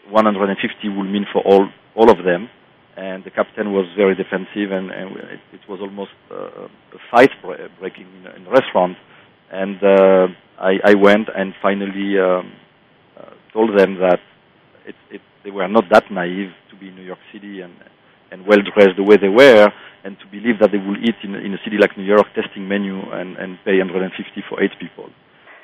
150 0.09 0.89
would 0.89 1.09
mean 1.09 1.25
for 1.31 1.41
all 1.41 1.69
all 1.95 2.09
of 2.09 2.23
them, 2.23 2.49
and 2.95 3.23
the 3.23 3.31
captain 3.31 3.73
was 3.73 3.85
very 3.97 4.15
defensive, 4.15 4.71
and, 4.71 4.91
and 4.91 5.11
it, 5.17 5.39
it 5.53 5.59
was 5.67 5.79
almost 5.81 6.11
uh, 6.31 6.67
a 6.67 6.99
fight 7.11 7.31
breaking 7.79 8.07
in, 8.35 8.47
a 8.47 8.49
restaurant. 8.49 8.95
And 9.51 9.75
uh, 9.83 10.27
I, 10.57 10.79
I 10.85 10.93
went 10.95 11.27
and 11.35 11.53
finally 11.61 12.17
um, 12.17 12.53
uh, 13.19 13.31
told 13.51 13.77
them 13.77 13.99
that 13.99 14.19
it, 14.85 14.95
it, 15.09 15.21
they 15.43 15.51
were 15.51 15.67
not 15.67 15.83
that 15.91 16.09
naive 16.11 16.51
to 16.69 16.77
be 16.77 16.87
in 16.87 16.95
New 16.95 17.03
York 17.03 17.19
City 17.33 17.61
and 17.61 17.73
and 18.31 18.47
well 18.47 18.59
dressed 18.73 18.95
the 18.95 19.03
way 19.03 19.17
they 19.17 19.27
were, 19.27 19.67
and 20.03 20.17
to 20.19 20.25
believe 20.27 20.59
that 20.61 20.71
they 20.71 20.77
will 20.77 20.95
eat 20.97 21.15
in, 21.23 21.35
in 21.35 21.53
a 21.53 21.59
city 21.65 21.75
like 21.77 21.97
New 21.97 22.05
York, 22.05 22.27
testing 22.33 22.67
menu 22.67 22.95
and, 23.11 23.35
and 23.35 23.59
pay 23.65 23.77
150 23.77 24.07
for 24.47 24.63
eight 24.63 24.71
people. 24.79 25.09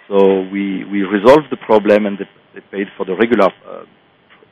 So 0.08 0.42
we 0.42 0.86
we 0.86 1.04
resolved 1.04 1.48
the 1.52 1.58
problem, 1.58 2.06
and 2.06 2.18
they, 2.18 2.30
they 2.54 2.62
paid 2.72 2.88
for 2.96 3.06
the 3.06 3.16
regular 3.16 3.50
uh, 3.68 3.84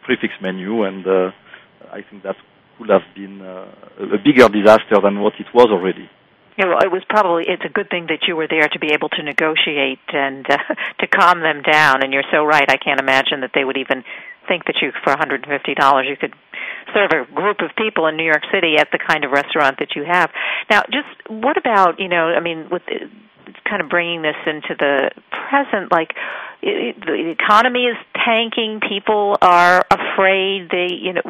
prix 0.04 0.18
fixe 0.18 0.42
menu, 0.42 0.84
and 0.84 1.06
uh, 1.08 1.32
I 1.92 2.02
think 2.02 2.24
that 2.24 2.36
could 2.78 2.90
have 2.90 3.08
been 3.16 3.42
uh, 3.42 3.66
a 4.00 4.18
bigger 4.18 4.50
disaster 4.50 5.00
than 5.02 5.22
what 5.22 5.34
it 5.40 5.48
was 5.54 5.68
already. 5.72 6.10
Yeah, 6.58 6.68
well, 6.68 6.80
it 6.80 6.92
was 6.92 7.04
probably 7.10 7.44
it's 7.48 7.66
a 7.66 7.70
good 7.70 7.90
thing 7.90 8.08
that 8.08 8.28
you 8.28 8.36
were 8.36 8.48
there 8.48 8.68
to 8.68 8.80
be 8.80 8.92
able 8.94 9.10
to 9.10 9.24
negotiate 9.24 10.08
and 10.14 10.46
uh, 10.50 10.58
to 11.00 11.08
calm 11.08 11.42
them 11.42 11.62
down. 11.62 12.04
And 12.04 12.14
you're 12.14 12.28
so 12.32 12.46
right. 12.46 12.70
I 12.70 12.78
can't 12.78 13.00
imagine 13.00 13.42
that 13.42 13.52
they 13.54 13.66
would 13.66 13.78
even 13.78 14.04
think 14.48 14.66
that 14.66 14.76
you 14.82 14.92
for 15.04 15.14
$150 15.14 15.46
you 16.10 16.18
could 16.18 16.34
serve 16.94 17.12
a 17.12 17.34
group 17.34 17.58
of 17.62 17.72
people 17.78 18.08
in 18.08 18.16
New 18.18 18.26
York 18.26 18.44
City 18.54 18.76
at 18.78 18.90
the 18.92 19.00
kind 19.00 19.26
of 19.26 19.32
restaurant 19.32 19.78
that 19.80 19.96
you 19.96 20.04
have. 20.06 20.30
Now, 20.70 20.84
just 20.84 21.10
what 21.28 21.58
about 21.58 22.00
you 22.00 22.08
know? 22.08 22.30
I 22.30 22.40
mean, 22.40 22.70
with 22.70 22.84
kind 23.68 23.82
of 23.82 23.90
bringing 23.90 24.22
this 24.22 24.36
into 24.46 24.76
the 24.78 25.12
present, 25.30 25.92
like 25.92 26.14
the 26.62 27.36
economy 27.38 27.86
is 27.86 27.98
tanking. 28.26 28.80
People 28.88 29.38
are 29.42 29.86
afraid. 29.92 30.70
They, 30.72 30.94
you 30.94 31.14
know, 31.14 31.22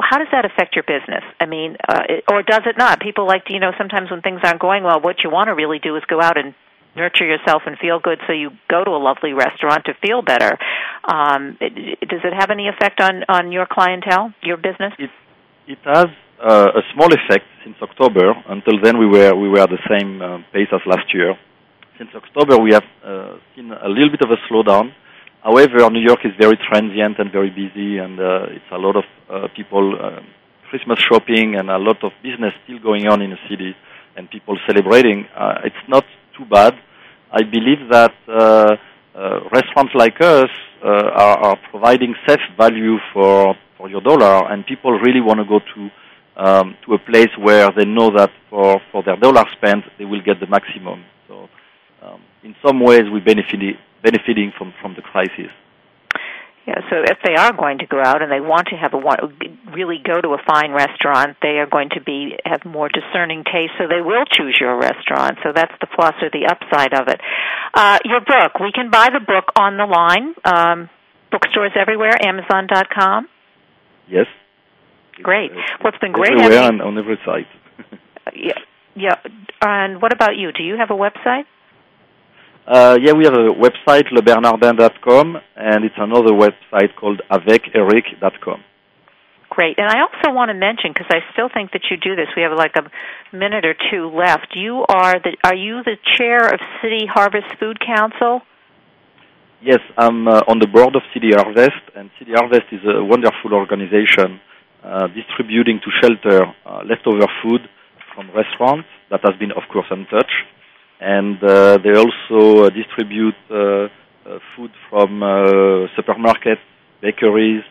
how 0.00 0.18
does 0.18 0.28
that 0.32 0.44
affect 0.44 0.76
your 0.76 0.84
business? 0.84 1.24
I 1.40 1.46
mean, 1.46 1.76
uh, 1.88 2.02
or 2.28 2.42
does 2.42 2.62
it 2.66 2.76
not? 2.76 3.00
People 3.00 3.26
like 3.26 3.46
to, 3.46 3.54
you 3.54 3.60
know, 3.60 3.72
sometimes 3.78 4.10
when 4.10 4.20
things 4.20 4.40
aren't 4.42 4.60
going 4.60 4.84
well, 4.84 5.00
what 5.00 5.16
you 5.24 5.30
want 5.30 5.48
to 5.48 5.54
really 5.54 5.78
do 5.78 5.96
is 5.96 6.02
go 6.08 6.20
out 6.20 6.36
and 6.36 6.54
nurture 6.96 7.26
yourself 7.26 7.62
and 7.66 7.78
feel 7.78 7.98
good 8.00 8.18
so 8.26 8.32
you 8.32 8.50
go 8.68 8.84
to 8.84 8.90
a 8.90 9.02
lovely 9.02 9.32
restaurant 9.32 9.84
to 9.84 9.92
feel 10.02 10.22
better 10.22 10.58
um 11.04 11.56
it, 11.60 12.08
does 12.08 12.20
it 12.24 12.32
have 12.32 12.50
any 12.50 12.68
effect 12.68 13.00
on 13.00 13.24
on 13.28 13.52
your 13.52 13.66
clientele 13.70 14.32
your 14.42 14.56
business 14.56 14.92
it 14.98 15.10
it 15.66 15.78
has 15.84 16.06
uh, 16.42 16.80
a 16.80 16.82
small 16.92 17.08
effect 17.12 17.46
since 17.64 17.76
october 17.82 18.34
until 18.48 18.80
then 18.82 18.98
we 18.98 19.06
were 19.06 19.34
we 19.34 19.48
were 19.48 19.60
at 19.60 19.70
the 19.70 19.82
same 19.88 20.20
uh, 20.20 20.38
pace 20.52 20.68
as 20.72 20.80
last 20.86 21.12
year 21.14 21.34
since 21.98 22.10
October, 22.14 22.58
we 22.58 22.72
have 22.72 22.82
uh, 23.06 23.38
seen 23.54 23.70
a 23.70 23.88
little 23.88 24.10
bit 24.10 24.20
of 24.22 24.30
a 24.30 24.38
slowdown. 24.50 24.92
However, 25.44 25.88
New 25.90 26.00
York 26.02 26.20
is 26.24 26.32
very 26.40 26.58
transient 26.58 27.18
and 27.20 27.30
very 27.30 27.50
busy, 27.50 27.98
and 27.98 28.18
uh, 28.18 28.46
it's 28.50 28.70
a 28.72 28.78
lot 28.78 28.96
of 28.96 29.04
uh, 29.30 29.46
people 29.54 29.94
uh, 29.94 30.18
Christmas 30.70 30.98
shopping 30.98 31.54
and 31.54 31.70
a 31.70 31.78
lot 31.78 32.02
of 32.02 32.10
business 32.22 32.52
still 32.64 32.80
going 32.80 33.06
on 33.06 33.22
in 33.22 33.30
the 33.30 33.38
city, 33.48 33.76
and 34.16 34.28
people 34.28 34.58
celebrating. 34.66 35.26
Uh, 35.36 35.60
it's 35.62 35.84
not 35.86 36.04
too 36.36 36.44
bad. 36.44 36.74
I 37.30 37.42
believe 37.42 37.88
that 37.90 38.14
uh, 38.28 38.76
uh, 39.14 39.40
restaurants 39.52 39.92
like 39.94 40.20
us 40.20 40.50
uh, 40.84 40.88
are, 40.88 41.38
are 41.38 41.56
providing 41.70 42.14
safe 42.26 42.40
value 42.56 42.96
for 43.12 43.54
for 43.76 43.88
your 43.88 44.00
dollar, 44.00 44.50
and 44.52 44.64
people 44.66 44.92
really 44.92 45.20
want 45.20 45.40
to 45.40 45.44
go 45.44 45.60
to 45.74 45.90
um, 46.36 46.76
to 46.84 46.94
a 46.94 46.98
place 46.98 47.30
where 47.38 47.70
they 47.76 47.84
know 47.84 48.10
that 48.16 48.30
for 48.50 48.80
for 48.92 49.02
their 49.02 49.16
dollar 49.16 49.44
spent, 49.56 49.84
they 49.98 50.04
will 50.04 50.22
get 50.22 50.40
the 50.40 50.46
maximum 50.46 51.04
So, 51.28 51.48
um, 52.02 52.20
in 52.42 52.54
some 52.64 52.80
ways 52.80 53.02
we're 53.10 53.24
benefiting 53.24 53.76
benefiting 54.02 54.52
from 54.56 54.74
from 54.80 54.94
the 54.94 55.02
crisis. 55.02 55.50
Yeah, 56.66 56.80
so 56.88 56.96
if 57.04 57.18
they 57.22 57.34
are 57.36 57.52
going 57.52 57.78
to 57.78 57.86
go 57.86 58.00
out 58.00 58.22
and 58.22 58.32
they 58.32 58.40
want 58.40 58.68
to 58.68 58.76
have 58.76 58.94
a 58.94 59.00
really 59.76 60.00
go 60.02 60.18
to 60.18 60.30
a 60.32 60.40
fine 60.46 60.72
restaurant, 60.72 61.36
they 61.42 61.60
are 61.60 61.68
going 61.68 61.90
to 61.90 62.00
be 62.00 62.38
have 62.46 62.64
more 62.64 62.88
discerning 62.88 63.44
taste, 63.44 63.76
so 63.76 63.84
they 63.84 64.00
will 64.00 64.24
choose 64.24 64.56
your 64.58 64.80
restaurant. 64.80 65.36
So 65.44 65.52
that's 65.54 65.72
the 65.82 65.86
plus 65.86 66.14
or 66.22 66.30
the 66.32 66.48
upside 66.48 66.94
of 66.94 67.08
it. 67.08 67.20
Uh, 67.74 67.98
your 68.06 68.20
book, 68.20 68.60
we 68.60 68.72
can 68.72 68.88
buy 68.90 69.10
the 69.12 69.20
book 69.20 69.52
on 69.60 69.76
the 69.76 69.84
line, 69.84 70.32
um, 70.44 70.88
bookstores 71.30 71.72
everywhere, 71.76 72.16
Amazon.com. 72.24 73.28
Yes. 74.08 74.26
Great. 75.22 75.50
Well, 75.52 75.92
it's 75.92 75.98
been 75.98 76.12
great. 76.12 76.32
Everywhere 76.32 76.62
having... 76.62 76.80
on, 76.80 76.96
on 76.96 76.98
every 76.98 77.18
site. 77.26 77.46
yeah, 78.34 78.58
yeah. 78.96 79.16
And 79.60 80.00
what 80.00 80.14
about 80.14 80.36
you? 80.36 80.50
Do 80.50 80.62
you 80.62 80.76
have 80.78 80.90
a 80.90 80.98
website? 80.98 81.44
Uh, 82.66 82.96
yeah, 83.02 83.12
we 83.12 83.24
have 83.24 83.34
a 83.34 83.52
website, 83.52 84.08
lebernardin.com, 84.10 85.36
and 85.56 85.84
it's 85.84 85.94
another 85.98 86.32
website 86.32 86.94
called 86.96 87.20
aveceric.com. 87.30 88.64
Great. 89.50 89.78
And 89.78 89.86
I 89.86 90.00
also 90.00 90.34
want 90.34 90.48
to 90.48 90.54
mention, 90.54 90.90
because 90.92 91.06
I 91.10 91.20
still 91.32 91.48
think 91.52 91.72
that 91.72 91.82
you 91.90 91.96
do 91.96 92.16
this, 92.16 92.26
we 92.34 92.42
have 92.42 92.56
like 92.56 92.74
a 92.76 92.90
minute 93.36 93.64
or 93.64 93.74
two 93.90 94.08
left. 94.08 94.56
You 94.56 94.84
are 94.88 95.20
the, 95.20 95.36
are 95.44 95.54
you 95.54 95.82
the 95.84 95.96
chair 96.16 96.48
of 96.48 96.58
City 96.82 97.06
Harvest 97.06 97.54
Food 97.60 97.78
Council? 97.78 98.40
Yes, 99.62 99.80
I'm 99.96 100.26
uh, 100.26 100.40
on 100.48 100.58
the 100.58 100.66
board 100.66 100.96
of 100.96 101.02
City 101.12 101.30
Harvest, 101.36 101.84
and 101.94 102.10
City 102.18 102.32
Harvest 102.34 102.66
is 102.72 102.80
a 102.84 103.04
wonderful 103.04 103.52
organization 103.52 104.40
uh, 104.82 105.06
distributing 105.08 105.80
to 105.84 105.90
shelter 106.00 106.44
uh, 106.66 106.82
leftover 106.88 107.28
food 107.42 107.60
from 108.14 108.30
restaurants 108.34 108.88
that 109.10 109.20
has 109.22 109.38
been, 109.38 109.52
of 109.52 109.62
course, 109.70 109.86
untouched 109.90 110.48
and 111.00 111.42
uh, 111.42 111.78
they 111.82 111.94
also 111.94 112.64
uh, 112.64 112.70
distribute 112.70 113.34
uh, 113.50 113.88
food 114.56 114.70
from 114.88 115.20
supermarkets, 115.96 116.64
bakeries, 117.02 117.62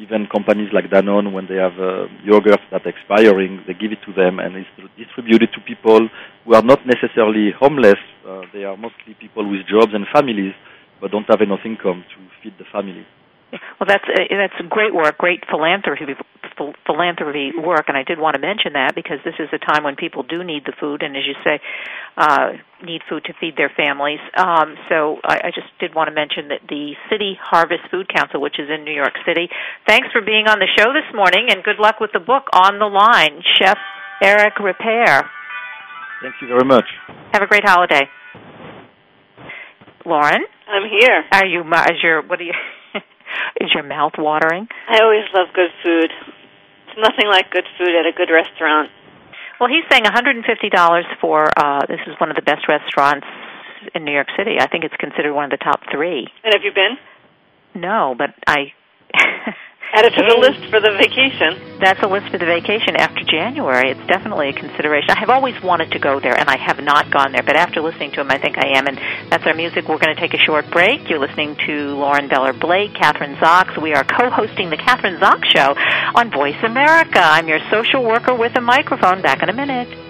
even 0.00 0.26
companies 0.26 0.70
like 0.72 0.88
Danone, 0.90 1.32
when 1.32 1.46
they 1.46 1.56
have 1.56 1.76
uh, 1.78 2.08
yogurt 2.24 2.60
that's 2.72 2.86
expiring, 2.86 3.62
they 3.66 3.74
give 3.74 3.92
it 3.92 4.00
to 4.06 4.12
them 4.12 4.38
and 4.38 4.56
it's 4.56 4.68
distributed 4.96 5.50
to 5.52 5.60
people 5.60 6.08
who 6.44 6.54
are 6.54 6.62
not 6.62 6.80
necessarily 6.86 7.52
homeless. 7.52 8.00
Uh, 8.26 8.42
they 8.52 8.64
are 8.64 8.76
mostly 8.76 9.14
people 9.20 9.48
with 9.48 9.60
jobs 9.68 9.92
and 9.92 10.06
families, 10.12 10.54
but 11.00 11.10
don't 11.10 11.28
have 11.28 11.42
enough 11.42 11.60
income 11.64 12.02
to 12.08 12.18
feed 12.42 12.54
the 12.58 12.64
family. 12.72 13.04
Well, 13.52 13.88
that's 13.88 14.04
uh, 14.04 14.22
that's 14.30 14.68
great 14.68 14.94
work, 14.94 15.18
great 15.18 15.42
philanthropy 15.50 16.14
philanthropy 16.86 17.52
work, 17.56 17.88
and 17.88 17.96
I 17.96 18.02
did 18.02 18.18
want 18.18 18.34
to 18.34 18.40
mention 18.40 18.74
that 18.74 18.94
because 18.94 19.18
this 19.24 19.34
is 19.38 19.48
a 19.52 19.58
time 19.58 19.84
when 19.84 19.96
people 19.96 20.22
do 20.22 20.44
need 20.44 20.64
the 20.66 20.72
food, 20.78 21.02
and 21.02 21.16
as 21.16 21.22
you 21.26 21.34
say, 21.42 21.60
uh, 22.16 22.52
need 22.84 23.02
food 23.08 23.24
to 23.24 23.32
feed 23.40 23.56
their 23.56 23.72
families. 23.74 24.20
Um, 24.36 24.76
so 24.88 25.18
I, 25.24 25.48
I 25.48 25.50
just 25.54 25.68
did 25.78 25.94
want 25.94 26.08
to 26.08 26.14
mention 26.14 26.48
that 26.48 26.60
the 26.68 26.94
City 27.10 27.38
Harvest 27.40 27.88
Food 27.90 28.12
Council, 28.12 28.40
which 28.40 28.58
is 28.58 28.68
in 28.68 28.84
New 28.84 28.94
York 28.94 29.14
City, 29.26 29.48
thanks 29.86 30.08
for 30.12 30.20
being 30.20 30.46
on 30.48 30.58
the 30.58 30.68
show 30.76 30.92
this 30.92 31.08
morning, 31.14 31.48
and 31.48 31.64
good 31.64 31.78
luck 31.78 32.00
with 32.00 32.10
the 32.12 32.20
book 32.20 32.44
on 32.52 32.78
the 32.78 32.86
line, 32.86 33.42
Chef 33.58 33.78
Eric 34.22 34.56
Ripert. 34.56 35.24
Thank 36.22 36.34
you 36.42 36.48
very 36.48 36.64
much. 36.64 36.84
Have 37.32 37.42
a 37.42 37.46
great 37.46 37.64
holiday, 37.64 38.04
Lauren. 40.04 40.44
I'm 40.68 40.88
here. 40.88 41.24
Are 41.32 41.46
you? 41.46 41.62
Is 41.62 42.02
your 42.02 42.22
what 42.22 42.38
do 42.38 42.44
you? 42.44 42.52
Is 43.60 43.70
your 43.74 43.84
mouth 43.84 44.14
watering? 44.18 44.68
I 44.88 45.02
always 45.02 45.24
love 45.34 45.48
good 45.54 45.70
food. 45.82 46.10
It's 46.88 46.98
nothing 46.98 47.28
like 47.28 47.50
good 47.50 47.66
food 47.78 47.94
at 47.94 48.06
a 48.06 48.12
good 48.12 48.32
restaurant. 48.32 48.90
Well, 49.58 49.68
he's 49.68 49.84
saying 49.90 50.04
$150 50.04 50.40
for 51.20 51.46
uh 51.56 51.86
this 51.86 52.00
is 52.06 52.14
one 52.18 52.30
of 52.30 52.36
the 52.36 52.42
best 52.42 52.66
restaurants 52.68 53.26
in 53.94 54.04
New 54.04 54.12
York 54.12 54.28
City. 54.36 54.56
I 54.60 54.68
think 54.68 54.84
it's 54.84 54.96
considered 54.96 55.34
one 55.34 55.44
of 55.44 55.50
the 55.50 55.62
top 55.62 55.80
3. 55.92 56.26
And 56.44 56.54
have 56.54 56.62
you 56.64 56.72
been? 56.72 56.96
No, 57.74 58.14
but 58.16 58.34
I 58.46 58.72
Add 59.92 60.04
it 60.04 60.14
to 60.14 60.22
the 60.22 60.38
list 60.38 60.70
for 60.70 60.78
the 60.78 60.92
vacation. 60.96 61.78
That's 61.80 62.00
a 62.02 62.06
list 62.06 62.30
for 62.30 62.38
the 62.38 62.46
vacation 62.46 62.94
after 62.94 63.24
January. 63.24 63.90
It's 63.90 64.06
definitely 64.06 64.50
a 64.50 64.52
consideration. 64.52 65.10
I 65.10 65.18
have 65.18 65.30
always 65.30 65.60
wanted 65.62 65.90
to 65.92 65.98
go 65.98 66.20
there, 66.20 66.38
and 66.38 66.48
I 66.48 66.56
have 66.58 66.78
not 66.80 67.10
gone 67.10 67.32
there. 67.32 67.42
But 67.42 67.56
after 67.56 67.80
listening 67.80 68.12
to 68.12 68.20
him, 68.20 68.30
I 68.30 68.38
think 68.38 68.56
I 68.56 68.78
am. 68.78 68.86
And 68.86 68.96
that's 69.30 69.44
our 69.46 69.54
music. 69.54 69.88
We're 69.88 69.98
going 69.98 70.14
to 70.14 70.20
take 70.20 70.34
a 70.34 70.38
short 70.38 70.70
break. 70.70 71.10
You're 71.10 71.18
listening 71.18 71.56
to 71.66 71.96
Lauren 71.96 72.28
Beller 72.28 72.52
Blake, 72.52 72.92
Kathryn 72.92 73.36
Zox. 73.38 73.80
We 73.82 73.92
are 73.94 74.04
co-hosting 74.04 74.70
the 74.70 74.76
Kathryn 74.76 75.18
Zox 75.18 75.44
Show 75.50 75.74
on 76.14 76.30
Voice 76.30 76.62
America. 76.62 77.20
I'm 77.20 77.48
your 77.48 77.60
social 77.70 78.04
worker 78.04 78.34
with 78.34 78.54
a 78.56 78.60
microphone. 78.60 79.22
Back 79.22 79.42
in 79.42 79.48
a 79.48 79.54
minute. 79.54 80.09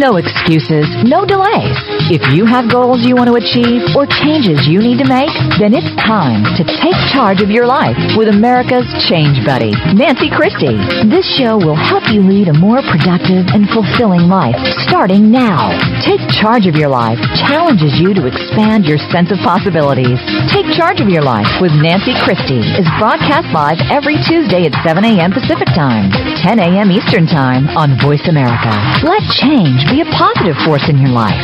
No 0.00 0.16
excuses, 0.16 0.88
no 1.04 1.28
delays. 1.28 1.76
If 2.08 2.24
you 2.32 2.48
have 2.48 2.72
goals 2.72 3.04
you 3.04 3.12
want 3.12 3.28
to 3.28 3.36
achieve 3.36 3.84
or 3.92 4.08
changes 4.08 4.64
you 4.64 4.80
need 4.80 4.96
to 5.04 5.08
make, 5.08 5.28
then 5.60 5.76
it's 5.76 5.92
time 6.00 6.48
to 6.56 6.64
take 6.64 6.96
charge 7.12 7.44
of 7.44 7.52
your 7.52 7.68
life 7.68 7.98
with 8.16 8.32
America's 8.32 8.88
Change 9.04 9.44
Buddy, 9.44 9.76
Nancy 9.92 10.32
Christie. 10.32 10.80
This 11.12 11.28
show 11.36 11.60
will 11.60 11.76
help 11.76 12.08
you 12.08 12.24
lead 12.24 12.48
a 12.48 12.56
more 12.56 12.80
productive 12.88 13.52
and 13.52 13.68
fulfilling 13.68 14.32
life 14.32 14.56
starting 14.88 15.28
now. 15.28 15.76
Take 16.00 16.24
charge 16.32 16.64
of 16.64 16.72
your 16.72 16.88
life 16.88 17.20
challenges 17.44 18.00
you 18.00 18.16
to 18.16 18.24
expand 18.24 18.88
your 18.88 18.98
sense 19.12 19.28
of 19.28 19.44
possibilities. 19.44 20.16
Take 20.48 20.72
charge 20.72 21.04
of 21.04 21.12
your 21.12 21.22
life 21.22 21.60
with 21.60 21.76
Nancy 21.76 22.16
Christie 22.24 22.64
is 22.64 22.88
broadcast 22.96 23.52
live 23.52 23.76
every 23.92 24.16
Tuesday 24.24 24.64
at 24.64 24.74
7 24.80 25.04
a.m. 25.04 25.36
Pacific 25.36 25.68
Time, 25.76 26.08
10 26.40 26.56
a.m. 26.58 26.88
Eastern 26.88 27.28
Time 27.28 27.68
on 27.76 28.00
Voice 28.00 28.24
America. 28.24 28.72
Let 29.04 29.20
change 29.36 29.49
be 29.50 30.00
a 30.00 30.04
positive 30.16 30.54
force 30.64 30.88
in 30.88 30.98
your 30.98 31.10
life. 31.10 31.34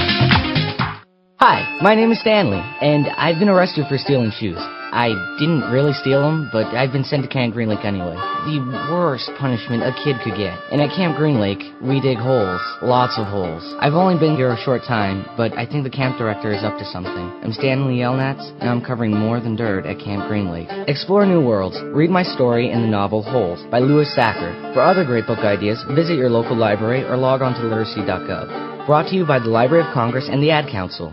Hi, 1.41 1.79
my 1.83 1.97
name 1.97 2.13
is 2.13 2.21
Stanley, 2.21 2.63
and 2.81 3.09
I've 3.09 3.41
been 3.41 3.49
arrested 3.49 3.87
for 3.89 3.99
stealing 3.99 4.31
shoes. 4.31 4.59
I 4.97 5.13
didn't 5.39 5.69
really 5.71 5.93
steal 5.93 6.23
them, 6.23 6.49
but 6.51 6.73
I've 6.73 6.91
been 6.91 7.05
sent 7.05 7.23
to 7.23 7.29
Camp 7.29 7.53
Green 7.53 7.69
Lake 7.69 7.85
anyway. 7.85 8.17
The 8.49 8.65
worst 8.89 9.29
punishment 9.39 9.85
a 9.85 9.93
kid 9.93 10.17
could 10.25 10.41
get. 10.41 10.57
And 10.73 10.81
at 10.81 10.89
Camp 10.97 11.19
Green 11.19 11.39
Lake, 11.39 11.61
we 11.85 12.01
dig 12.01 12.17
holes. 12.17 12.65
Lots 12.81 13.21
of 13.21 13.27
holes. 13.27 13.61
I've 13.79 13.93
only 13.93 14.19
been 14.19 14.37
here 14.37 14.51
a 14.51 14.57
short 14.57 14.89
time, 14.89 15.29
but 15.37 15.53
I 15.53 15.67
think 15.67 15.85
the 15.85 15.93
camp 15.93 16.17
director 16.17 16.49
is 16.49 16.65
up 16.65 16.79
to 16.79 16.87
something. 16.87 17.29
I'm 17.45 17.53
Stanley 17.53 18.01
Yelnats, 18.01 18.49
and 18.59 18.71
I'm 18.71 18.81
covering 18.81 19.13
more 19.13 19.39
than 19.39 19.55
dirt 19.55 19.85
at 19.85 20.01
Camp 20.01 20.29
Green 20.29 20.49
Lake. 20.49 20.73
Explore 20.89 21.27
new 21.27 21.45
worlds. 21.45 21.77
Read 21.93 22.09
my 22.09 22.23
story 22.23 22.73
in 22.73 22.81
the 22.81 22.89
novel 22.89 23.23
Holes 23.23 23.61
by 23.71 23.81
Louis 23.81 24.09
Sachar. 24.17 24.73
For 24.73 24.81
other 24.81 25.05
great 25.05 25.27
book 25.27 25.41
ideas, 25.41 25.85
visit 25.93 26.17
your 26.17 26.31
local 26.31 26.57
library 26.57 27.05
or 27.05 27.19
log 27.19 27.43
on 27.43 27.53
to 27.53 27.61
literacy.gov. 27.61 28.87
Brought 28.87 29.09
to 29.11 29.15
you 29.15 29.27
by 29.27 29.41
the 29.41 29.53
Library 29.53 29.87
of 29.87 29.93
Congress 29.93 30.31
and 30.33 30.43
the 30.43 30.53
Ad 30.53 30.73
Council. 30.73 31.13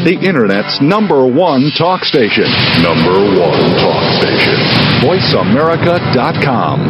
The 0.00 0.16
Internet's 0.16 0.80
number 0.80 1.28
one 1.28 1.68
talk 1.76 2.08
station. 2.08 2.48
Number 2.80 3.20
one 3.36 3.60
talk 3.84 4.00
station. 4.16 4.56
VoiceAmerica.com. 5.04 6.88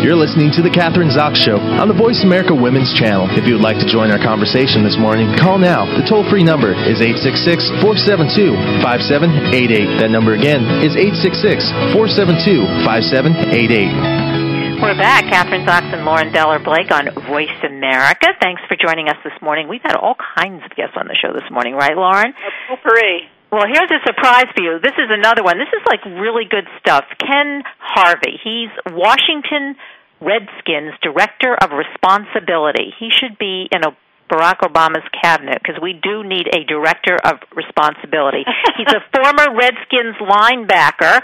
You're 0.00 0.16
listening 0.16 0.56
to 0.56 0.64
The 0.64 0.72
Kathryn 0.72 1.12
Zox 1.12 1.36
Show 1.36 1.60
on 1.60 1.88
the 1.88 1.94
Voice 1.94 2.24
America 2.24 2.56
Women's 2.56 2.96
Channel. 2.96 3.28
If 3.36 3.44
you 3.44 3.60
would 3.60 3.64
like 3.64 3.76
to 3.76 3.88
join 3.92 4.08
our 4.08 4.16
conversation 4.16 4.80
this 4.80 4.96
morning, 4.96 5.28
call 5.36 5.60
now. 5.60 5.84
The 5.84 6.08
toll 6.08 6.24
free 6.24 6.44
number 6.44 6.72
is 6.72 7.04
866 7.04 7.68
472 7.84 8.56
5788. 8.80 10.00
That 10.00 10.08
number 10.08 10.32
again 10.32 10.64
is 10.80 10.96
866 10.96 11.68
472 11.92 12.64
5788. 12.88 14.53
We're 14.80 14.98
back. 14.98 15.24
Kathryn 15.30 15.66
Zox 15.66 15.92
and 15.94 16.04
Lauren 16.04 16.32
Deller 16.32 16.62
Blake 16.62 16.90
on 16.90 17.06
Voice 17.26 17.58
America. 17.62 18.28
Thanks 18.40 18.60
for 18.68 18.76
joining 18.76 19.08
us 19.08 19.16
this 19.22 19.32
morning. 19.40 19.68
We've 19.68 19.82
had 19.82 19.96
all 19.96 20.16
kinds 20.36 20.62
of 20.64 20.74
guests 20.76 20.96
on 20.96 21.06
the 21.06 21.14
show 21.14 21.32
this 21.32 21.48
morning, 21.50 21.74
right, 21.74 21.96
Lauren? 21.96 22.34
A 22.34 22.76
potpourri. 22.76 23.30
Well, 23.50 23.66
here's 23.70 23.90
a 23.90 24.02
surprise 24.04 24.46
for 24.54 24.62
you. 24.62 24.78
This 24.82 24.98
is 24.98 25.08
another 25.10 25.42
one. 25.42 25.58
This 25.58 25.70
is 25.70 25.82
like 25.86 26.04
really 26.04 26.44
good 26.50 26.66
stuff. 26.80 27.04
Ken 27.18 27.62
Harvey. 27.78 28.40
He's 28.42 28.70
Washington 28.90 29.76
Redskins 30.20 30.94
Director 31.02 31.54
of 31.54 31.70
Responsibility. 31.70 32.92
He 32.98 33.10
should 33.14 33.38
be 33.38 33.68
in 33.70 33.84
a 33.84 33.94
Barack 34.30 34.60
Obama's 34.60 35.04
cabinet 35.20 35.60
because 35.62 35.80
we 35.80 35.92
do 35.92 36.24
need 36.24 36.48
a 36.48 36.64
director 36.64 37.16
of 37.16 37.40
responsibility. 37.54 38.44
He's 38.76 38.92
a 38.92 39.02
former 39.12 39.54
Redskins 39.54 40.16
linebacker. 40.20 41.20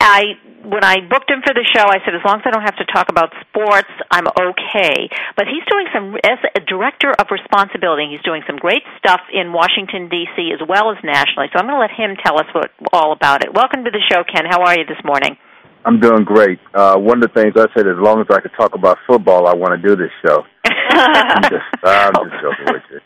I 0.00 0.36
when 0.62 0.84
I 0.84 1.02
booked 1.02 1.30
him 1.30 1.42
for 1.42 1.54
the 1.54 1.66
show, 1.74 1.82
I 1.82 1.98
said 2.06 2.14
as 2.14 2.22
long 2.24 2.38
as 2.38 2.46
I 2.46 2.50
don't 2.54 2.62
have 2.62 2.78
to 2.78 2.86
talk 2.86 3.10
about 3.10 3.34
sports, 3.42 3.90
I'm 4.10 4.26
okay. 4.30 5.10
But 5.34 5.50
he's 5.50 5.66
doing 5.66 5.86
some 5.90 6.14
as 6.22 6.38
a 6.54 6.62
director 6.62 7.10
of 7.10 7.34
responsibility. 7.34 8.06
He's 8.14 8.22
doing 8.22 8.42
some 8.46 8.56
great 8.62 8.86
stuff 8.98 9.20
in 9.34 9.52
Washington 9.52 10.08
D.C. 10.08 10.54
as 10.54 10.62
well 10.62 10.94
as 10.94 11.02
nationally. 11.02 11.50
So 11.50 11.58
I'm 11.58 11.66
going 11.66 11.78
to 11.78 11.82
let 11.82 11.90
him 11.90 12.14
tell 12.14 12.38
us 12.38 12.46
what 12.54 12.70
all 12.92 13.10
about 13.10 13.42
it. 13.42 13.50
Welcome 13.52 13.84
to 13.84 13.90
the 13.90 14.02
show, 14.06 14.22
Ken. 14.22 14.46
How 14.46 14.62
are 14.62 14.78
you 14.78 14.86
this 14.86 15.02
morning? 15.02 15.36
I'm 15.84 15.98
doing 16.00 16.24
great. 16.24 16.58
Uh, 16.74 16.96
one 16.96 17.22
of 17.22 17.30
the 17.32 17.40
things 17.40 17.54
I 17.56 17.66
said, 17.76 17.86
as 17.88 17.98
long 17.98 18.20
as 18.20 18.26
I 18.30 18.40
could 18.40 18.52
talk 18.56 18.74
about 18.74 18.98
football, 19.06 19.46
I 19.48 19.54
want 19.54 19.80
to 19.80 19.88
do 19.88 19.96
this 19.96 20.10
show. 20.24 20.44
I'm 20.64 21.42
just, 21.42 21.64
I'm 21.84 22.12
just 22.30 22.42
joking 22.42 22.66
with 22.72 22.82
you. 22.90 23.00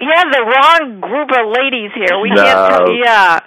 you 0.00 0.08
have 0.14 0.26
the 0.32 0.42
wrong 0.42 1.00
group 1.00 1.30
of 1.30 1.46
ladies 1.54 1.90
here. 1.94 2.18
We 2.20 2.30
No. 2.34 2.42
can't. 2.42 2.74
Tell, 2.74 2.92
yeah. 2.94 3.38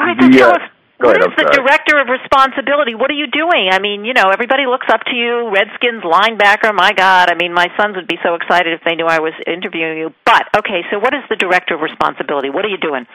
All 0.00 0.06
right. 0.06 0.16
So 0.20 0.28
The, 0.28 0.38
tell 0.38 0.50
us. 0.50 0.60
Go 0.98 1.08
What 1.08 1.16
ahead, 1.16 1.30
is 1.30 1.36
I'm 1.36 1.44
the 1.44 1.52
director 1.60 2.00
of 2.00 2.08
responsibility? 2.08 2.94
What 2.94 3.10
are 3.10 3.18
you 3.18 3.26
doing? 3.28 3.68
I 3.70 3.78
mean, 3.78 4.04
you 4.04 4.14
know, 4.14 4.30
everybody 4.32 4.66
looks 4.66 4.86
up 4.88 5.04
to 5.04 5.14
you, 5.14 5.50
Redskins 5.52 6.02
linebacker. 6.02 6.74
My 6.74 6.92
God, 6.92 7.30
I 7.30 7.34
mean, 7.34 7.52
my 7.52 7.68
sons 7.76 7.96
would 7.96 8.08
be 8.08 8.18
so 8.24 8.34
excited 8.34 8.72
if 8.72 8.80
they 8.84 8.94
knew 8.94 9.06
I 9.06 9.20
was 9.20 9.34
interviewing 9.46 9.98
you. 9.98 10.14
But 10.24 10.48
okay, 10.56 10.82
so 10.90 10.98
what 10.98 11.14
is 11.14 11.22
the 11.28 11.36
director 11.36 11.74
of 11.74 11.80
responsibility? 11.80 12.50
What 12.50 12.64
are 12.64 12.72
you 12.72 12.80
doing? 12.80 13.06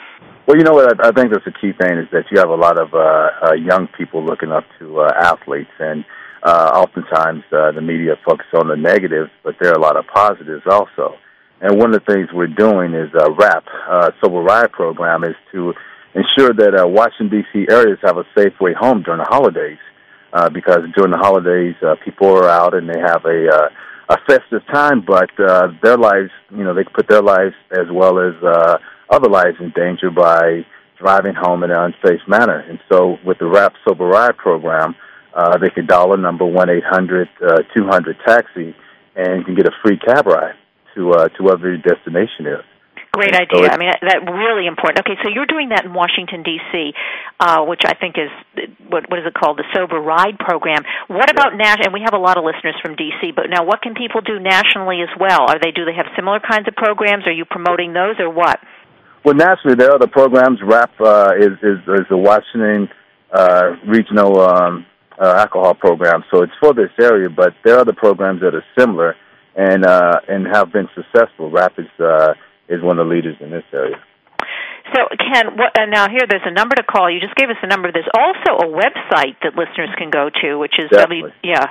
Well, 0.48 0.58
you 0.58 0.64
know 0.64 0.74
what? 0.74 1.04
I, 1.04 1.10
I 1.10 1.12
think 1.12 1.32
that's 1.32 1.46
the 1.46 1.54
key 1.54 1.74
thing 1.74 1.98
is 1.98 2.10
that 2.12 2.26
you 2.32 2.40
have 2.40 2.50
a 2.50 2.56
lot 2.56 2.78
of 2.78 2.94
uh, 2.94 3.52
uh, 3.52 3.54
young 3.54 3.88
people 3.98 4.24
looking 4.26 4.52
up 4.52 4.66
to 4.80 5.02
uh, 5.02 5.14
athletes, 5.16 5.72
and 5.80 6.06
uh, 6.44 6.72
oftentimes 6.74 7.44
uh, 7.52 7.72
the 7.72 7.82
media 7.82 8.16
focus 8.26 8.48
on 8.54 8.68
the 8.68 8.76
negatives, 8.76 9.30
but 9.44 9.56
there 9.62 9.72
are 9.72 9.78
a 9.78 9.82
lot 9.82 9.98
of 9.98 10.06
positives 10.08 10.64
also. 10.70 11.16
And 11.62 11.78
one 11.78 11.94
of 11.94 12.02
the 12.04 12.12
things 12.12 12.28
we're 12.34 12.48
doing 12.48 12.94
is 12.96 13.10
uh, 13.14 13.32
RAP, 13.34 13.64
uh, 13.88 14.10
Sober 14.20 14.42
Ride 14.42 14.72
program, 14.72 15.24
is 15.24 15.36
to 15.52 15.74
ensure 16.14 16.54
that 16.54 16.80
uh, 16.80 16.88
Washington 16.88 17.30
D.C. 17.30 17.68
areas 17.70 18.00
have 18.04 18.18
a 18.18 18.26
safe 18.38 18.54
way 18.60 18.74
home 18.74 19.04
during 19.04 19.20
the 19.20 19.30
holidays, 19.30 19.80
uh, 20.34 20.50
because 20.50 20.82
during 20.96 21.12
the 21.12 21.18
holidays 21.18 21.76
uh, 21.86 21.96
people 22.04 22.28
are 22.28 22.50
out 22.50 22.74
and 22.74 22.90
they 22.90 23.00
have 23.00 23.26
a 23.26 23.48
uh, 23.48 23.70
a 24.10 24.18
festive 24.28 24.62
time, 24.74 25.04
but 25.06 25.30
uh, 25.40 25.70
their 25.82 25.98
lives, 25.98 26.32
you 26.50 26.64
know, 26.64 26.74
they 26.74 26.84
put 26.84 27.08
their 27.08 27.22
lives 27.22 27.56
as 27.72 27.88
well 27.92 28.20
as 28.20 28.34
uh, 28.44 28.78
other 29.10 29.30
lives 29.30 29.56
in 29.62 29.72
danger 29.74 30.10
by 30.10 30.66
driving 31.00 31.34
home 31.34 31.64
in 31.64 31.72
an 31.72 31.94
unsafe 31.94 32.20
manner. 32.28 32.60
And 32.60 32.80
so, 32.92 33.18
with 33.26 33.40
the 33.40 33.48
RAP 33.48 33.74
Sober 33.88 34.06
Ride 34.06 34.38
program, 34.38 34.96
uh, 35.34 35.58
they 35.60 35.70
can 35.70 35.86
dial 35.86 36.14
a 36.14 36.18
number 36.18 36.46
one 36.46 36.70
eight 36.70 36.84
hundred 36.84 37.30
uh, 37.42 37.64
two 37.76 37.88
hundred 37.88 38.18
taxi, 38.28 38.76
and 39.16 39.46
can 39.46 39.56
get 39.56 39.66
a 39.66 39.72
free 39.84 39.98
cab 39.98 40.28
ride 40.28 40.56
to 40.96 41.12
uh, 41.14 41.28
to 41.30 41.44
wherever 41.44 41.70
your 41.70 41.78
destination 41.78 42.48
is. 42.48 42.66
Great 43.12 43.36
idea. 43.36 43.68
I 43.68 43.76
mean, 43.76 43.92
that 44.08 44.24
really 44.24 44.68
important. 44.68 45.04
Okay, 45.04 45.20
so 45.22 45.28
you're 45.28 45.46
doing 45.46 45.76
that 45.76 45.84
in 45.84 45.94
Washington 45.94 46.44
D.C., 46.44 46.94
uh, 47.42 47.68
which 47.68 47.84
I 47.84 47.92
think 47.94 48.16
is 48.16 48.32
what 48.88 49.10
what 49.12 49.20
is 49.20 49.28
it 49.28 49.34
called, 49.36 49.60
the 49.60 49.68
Sober 49.76 50.00
Ride 50.00 50.40
program. 50.40 50.84
What 51.12 51.30
about 51.30 51.60
national? 51.60 51.92
And 51.92 51.94
we 51.94 52.08
have 52.08 52.16
a 52.16 52.24
lot 52.24 52.38
of 52.40 52.48
listeners 52.48 52.76
from 52.82 52.96
D.C., 52.96 53.36
but 53.36 53.52
now 53.52 53.68
what 53.68 53.82
can 53.82 53.96
people 53.96 54.22
do 54.22 54.40
nationally 54.40 55.04
as 55.04 55.12
well? 55.20 55.44
Are 55.44 55.60
they 55.60 55.72
do 55.76 55.84
they 55.84 55.96
have 55.96 56.08
similar 56.16 56.40
kinds 56.40 56.70
of 56.70 56.76
programs? 56.76 57.28
Are 57.28 57.36
you 57.36 57.44
promoting 57.44 57.92
those 57.92 58.16
or 58.20 58.32
what? 58.32 58.64
Well, 59.26 59.36
nationally, 59.36 59.76
there 59.76 59.92
are 59.92 59.96
other 59.96 60.08
programs. 60.08 60.60
RAP 60.64 60.96
uh, 61.02 61.36
is, 61.38 61.60
is 61.62 61.84
is 61.84 62.08
the 62.10 62.16
Washington 62.16 62.88
uh, 63.32 63.76
Regional 63.92 64.40
um, 64.40 64.86
uh, 65.20 65.36
Alcohol 65.44 65.76
Program, 65.76 66.24
so 66.32 66.44
it's 66.44 66.54
for 66.62 66.74
this 66.74 66.96
area. 67.00 67.30
But 67.30 67.54
there 67.64 67.76
are 67.76 67.82
other 67.82 67.94
programs 67.94 68.40
that 68.40 68.56
are 68.56 68.64
similar 68.80 69.16
and 69.56 69.86
uh, 69.86 70.16
and 70.30 70.48
have 70.48 70.72
been 70.72 70.88
successful. 70.96 71.52
RAP 71.52 71.78
is 71.78 71.92
uh, 72.00 72.34
is 72.72 72.82
one 72.82 72.98
of 73.00 73.08
the 73.08 73.14
leaders 73.14 73.36
in 73.42 73.52
this 73.52 73.64
area. 73.74 73.98
So, 74.96 75.02
Ken, 75.16 75.58
what, 75.58 75.78
uh, 75.80 75.86
now 75.86 76.10
here 76.10 76.26
there's 76.28 76.42
a 76.46 76.52
number 76.52 76.76
to 76.76 76.84
call. 76.84 77.12
You 77.12 77.20
just 77.20 77.36
gave 77.36 77.50
us 77.50 77.58
a 77.62 77.68
number. 77.68 77.92
There's 77.92 78.10
also 78.18 78.56
a 78.64 78.68
website 78.68 79.36
that 79.44 79.56
listeners 79.56 79.90
can 79.98 80.10
go 80.10 80.32
to, 80.42 80.58
which 80.58 80.80
is 80.80 80.90
W. 80.90 81.28
Definitely. 81.28 81.34
Yeah. 81.44 81.68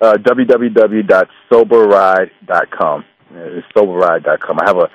Uh, 0.00 0.14
www.soberride.com. 0.14 3.04
It's 3.30 3.66
soberride.com. 3.76 4.58
I 4.60 4.64
have 4.64 4.78
a 4.78 4.88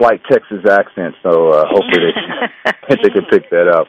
slight 0.00 0.24
Texas 0.24 0.64
accent, 0.64 1.14
so 1.22 1.52
uh, 1.52 1.68
hopefully 1.68 2.08
they 2.08 2.16
can, 2.16 2.26
they 3.04 3.10
can 3.12 3.24
pick 3.28 3.50
that 3.52 3.68
up. 3.68 3.86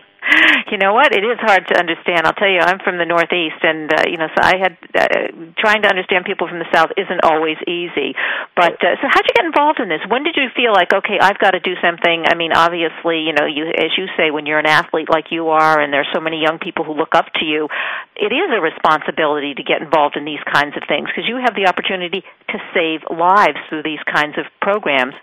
you 0.69 0.77
know 0.77 0.93
what? 0.93 1.09
It 1.15 1.25
is 1.25 1.39
hard 1.41 1.65
to 1.71 1.75
understand. 1.79 2.27
I'll 2.27 2.37
tell 2.37 2.51
you, 2.51 2.61
I'm 2.61 2.77
from 2.85 3.01
the 3.01 3.09
Northeast, 3.09 3.57
and 3.63 3.89
uh, 3.89 4.05
you 4.05 4.21
know, 4.21 4.29
so 4.29 4.39
I 4.43 4.55
had 4.61 4.73
uh, 4.93 5.51
trying 5.57 5.81
to 5.81 5.89
understand 5.89 6.29
people 6.29 6.45
from 6.45 6.59
the 6.61 6.69
South 6.69 6.93
isn't 6.93 7.25
always 7.25 7.57
easy. 7.65 8.13
But 8.53 8.77
uh, 8.77 9.01
so, 9.01 9.09
how'd 9.09 9.25
you 9.25 9.33
get 9.33 9.49
involved 9.49 9.81
in 9.81 9.89
this? 9.89 10.03
When 10.05 10.21
did 10.21 10.37
you 10.37 10.53
feel 10.53 10.77
like, 10.77 10.93
okay, 10.93 11.17
I've 11.17 11.41
got 11.41 11.57
to 11.57 11.59
do 11.59 11.73
something? 11.81 12.29
I 12.29 12.37
mean, 12.37 12.53
obviously, 12.53 13.25
you 13.25 13.33
know, 13.33 13.49
you 13.49 13.73
as 13.73 13.97
you 13.97 14.05
say, 14.13 14.29
when 14.29 14.45
you're 14.45 14.61
an 14.61 14.69
athlete 14.69 15.09
like 15.09 15.33
you 15.33 15.49
are, 15.49 15.81
and 15.81 15.91
there's 15.91 16.11
so 16.13 16.21
many 16.21 16.37
young 16.37 16.59
people 16.61 16.85
who 16.85 16.93
look 16.93 17.17
up 17.17 17.25
to 17.41 17.45
you, 17.45 17.67
it 18.13 18.29
is 18.29 18.49
a 18.53 18.61
responsibility 18.61 19.57
to 19.57 19.63
get 19.65 19.81
involved 19.81 20.15
in 20.15 20.23
these 20.23 20.43
kinds 20.45 20.77
of 20.77 20.85
things 20.85 21.09
because 21.09 21.25
you 21.25 21.41
have 21.41 21.57
the 21.57 21.65
opportunity 21.65 22.21
to 22.53 22.57
save 22.77 23.01
lives 23.09 23.57
through 23.73 23.83
these 23.83 24.03
kinds 24.05 24.37
of 24.37 24.45
programs. 24.61 25.17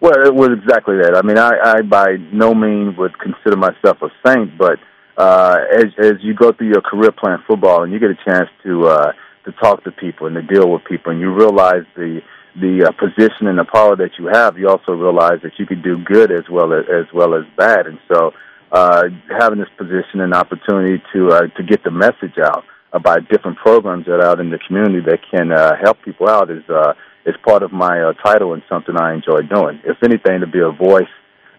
Well, 0.00 0.26
it 0.26 0.34
was 0.34 0.50
exactly 0.52 0.96
that. 1.02 1.16
I 1.16 1.22
mean, 1.22 1.38
I, 1.38 1.78
I 1.78 1.82
by 1.82 2.16
no 2.32 2.54
means 2.54 2.96
would 2.98 3.18
consider 3.18 3.56
myself 3.56 3.98
a 4.02 4.08
saint, 4.26 4.58
but 4.58 4.78
uh, 5.16 5.56
as 5.72 5.86
as 5.98 6.14
you 6.20 6.34
go 6.34 6.52
through 6.52 6.68
your 6.68 6.82
career 6.82 7.12
playing 7.12 7.38
football 7.46 7.84
and 7.84 7.92
you 7.92 7.98
get 7.98 8.10
a 8.10 8.18
chance 8.24 8.48
to 8.64 8.86
uh, 8.86 9.12
to 9.44 9.52
talk 9.62 9.84
to 9.84 9.92
people 9.92 10.26
and 10.26 10.34
to 10.36 10.42
deal 10.42 10.70
with 10.70 10.84
people, 10.84 11.12
and 11.12 11.20
you 11.20 11.32
realize 11.32 11.84
the 11.96 12.20
the 12.60 12.86
uh, 12.86 12.92
position 12.92 13.46
and 13.46 13.58
the 13.58 13.64
power 13.64 13.96
that 13.96 14.10
you 14.18 14.26
have, 14.26 14.58
you 14.58 14.68
also 14.68 14.92
realize 14.92 15.40
that 15.42 15.52
you 15.58 15.66
can 15.66 15.82
do 15.82 15.98
good 16.04 16.30
as 16.30 16.44
well 16.50 16.72
as 16.72 16.84
as 16.90 17.06
well 17.14 17.34
as 17.34 17.44
bad. 17.56 17.86
And 17.86 17.98
so, 18.12 18.32
uh, 18.72 19.04
having 19.40 19.58
this 19.58 19.68
position 19.78 20.20
and 20.20 20.34
opportunity 20.34 21.02
to 21.14 21.28
uh, 21.28 21.46
to 21.56 21.62
get 21.62 21.82
the 21.84 21.90
message 21.90 22.38
out 22.42 22.64
about 22.94 23.28
different 23.28 23.58
programs 23.58 24.06
that 24.06 24.22
are 24.22 24.24
out 24.24 24.40
in 24.40 24.50
the 24.50 24.58
community 24.66 25.00
that 25.04 25.18
can 25.30 25.52
uh, 25.52 25.72
help 25.82 25.98
people 26.02 26.28
out 26.28 26.50
is 26.50 26.62
uh, 26.70 26.94
is 27.26 27.34
part 27.44 27.62
of 27.62 27.72
my 27.72 28.00
uh, 28.00 28.12
title 28.24 28.54
and 28.54 28.62
something 28.68 28.94
I 28.96 29.14
enjoy 29.14 29.42
doing. 29.42 29.80
If 29.84 29.98
anything, 30.02 30.40
to 30.40 30.46
be 30.46 30.60
a 30.60 30.70
voice 30.70 31.10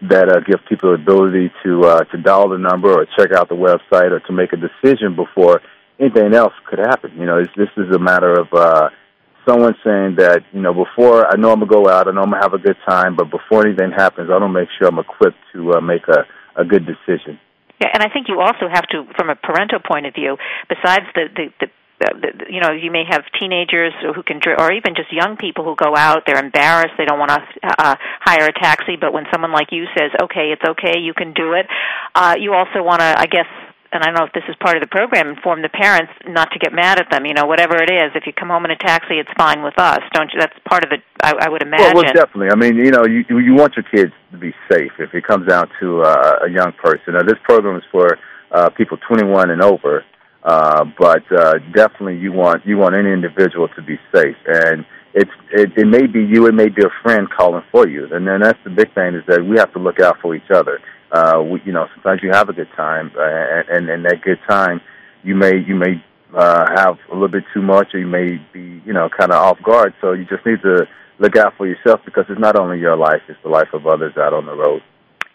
that 0.09 0.29
uh, 0.29 0.39
gives 0.47 0.63
people 0.69 0.95
the 0.95 1.01
ability 1.01 1.51
to 1.63 1.83
uh, 1.83 2.03
to 2.05 2.17
dial 2.17 2.49
the 2.49 2.57
number 2.57 2.89
or 2.89 3.05
check 3.17 3.33
out 3.36 3.49
the 3.49 3.55
website 3.55 4.11
or 4.11 4.21
to 4.21 4.33
make 4.33 4.53
a 4.53 4.57
decision 4.57 5.15
before 5.15 5.61
anything 5.99 6.33
else 6.33 6.53
could 6.69 6.79
happen. 6.79 7.11
You 7.17 7.25
know, 7.25 7.39
it's, 7.39 7.51
this 7.57 7.69
is 7.77 7.93
a 7.93 7.99
matter 7.99 8.31
of 8.39 8.47
uh, 8.53 8.89
someone 9.47 9.75
saying 9.83 10.15
that 10.17 10.43
you 10.53 10.61
know 10.61 10.73
before 10.73 11.27
I 11.27 11.36
know 11.36 11.51
I'm 11.51 11.59
gonna 11.59 11.71
go 11.71 11.89
out, 11.89 12.07
I 12.07 12.11
know 12.11 12.21
I'm 12.21 12.31
gonna 12.31 12.43
have 12.43 12.53
a 12.53 12.63
good 12.63 12.77
time, 12.88 13.15
but 13.15 13.29
before 13.29 13.67
anything 13.67 13.91
happens, 13.91 14.29
I 14.31 14.39
don't 14.39 14.53
make 14.53 14.69
sure 14.79 14.88
I'm 14.88 14.99
equipped 14.99 15.38
to 15.53 15.73
uh, 15.73 15.81
make 15.81 16.07
a 16.07 16.23
a 16.55 16.63
good 16.63 16.86
decision. 16.86 17.39
And 17.93 18.03
I 18.03 18.09
think 18.09 18.27
you 18.27 18.41
also 18.41 18.67
have 18.71 18.88
to, 18.89 19.05
from 19.15 19.29
a 19.29 19.36
parental 19.36 19.79
point 19.79 20.05
of 20.05 20.13
view, 20.13 20.38
besides 20.69 21.05
the 21.13 21.27
the, 21.36 21.45
the 21.59 21.67
uh, 22.03 22.11
you 22.49 22.59
know 22.59 22.71
you 22.71 22.91
may 22.91 23.03
have 23.09 23.23
teenagers 23.39 23.93
who 24.13 24.21
can 24.21 24.41
or 24.59 24.73
even 24.73 24.95
just 24.95 25.11
young 25.13 25.38
people 25.38 25.63
who 25.63 25.77
go 25.77 25.95
out 25.95 26.23
they're 26.27 26.43
embarrassed 26.43 26.91
they 26.97 27.05
don't 27.05 27.19
want 27.19 27.31
to 27.31 27.39
uh, 27.63 27.95
hire 28.19 28.47
a 28.47 28.51
taxi 28.51 28.97
but 28.99 29.13
when 29.13 29.23
someone 29.31 29.53
like 29.53 29.71
you 29.71 29.86
says 29.97 30.11
okay 30.21 30.51
it's 30.51 30.61
okay 30.67 30.99
you 30.99 31.13
can 31.13 31.31
do 31.31 31.53
it 31.53 31.65
uh 32.15 32.36
you 32.38 32.51
also 32.53 32.83
want 32.83 32.99
to 32.99 33.15
i 33.17 33.25
guess 33.25 33.47
and 33.95 34.03
I 34.03 34.11
don't 34.11 34.19
know 34.19 34.27
if 34.27 34.33
this 34.33 34.43
is 34.47 34.55
part 34.59 34.75
of 34.75 34.83
the 34.83 34.91
program, 34.91 35.31
inform 35.31 35.63
the 35.63 35.71
parents 35.71 36.11
not 36.27 36.51
to 36.51 36.59
get 36.59 36.73
mad 36.73 36.99
at 36.99 37.09
them. 37.09 37.25
You 37.25 37.33
know, 37.33 37.47
whatever 37.47 37.79
it 37.79 37.89
is, 37.89 38.11
if 38.13 38.27
you 38.27 38.33
come 38.33 38.49
home 38.49 38.65
in 38.65 38.71
a 38.71 38.77
taxi, 38.77 39.15
it's 39.15 39.31
fine 39.37 39.63
with 39.63 39.79
us. 39.79 40.03
Don't 40.13 40.29
you? 40.33 40.39
That's 40.39 40.53
part 40.67 40.83
of 40.83 40.91
it. 40.91 41.01
I, 41.23 41.47
I 41.47 41.49
would 41.49 41.63
imagine. 41.63 41.95
Well, 41.95 42.03
well, 42.03 42.13
definitely. 42.13 42.51
I 42.51 42.55
mean, 42.55 42.75
you 42.75 42.91
know, 42.91 43.07
you 43.07 43.23
you 43.39 43.55
want 43.55 43.73
your 43.79 43.87
kids 43.87 44.11
to 44.31 44.37
be 44.37 44.53
safe. 44.69 44.91
If 44.99 45.15
it 45.15 45.23
comes 45.25 45.47
down 45.47 45.71
to 45.79 46.03
uh, 46.03 46.45
a 46.45 46.49
young 46.51 46.73
person, 46.77 47.15
now 47.15 47.23
this 47.23 47.39
program 47.43 47.77
is 47.77 47.83
for 47.91 48.19
uh, 48.51 48.69
people 48.69 48.97
21 49.07 49.49
and 49.49 49.61
over. 49.61 50.03
Uh, 50.43 50.85
but 50.99 51.23
uh, 51.31 51.57
definitely, 51.73 52.17
you 52.17 52.31
want 52.31 52.65
you 52.65 52.77
want 52.77 52.93
any 52.93 53.11
individual 53.11 53.67
to 53.75 53.81
be 53.81 53.97
safe, 54.13 54.37
and 54.45 54.85
it's 55.15 55.31
it, 55.51 55.71
it 55.75 55.87
may 55.87 56.05
be 56.05 56.19
you, 56.19 56.45
it 56.45 56.53
may 56.53 56.69
be 56.69 56.83
a 56.83 56.93
friend 57.01 57.27
calling 57.35 57.63
for 57.71 57.87
you, 57.87 58.07
and 58.11 58.27
then 58.27 58.41
that's 58.41 58.59
the 58.63 58.69
big 58.69 58.93
thing 58.93 59.15
is 59.15 59.23
that 59.27 59.43
we 59.43 59.57
have 59.57 59.73
to 59.73 59.79
look 59.79 59.99
out 59.99 60.17
for 60.21 60.35
each 60.35 60.51
other. 60.53 60.79
Uh, 61.11 61.41
we, 61.43 61.61
you 61.65 61.71
know, 61.71 61.87
sometimes 61.95 62.21
you 62.23 62.31
have 62.31 62.49
a 62.49 62.53
good 62.53 62.69
time, 62.75 63.11
uh, 63.17 63.21
and 63.71 63.89
and 63.89 64.05
that 64.05 64.21
good 64.23 64.39
time, 64.49 64.81
you 65.23 65.35
may 65.35 65.57
you 65.57 65.75
may 65.75 66.03
uh, 66.35 66.65
have 66.75 66.97
a 67.11 67.13
little 67.13 67.27
bit 67.27 67.43
too 67.53 67.61
much, 67.61 67.93
or 67.93 67.99
you 67.99 68.07
may 68.07 68.37
be 68.53 68.81
you 68.85 68.93
know 68.93 69.07
kind 69.09 69.31
of 69.31 69.37
off 69.37 69.57
guard. 69.63 69.93
So 70.01 70.13
you 70.13 70.25
just 70.25 70.45
need 70.45 70.61
to 70.63 70.87
look 71.19 71.35
out 71.37 71.53
for 71.57 71.67
yourself 71.67 72.01
because 72.05 72.25
it's 72.29 72.39
not 72.39 72.57
only 72.59 72.79
your 72.79 72.97
life; 72.97 73.21
it's 73.29 73.39
the 73.43 73.49
life 73.49 73.69
of 73.73 73.85
others 73.87 74.13
out 74.17 74.33
on 74.33 74.45
the 74.45 74.55
road. 74.55 74.81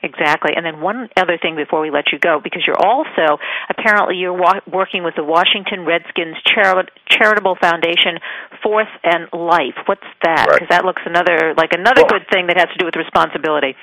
Exactly. 0.03 0.53
And 0.57 0.65
then 0.65 0.81
one 0.81 1.11
other 1.17 1.37
thing 1.37 1.57
before 1.57 1.83
we 1.83 1.91
let 1.91 2.05
you 2.11 2.19
go, 2.19 2.41
because 2.43 2.63
you're 2.67 2.81
also 2.81 3.37
apparently 3.69 4.17
you're 4.17 4.33
wa- 4.33 4.65
working 4.67 5.05
with 5.05 5.15
the 5.15 5.23
Washington 5.25 5.85
Redskins 5.85 6.37
Chari- 6.49 6.89
Charitable 7.11 7.57
Foundation, 7.61 8.17
Fourth 8.63 8.89
and 9.05 9.29
Life. 9.33 9.77
What's 9.85 10.01
that? 10.25 10.47
Because 10.49 10.61
Right. 10.61 10.69
that 10.71 10.85
looks 10.87 11.03
another 11.05 11.53
like 11.55 11.75
another 11.75 12.03
Well- 12.09 12.17
good 12.19 12.29
thing 12.33 12.47
that 12.47 12.57
has 12.57 12.69
to 12.71 12.79
do 12.79 12.87
with 12.87 12.97
responsibility. 12.97 13.77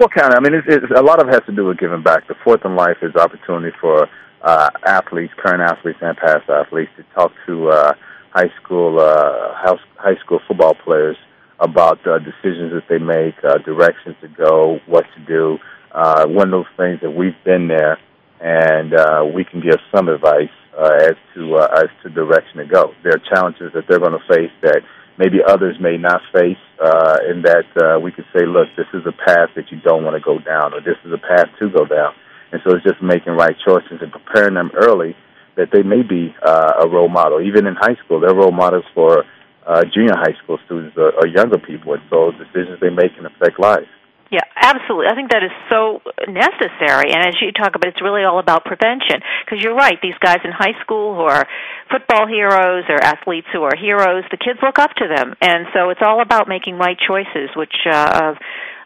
What 0.00 0.14
kind 0.14 0.32
of? 0.32 0.38
I 0.38 0.40
mean, 0.40 0.54
it's, 0.54 0.66
it's, 0.66 0.98
a 0.98 1.02
lot 1.02 1.20
of 1.20 1.28
it 1.28 1.34
has 1.34 1.44
to 1.44 1.52
do 1.52 1.66
with 1.66 1.76
giving 1.76 2.02
back. 2.02 2.26
The 2.26 2.34
fourth 2.42 2.64
in 2.64 2.74
life 2.74 2.96
is 3.02 3.14
opportunity 3.16 3.76
for 3.82 4.08
uh, 4.40 4.70
athletes, 4.86 5.34
current 5.36 5.60
athletes, 5.60 5.98
and 6.00 6.16
past 6.16 6.48
athletes 6.48 6.90
to 6.96 7.02
talk 7.14 7.32
to 7.46 7.68
uh, 7.68 7.92
high 8.32 8.48
school 8.62 8.98
uh, 8.98 9.52
house, 9.62 9.80
high 9.98 10.16
school 10.24 10.40
football 10.48 10.74
players 10.74 11.18
about 11.58 11.98
uh, 12.06 12.18
decisions 12.18 12.72
that 12.72 12.84
they 12.88 12.96
make, 12.96 13.34
uh, 13.44 13.58
directions 13.58 14.16
to 14.22 14.28
go, 14.28 14.78
what 14.86 15.04
to 15.14 15.20
do. 15.26 15.58
Uh, 15.92 16.24
one 16.26 16.48
of 16.48 16.64
those 16.64 16.72
things 16.78 16.98
that 17.02 17.10
we've 17.10 17.36
been 17.44 17.68
there, 17.68 17.98
and 18.40 18.94
uh, 18.94 19.22
we 19.34 19.44
can 19.44 19.60
give 19.60 19.76
some 19.94 20.08
advice 20.08 20.48
uh, 20.78 20.96
as 20.98 21.16
to 21.34 21.56
uh, 21.56 21.68
as 21.76 21.90
to 22.02 22.08
direction 22.08 22.56
to 22.56 22.64
go. 22.64 22.94
There 23.04 23.12
are 23.12 23.34
challenges 23.34 23.70
that 23.74 23.84
they're 23.86 24.00
going 24.00 24.16
to 24.16 24.34
face 24.34 24.52
that 24.62 24.80
maybe 25.18 25.38
others 25.46 25.76
may 25.80 25.96
not 25.96 26.20
face, 26.32 26.60
uh, 26.82 27.18
in 27.30 27.42
that 27.42 27.68
uh, 27.76 28.00
we 28.00 28.12
could 28.12 28.26
say, 28.32 28.46
look, 28.46 28.68
this 28.76 28.86
is 28.94 29.02
a 29.06 29.12
path 29.12 29.50
that 29.56 29.70
you 29.70 29.80
don't 29.80 30.04
want 30.04 30.16
to 30.16 30.22
go 30.22 30.38
down, 30.38 30.74
or 30.74 30.80
this 30.80 30.96
is 31.04 31.12
a 31.12 31.18
path 31.18 31.48
to 31.58 31.68
go 31.70 31.84
down. 31.84 32.14
And 32.52 32.60
so 32.64 32.74
it's 32.74 32.84
just 32.84 33.02
making 33.02 33.34
right 33.34 33.56
choices 33.64 34.00
and 34.00 34.10
preparing 34.10 34.54
them 34.54 34.70
early 34.74 35.14
that 35.56 35.68
they 35.72 35.82
may 35.82 36.02
be 36.02 36.34
uh, 36.42 36.84
a 36.84 36.88
role 36.88 37.08
model. 37.08 37.40
Even 37.40 37.66
in 37.66 37.74
high 37.76 37.96
school, 38.04 38.20
they're 38.20 38.34
role 38.34 38.52
models 38.52 38.84
for 38.94 39.24
uh, 39.66 39.84
junior 39.92 40.16
high 40.16 40.34
school 40.42 40.58
students 40.64 40.96
or, 40.96 41.12
or 41.12 41.26
younger 41.26 41.58
people, 41.58 41.92
and 41.92 42.02
so 42.08 42.32
decisions 42.32 42.80
they 42.80 42.90
make 42.90 43.14
can 43.14 43.26
affect 43.26 43.60
lives. 43.60 43.86
Yeah, 44.30 44.46
absolutely. 44.54 45.10
I 45.10 45.14
think 45.18 45.34
that 45.34 45.42
is 45.42 45.50
so 45.66 45.98
necessary. 46.30 47.10
And 47.10 47.26
as 47.26 47.34
you 47.42 47.50
talk 47.50 47.74
about, 47.74 47.90
it's 47.90 48.00
really 48.00 48.22
all 48.22 48.38
about 48.38 48.64
prevention. 48.64 49.18
Because 49.44 49.58
you're 49.58 49.74
right, 49.74 49.98
these 50.00 50.14
guys 50.22 50.38
in 50.44 50.54
high 50.54 50.78
school 50.82 51.18
who 51.18 51.26
are 51.26 51.46
football 51.90 52.30
heroes 52.30 52.86
or 52.88 53.02
athletes 53.02 53.48
who 53.52 53.62
are 53.66 53.74
heroes, 53.74 54.22
the 54.30 54.38
kids 54.38 54.60
look 54.62 54.78
up 54.78 54.94
to 55.02 55.10
them, 55.10 55.34
and 55.42 55.66
so 55.74 55.90
it's 55.90 56.00
all 56.00 56.22
about 56.22 56.46
making 56.46 56.78
right 56.78 56.96
choices. 56.96 57.50
Which, 57.56 57.74
uh, 57.90 58.38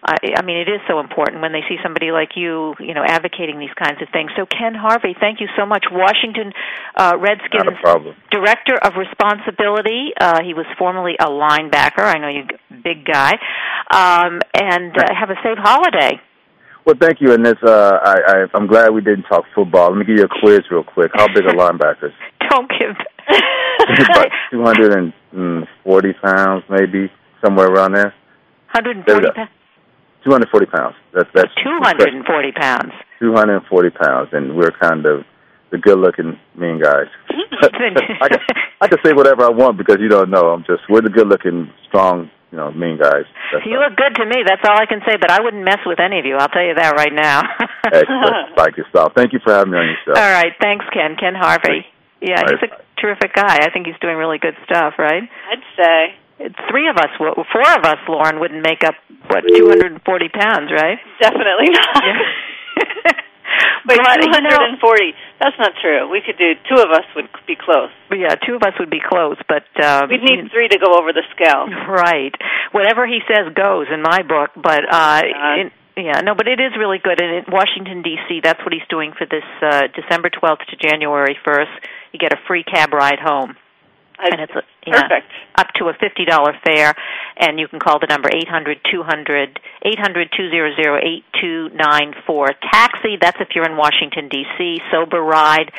I, 0.04 0.16
I 0.36 0.42
mean, 0.42 0.64
it 0.64 0.68
is 0.68 0.80
so 0.88 1.00
important 1.00 1.40
when 1.40 1.52
they 1.52 1.64
see 1.68 1.76
somebody 1.82 2.12
like 2.12 2.36
you, 2.36 2.74
you 2.80 2.92
know, 2.92 3.04
advocating 3.04 3.58
these 3.58 3.72
kinds 3.72 4.00
of 4.00 4.08
things. 4.12 4.32
So, 4.36 4.44
Ken 4.44 4.72
Harvey, 4.72 5.16
thank 5.18 5.40
you 5.40 5.48
so 5.56 5.64
much. 5.64 5.84
Washington 5.90 6.52
uh, 6.96 7.16
Redskins 7.20 7.64
Not 7.64 7.72
a 7.72 7.80
problem. 7.80 8.16
Director 8.30 8.76
of 8.80 8.96
Responsibility. 8.96 10.12
Uh, 10.20 10.40
he 10.44 10.52
was 10.52 10.66
formerly 10.78 11.16
a 11.20 11.28
linebacker. 11.28 12.04
I 12.04 12.18
know 12.18 12.28
you, 12.28 12.44
big 12.82 13.04
guy. 13.04 13.32
Um, 13.90 14.40
and 14.54 14.96
uh, 14.96 15.14
have 15.18 15.30
a 15.30 15.36
safe 15.42 15.58
holiday. 15.58 16.20
Well, 16.84 16.96
thank 17.00 17.20
you. 17.20 17.32
And 17.32 17.44
this, 17.44 17.56
uh, 17.62 17.98
I, 18.02 18.16
I, 18.26 18.44
I'm 18.54 18.66
glad 18.66 18.90
we 18.90 19.00
didn't 19.00 19.24
talk 19.24 19.44
football. 19.54 19.90
Let 19.90 19.98
me 19.98 20.04
give 20.04 20.16
you 20.18 20.24
a 20.24 20.40
quiz 20.40 20.60
real 20.70 20.84
quick. 20.84 21.12
How 21.14 21.26
big 21.28 21.44
are 21.46 21.54
linebackers? 21.54 22.12
Don't 22.50 22.70
give. 22.70 22.96
About 24.10 24.28
240 24.52 26.12
pounds, 26.22 26.64
maybe 26.68 27.10
somewhere 27.42 27.68
around 27.68 27.92
there. 27.92 28.14
140 28.72 29.04
There 29.06 29.16
we 29.16 29.22
go. 29.22 29.32
pounds. 29.34 29.50
240 30.24 30.66
pounds. 30.66 30.94
That's 31.12 31.28
that's 31.34 31.52
240 31.62 32.52
pounds. 32.52 32.92
240 33.20 33.90
pounds, 33.90 34.28
and 34.32 34.56
we're 34.56 34.72
kind 34.72 35.04
of 35.06 35.24
the 35.70 35.78
good-looking 35.78 36.38
mean 36.56 36.80
guys. 36.80 37.06
I 37.30 38.28
can, 38.28 38.38
I 38.80 38.88
can 38.88 38.98
say 39.04 39.12
whatever 39.12 39.44
I 39.44 39.50
want 39.50 39.76
because 39.76 39.98
you 40.00 40.08
don't 40.08 40.30
know. 40.30 40.50
I'm 40.50 40.64
just 40.64 40.82
we're 40.88 41.02
the 41.02 41.10
good-looking, 41.10 41.70
strong, 41.88 42.30
you 42.54 42.62
know, 42.62 42.70
mean 42.70 42.94
guys. 42.94 43.26
That's 43.50 43.66
You 43.66 43.82
look 43.82 43.98
good 43.98 44.14
to 44.14 44.24
me. 44.30 44.46
That's 44.46 44.62
all 44.62 44.78
I 44.78 44.86
can 44.86 45.02
say. 45.02 45.18
But 45.18 45.34
I 45.34 45.42
wouldn't 45.42 45.66
mess 45.66 45.82
with 45.82 45.98
any 45.98 46.22
of 46.22 46.24
you. 46.24 46.38
I'll 46.38 46.46
tell 46.54 46.62
you 46.62 46.78
that 46.78 46.94
right 46.94 47.10
now. 47.10 47.42
excellent. 47.82 48.54
like 48.56 48.78
yourself. 48.78 49.10
Thank 49.18 49.34
you 49.34 49.42
for 49.42 49.50
having 49.50 49.74
me 49.74 49.78
on 49.82 49.90
your 49.90 49.98
show. 50.06 50.14
all 50.14 50.30
right. 50.30 50.54
Thanks, 50.62 50.86
Ken. 50.94 51.18
Ken 51.18 51.34
Harvey. 51.34 51.82
Yeah, 52.22 52.46
All 52.46 52.54
he's 52.54 52.70
a 52.70 53.00
terrific 53.02 53.34
guy. 53.34 53.58
I 53.58 53.74
think 53.74 53.90
he's 53.90 53.98
doing 53.98 54.16
really 54.16 54.38
good 54.38 54.54
stuff. 54.70 54.94
Right? 55.02 55.26
I'd 55.26 55.66
say. 55.74 56.14
Three 56.70 56.90
of 56.90 56.96
us, 56.96 57.14
four 57.16 57.30
of 57.30 57.84
us, 57.86 57.98
Lauren, 58.08 58.40
wouldn't 58.40 58.66
make 58.66 58.82
up 58.82 58.94
what 59.30 59.46
240 59.46 60.02
pounds, 60.34 60.66
right? 60.74 60.98
Definitely 61.22 61.70
not. 61.70 62.02
Wait, 62.02 62.26
But, 63.86 63.96
you 63.96 64.30
know- 64.40 64.80
240. 64.80 65.12
That's 65.40 65.58
not 65.58 65.72
true. 65.82 66.08
We 66.08 66.22
could 66.24 66.38
do, 66.38 66.54
two 66.68 66.80
of 66.80 66.88
us 66.90 67.04
would 67.16 67.28
be 67.46 67.56
close. 67.56 67.90
Yeah, 68.10 68.34
two 68.40 68.56
of 68.56 68.62
us 68.62 68.72
would 68.80 68.88
be 68.90 69.00
close, 69.04 69.36
but 69.48 69.68
um, 69.84 70.08
We'd 70.08 70.22
need 70.24 70.50
three 70.50 70.68
to 70.68 70.78
go 70.78 70.96
over 70.96 71.12
the 71.12 71.22
scale. 71.36 71.68
Right. 71.88 72.34
Whatever 72.72 73.06
he 73.06 73.20
says 73.28 73.52
goes 73.54 73.86
in 73.92 74.00
my 74.02 74.22
book, 74.22 74.50
but 74.56 74.82
uh 74.90 75.20
in, 75.60 75.70
yeah, 75.96 76.20
no, 76.22 76.34
but 76.34 76.48
it 76.48 76.58
is 76.58 76.72
really 76.78 76.98
good. 76.98 77.20
And 77.20 77.30
in 77.38 77.44
Washington 77.52 78.02
D.C., 78.02 78.40
that's 78.42 78.58
what 78.64 78.72
he's 78.72 78.86
doing 78.88 79.12
for 79.16 79.26
this 79.26 79.44
uh 79.62 79.82
December 79.94 80.30
12th 80.30 80.64
to 80.70 80.76
January 80.80 81.36
1st. 81.46 81.74
You 82.12 82.18
get 82.18 82.32
a 82.32 82.38
free 82.48 82.64
cab 82.64 82.92
ride 82.92 83.20
home. 83.22 83.54
And 84.18 84.40
it's 84.40 84.52
a, 84.52 84.62
yeah, 84.86 85.08
up 85.56 85.68
to 85.76 85.86
a 85.86 85.94
fifty 85.94 86.24
dollar 86.24 86.54
fare, 86.64 86.94
and 87.36 87.58
you 87.58 87.68
can 87.68 87.80
call 87.80 87.98
the 87.98 88.06
number 88.06 88.28
eight 88.28 88.48
hundred 88.48 88.78
two 88.90 89.02
hundred 89.02 89.58
eight 89.82 89.98
hundred 89.98 90.28
two 90.36 90.50
zero 90.50 90.70
zero 90.76 90.98
eight 91.02 91.24
two 91.40 91.68
nine 91.74 92.14
four. 92.26 92.48
Taxi. 92.72 93.16
That's 93.20 93.38
if 93.40 93.48
you're 93.54 93.66
in 93.66 93.76
Washington 93.76 94.28
D.C. 94.28 94.78
Sober 94.92 95.20
ride, 95.20 95.72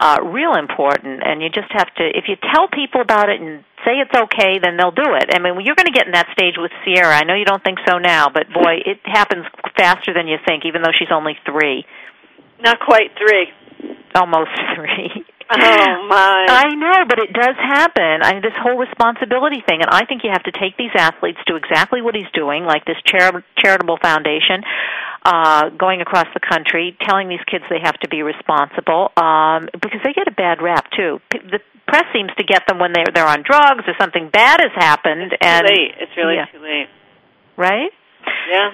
uh, 0.00 0.18
real 0.22 0.54
important, 0.54 1.22
and 1.24 1.42
you 1.42 1.48
just 1.48 1.70
have 1.72 1.92
to. 1.96 2.04
If 2.04 2.24
you 2.28 2.36
tell 2.54 2.68
people 2.68 3.00
about 3.00 3.28
it 3.28 3.40
and 3.40 3.64
say 3.84 3.98
it's 3.98 4.14
okay, 4.14 4.58
then 4.62 4.76
they'll 4.76 4.94
do 4.94 5.14
it. 5.18 5.34
I 5.34 5.38
mean, 5.38 5.60
you're 5.64 5.76
going 5.76 5.90
to 5.90 5.96
get 5.96 6.06
in 6.06 6.12
that 6.12 6.30
stage 6.32 6.54
with 6.56 6.70
Sierra. 6.84 7.14
I 7.14 7.24
know 7.24 7.34
you 7.34 7.44
don't 7.44 7.62
think 7.62 7.78
so 7.86 7.98
now, 7.98 8.28
but 8.32 8.46
boy, 8.52 8.82
it 8.86 9.00
happens 9.04 9.44
faster 9.76 10.14
than 10.14 10.28
you 10.28 10.38
think, 10.46 10.64
even 10.64 10.82
though 10.82 10.94
she's 10.96 11.12
only 11.12 11.36
three. 11.44 11.84
Not 12.60 12.78
quite 12.80 13.10
three. 13.18 13.50
Almost 14.14 14.50
three. 14.76 15.24
Oh 15.54 16.06
my! 16.08 16.46
I 16.48 16.74
know, 16.74 17.04
but 17.08 17.18
it 17.18 17.32
does 17.32 17.56
happen. 17.56 18.22
I 18.22 18.34
mean, 18.34 18.42
this 18.42 18.56
whole 18.60 18.78
responsibility 18.78 19.62
thing, 19.66 19.80
and 19.82 19.90
I 19.90 20.04
think 20.06 20.22
you 20.24 20.30
have 20.32 20.44
to 20.44 20.52
take 20.52 20.76
these 20.76 20.94
athletes 20.94 21.38
do 21.46 21.56
exactly 21.56 22.00
what 22.02 22.14
he's 22.14 22.30
doing, 22.34 22.64
like 22.64 22.84
this 22.84 22.96
chari- 23.06 23.42
charitable 23.58 23.98
foundation, 24.02 24.62
uh, 25.24 25.70
going 25.70 26.00
across 26.00 26.26
the 26.34 26.40
country, 26.40 26.96
telling 27.06 27.28
these 27.28 27.42
kids 27.50 27.64
they 27.70 27.80
have 27.82 27.98
to 28.00 28.08
be 28.08 28.22
responsible, 28.22 29.10
um, 29.16 29.68
because 29.80 30.00
they 30.04 30.12
get 30.12 30.26
a 30.28 30.34
bad 30.34 30.62
rap 30.62 30.86
too. 30.96 31.20
P- 31.30 31.40
The 31.50 31.60
press 31.86 32.04
seems 32.14 32.30
to 32.38 32.44
get 32.44 32.62
them 32.66 32.78
when 32.78 32.92
they're 32.92 33.10
they're 33.12 33.26
on 33.28 33.42
drugs 33.42 33.84
or 33.86 33.94
something 34.00 34.30
bad 34.32 34.60
has 34.60 34.72
happened, 34.74 35.32
It's 35.32 35.42
and 35.44 35.66
late. 35.66 35.92
It's 36.00 36.12
really 36.16 36.36
yeah. 36.36 36.46
too 36.46 36.62
late. 36.62 36.88
right. 37.56 37.90
Yeah. 38.50 38.70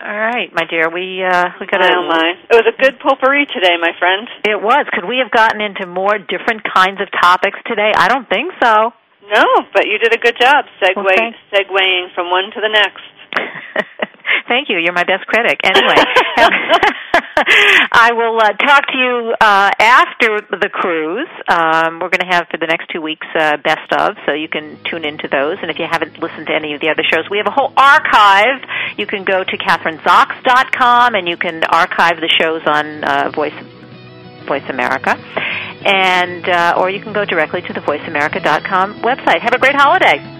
All 0.00 0.16
right, 0.16 0.48
my 0.56 0.64
dear. 0.64 0.88
We 0.88 1.20
uh, 1.20 1.52
we 1.60 1.66
got 1.68 1.84
oh 1.84 2.08
my. 2.08 2.32
It 2.48 2.56
was 2.56 2.64
a 2.64 2.76
good 2.80 2.96
potpourri 3.04 3.44
today, 3.52 3.76
my 3.76 3.92
friend. 4.00 4.24
It 4.48 4.56
was. 4.56 4.88
Could 4.96 5.04
we 5.04 5.20
have 5.20 5.30
gotten 5.30 5.60
into 5.60 5.84
more 5.84 6.16
different 6.16 6.64
kinds 6.64 7.04
of 7.04 7.08
topics 7.20 7.58
today? 7.68 7.92
I 7.94 8.08
don't 8.08 8.24
think 8.24 8.48
so. 8.64 8.96
No, 9.28 9.44
but 9.76 9.84
you 9.84 9.98
did 10.00 10.14
a 10.14 10.18
good 10.18 10.40
job 10.40 10.64
segue, 10.80 10.96
Okay. 11.04 11.36
segueing 11.52 12.08
from 12.16 12.30
one 12.32 12.48
to 12.48 12.60
the 12.64 12.72
next. 12.72 13.04
Thank 14.48 14.70
you. 14.72 14.78
You're 14.80 14.96
my 14.96 15.04
best 15.04 15.26
critic. 15.28 15.60
Anyway, 15.62 15.94
I 17.92 18.12
will 18.12 18.38
uh, 18.38 18.52
talk 18.52 18.86
to 18.88 18.98
you 18.98 19.34
uh, 19.40 19.70
after 19.78 20.40
the 20.50 20.68
cruise. 20.68 21.28
Um, 21.48 22.00
we're 22.00 22.10
going 22.10 22.20
to 22.20 22.30
have 22.30 22.48
for 22.50 22.58
the 22.58 22.66
next 22.66 22.88
two 22.92 23.00
weeks 23.00 23.26
uh, 23.34 23.56
best 23.58 23.92
of, 23.92 24.16
so 24.26 24.32
you 24.32 24.48
can 24.48 24.78
tune 24.84 25.04
into 25.04 25.28
those. 25.28 25.58
And 25.62 25.70
if 25.70 25.78
you 25.78 25.86
haven't 25.90 26.18
listened 26.18 26.46
to 26.48 26.54
any 26.54 26.74
of 26.74 26.80
the 26.80 26.90
other 26.90 27.02
shows, 27.02 27.30
we 27.30 27.38
have 27.38 27.46
a 27.46 27.50
whole 27.50 27.72
archive. 27.76 28.60
You 28.96 29.06
can 29.06 29.24
go 29.24 29.42
to 29.44 29.56
kathrynzox.com 29.56 31.14
and 31.14 31.28
you 31.28 31.36
can 31.36 31.64
archive 31.64 32.20
the 32.20 32.28
shows 32.28 32.62
on 32.66 33.04
uh, 33.04 33.30
Voice 33.30 33.54
Voice 34.46 34.68
America, 34.68 35.16
and 35.84 36.48
uh, 36.48 36.74
or 36.76 36.90
you 36.90 37.00
can 37.00 37.12
go 37.12 37.24
directly 37.24 37.62
to 37.62 37.72
the 37.72 37.80
VoiceAmerica.com 37.80 39.00
website. 39.00 39.40
Have 39.40 39.52
a 39.54 39.58
great 39.58 39.76
holiday. 39.76 40.39